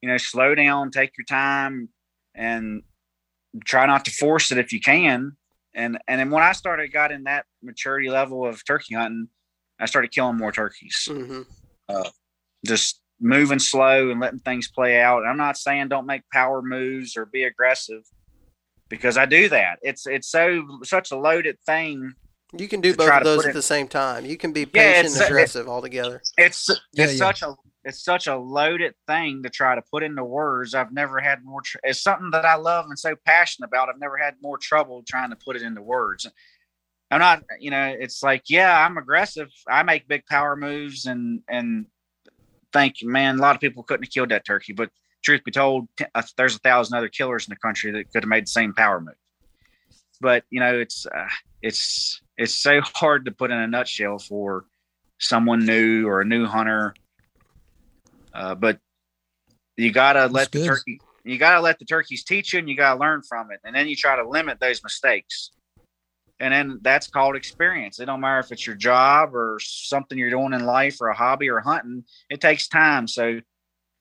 [0.02, 1.90] you know, slow down, take your time,
[2.36, 2.84] and
[3.66, 5.36] try not to force it if you can
[5.74, 9.28] and and then when I started got in that maturity level of turkey hunting,
[9.80, 11.08] I started killing more turkeys.
[11.10, 11.42] Mm-hmm.
[11.88, 12.10] Uh,
[12.66, 15.26] just moving slow and letting things play out.
[15.26, 18.04] I'm not saying don't make power moves or be aggressive
[18.90, 19.80] because I do that.
[19.82, 22.14] It's it's so such a loaded thing.
[22.58, 24.26] You can do both of those at the same time.
[24.26, 26.22] You can be patient yeah, and aggressive it, altogether.
[26.38, 27.50] It's it's yeah, such yeah.
[27.50, 27.54] a
[27.86, 30.74] it's such a loaded thing to try to put into words.
[30.74, 31.62] I've never had more.
[31.62, 33.90] Tr- it's something that I love and so passionate about.
[33.90, 36.28] I've never had more trouble trying to put it into words.
[37.12, 39.50] I'm not, you know, it's like, yeah, I'm aggressive.
[39.68, 41.86] I make big power moves and and
[42.72, 44.74] thank you, man, a lot of people couldn't have killed that turkey.
[44.74, 44.92] But
[45.24, 48.30] truth be told, uh, there's a thousand other killers in the country that could have
[48.30, 49.16] made the same power move.
[50.22, 51.28] But you know, it's uh,
[51.62, 54.66] it's it's so hard to put in a nutshell for
[55.18, 56.94] someone new or a new hunter
[58.34, 58.80] uh, but
[59.78, 60.64] you gotta That's let good.
[60.64, 63.60] the turkey you gotta let the turkeys teach you and you gotta learn from it.
[63.64, 65.52] And then you try to limit those mistakes.
[66.40, 68.00] And then that's called experience.
[68.00, 71.16] It don't matter if it's your job or something you're doing in life or a
[71.16, 72.06] hobby or hunting.
[72.30, 73.08] It takes time.
[73.08, 73.40] So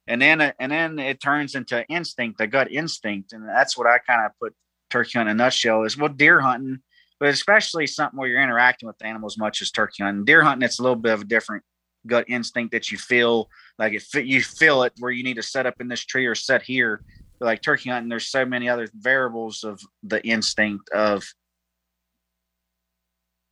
[0.07, 3.33] and then and then it turns into instinct, a gut instinct.
[3.33, 4.55] And that's what I kind of put
[4.91, 6.79] turkey hunting in a nutshell is well deer hunting,
[7.21, 10.25] but especially something where you're interacting with animals much as turkey hunting.
[10.25, 11.63] Deer hunting, it's a little bit of a different
[12.07, 13.49] gut instinct that you feel
[13.79, 16.35] like if you feel it where you need to set up in this tree or
[16.35, 17.03] set here
[17.39, 21.25] but like turkey hunting there's so many other variables of the instinct of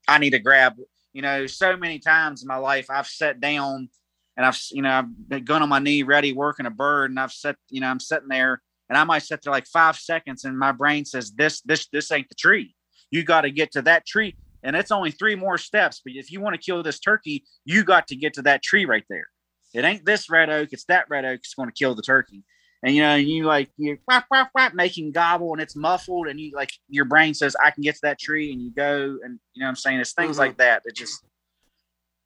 [0.08, 0.74] i need to grab
[1.12, 3.88] you know so many times in my life i've sat down
[4.36, 7.32] and i've you know i've been on my knee ready working a bird and i've
[7.32, 10.58] set you know i'm sitting there and i might sit there like five seconds and
[10.58, 12.74] my brain says this this this ain't the tree
[13.10, 16.00] you got to get to that tree and it's only three more steps.
[16.04, 18.84] But if you want to kill this turkey, you got to get to that tree
[18.84, 19.28] right there.
[19.72, 21.38] It ain't this red oak, it's that red oak.
[21.38, 22.42] It's going to kill the turkey.
[22.82, 26.38] And you know, you like you whap, whap, whap, making gobble and it's muffled, and
[26.38, 29.38] you like your brain says, I can get to that tree, and you go, and
[29.54, 30.00] you know what I'm saying?
[30.00, 30.40] It's things mm-hmm.
[30.40, 31.24] like that that just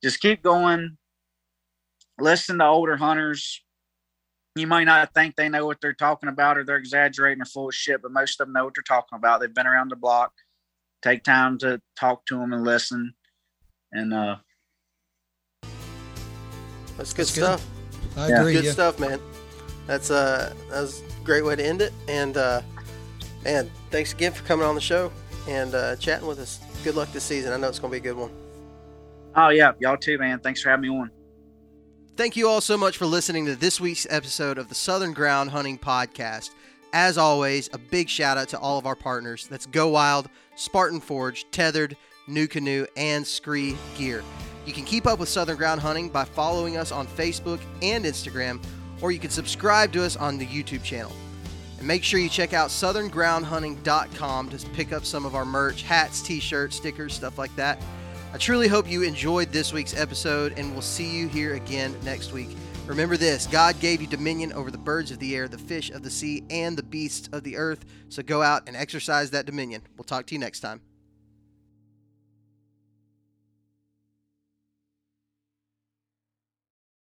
[0.03, 0.97] just keep going.
[2.19, 3.63] Listen to older hunters.
[4.57, 7.69] You might not think they know what they're talking about or they're exaggerating or full
[7.69, 9.41] of shit, but most of them know what they're talking about.
[9.41, 10.33] They've been around the block
[11.03, 13.15] take time to talk to them and listen.
[13.93, 14.37] And uh,
[16.97, 17.67] that's good that's stuff.
[18.15, 18.21] Good.
[18.21, 18.41] I yeah.
[18.41, 18.53] agree.
[18.55, 18.73] Good yeah.
[18.73, 19.21] stuff, man.
[19.91, 21.93] That's uh, that's a great way to end it.
[22.07, 22.63] And uh,
[23.43, 25.11] man, thanks again for coming on the show
[25.49, 26.61] and uh, chatting with us.
[26.85, 27.53] Good luck this season.
[27.53, 28.31] I know it's going to be a good one.
[29.35, 30.39] Oh yeah, y'all too, man.
[30.39, 31.11] Thanks for having me on.
[32.17, 35.51] Thank you all so much for listening to this week's episode of the Southern Ground
[35.51, 36.51] Hunting Podcast.
[36.93, 39.49] As always, a big shout out to all of our partners.
[39.49, 41.97] That's Go Wild, Spartan Forge, Tethrd,
[42.29, 44.23] New Canoe, and Scree Gear.
[44.67, 48.63] You can keep up with Southern Ground Hunting by following us on Facebook and Instagram,
[49.01, 51.13] or you can subscribe to us on the YouTube channel.
[51.79, 56.21] And make sure you check out southerngroundhunting.com to pick up some of our merch hats,
[56.21, 57.83] t shirts, stickers, stuff like that.
[58.33, 62.33] I truly hope you enjoyed this week's episode, and we'll see you here again next
[62.33, 62.51] week.
[62.87, 66.03] Remember this God gave you dominion over the birds of the air, the fish of
[66.03, 67.85] the sea, and the beasts of the earth.
[68.09, 69.83] So go out and exercise that dominion.
[69.97, 70.81] We'll talk to you next time.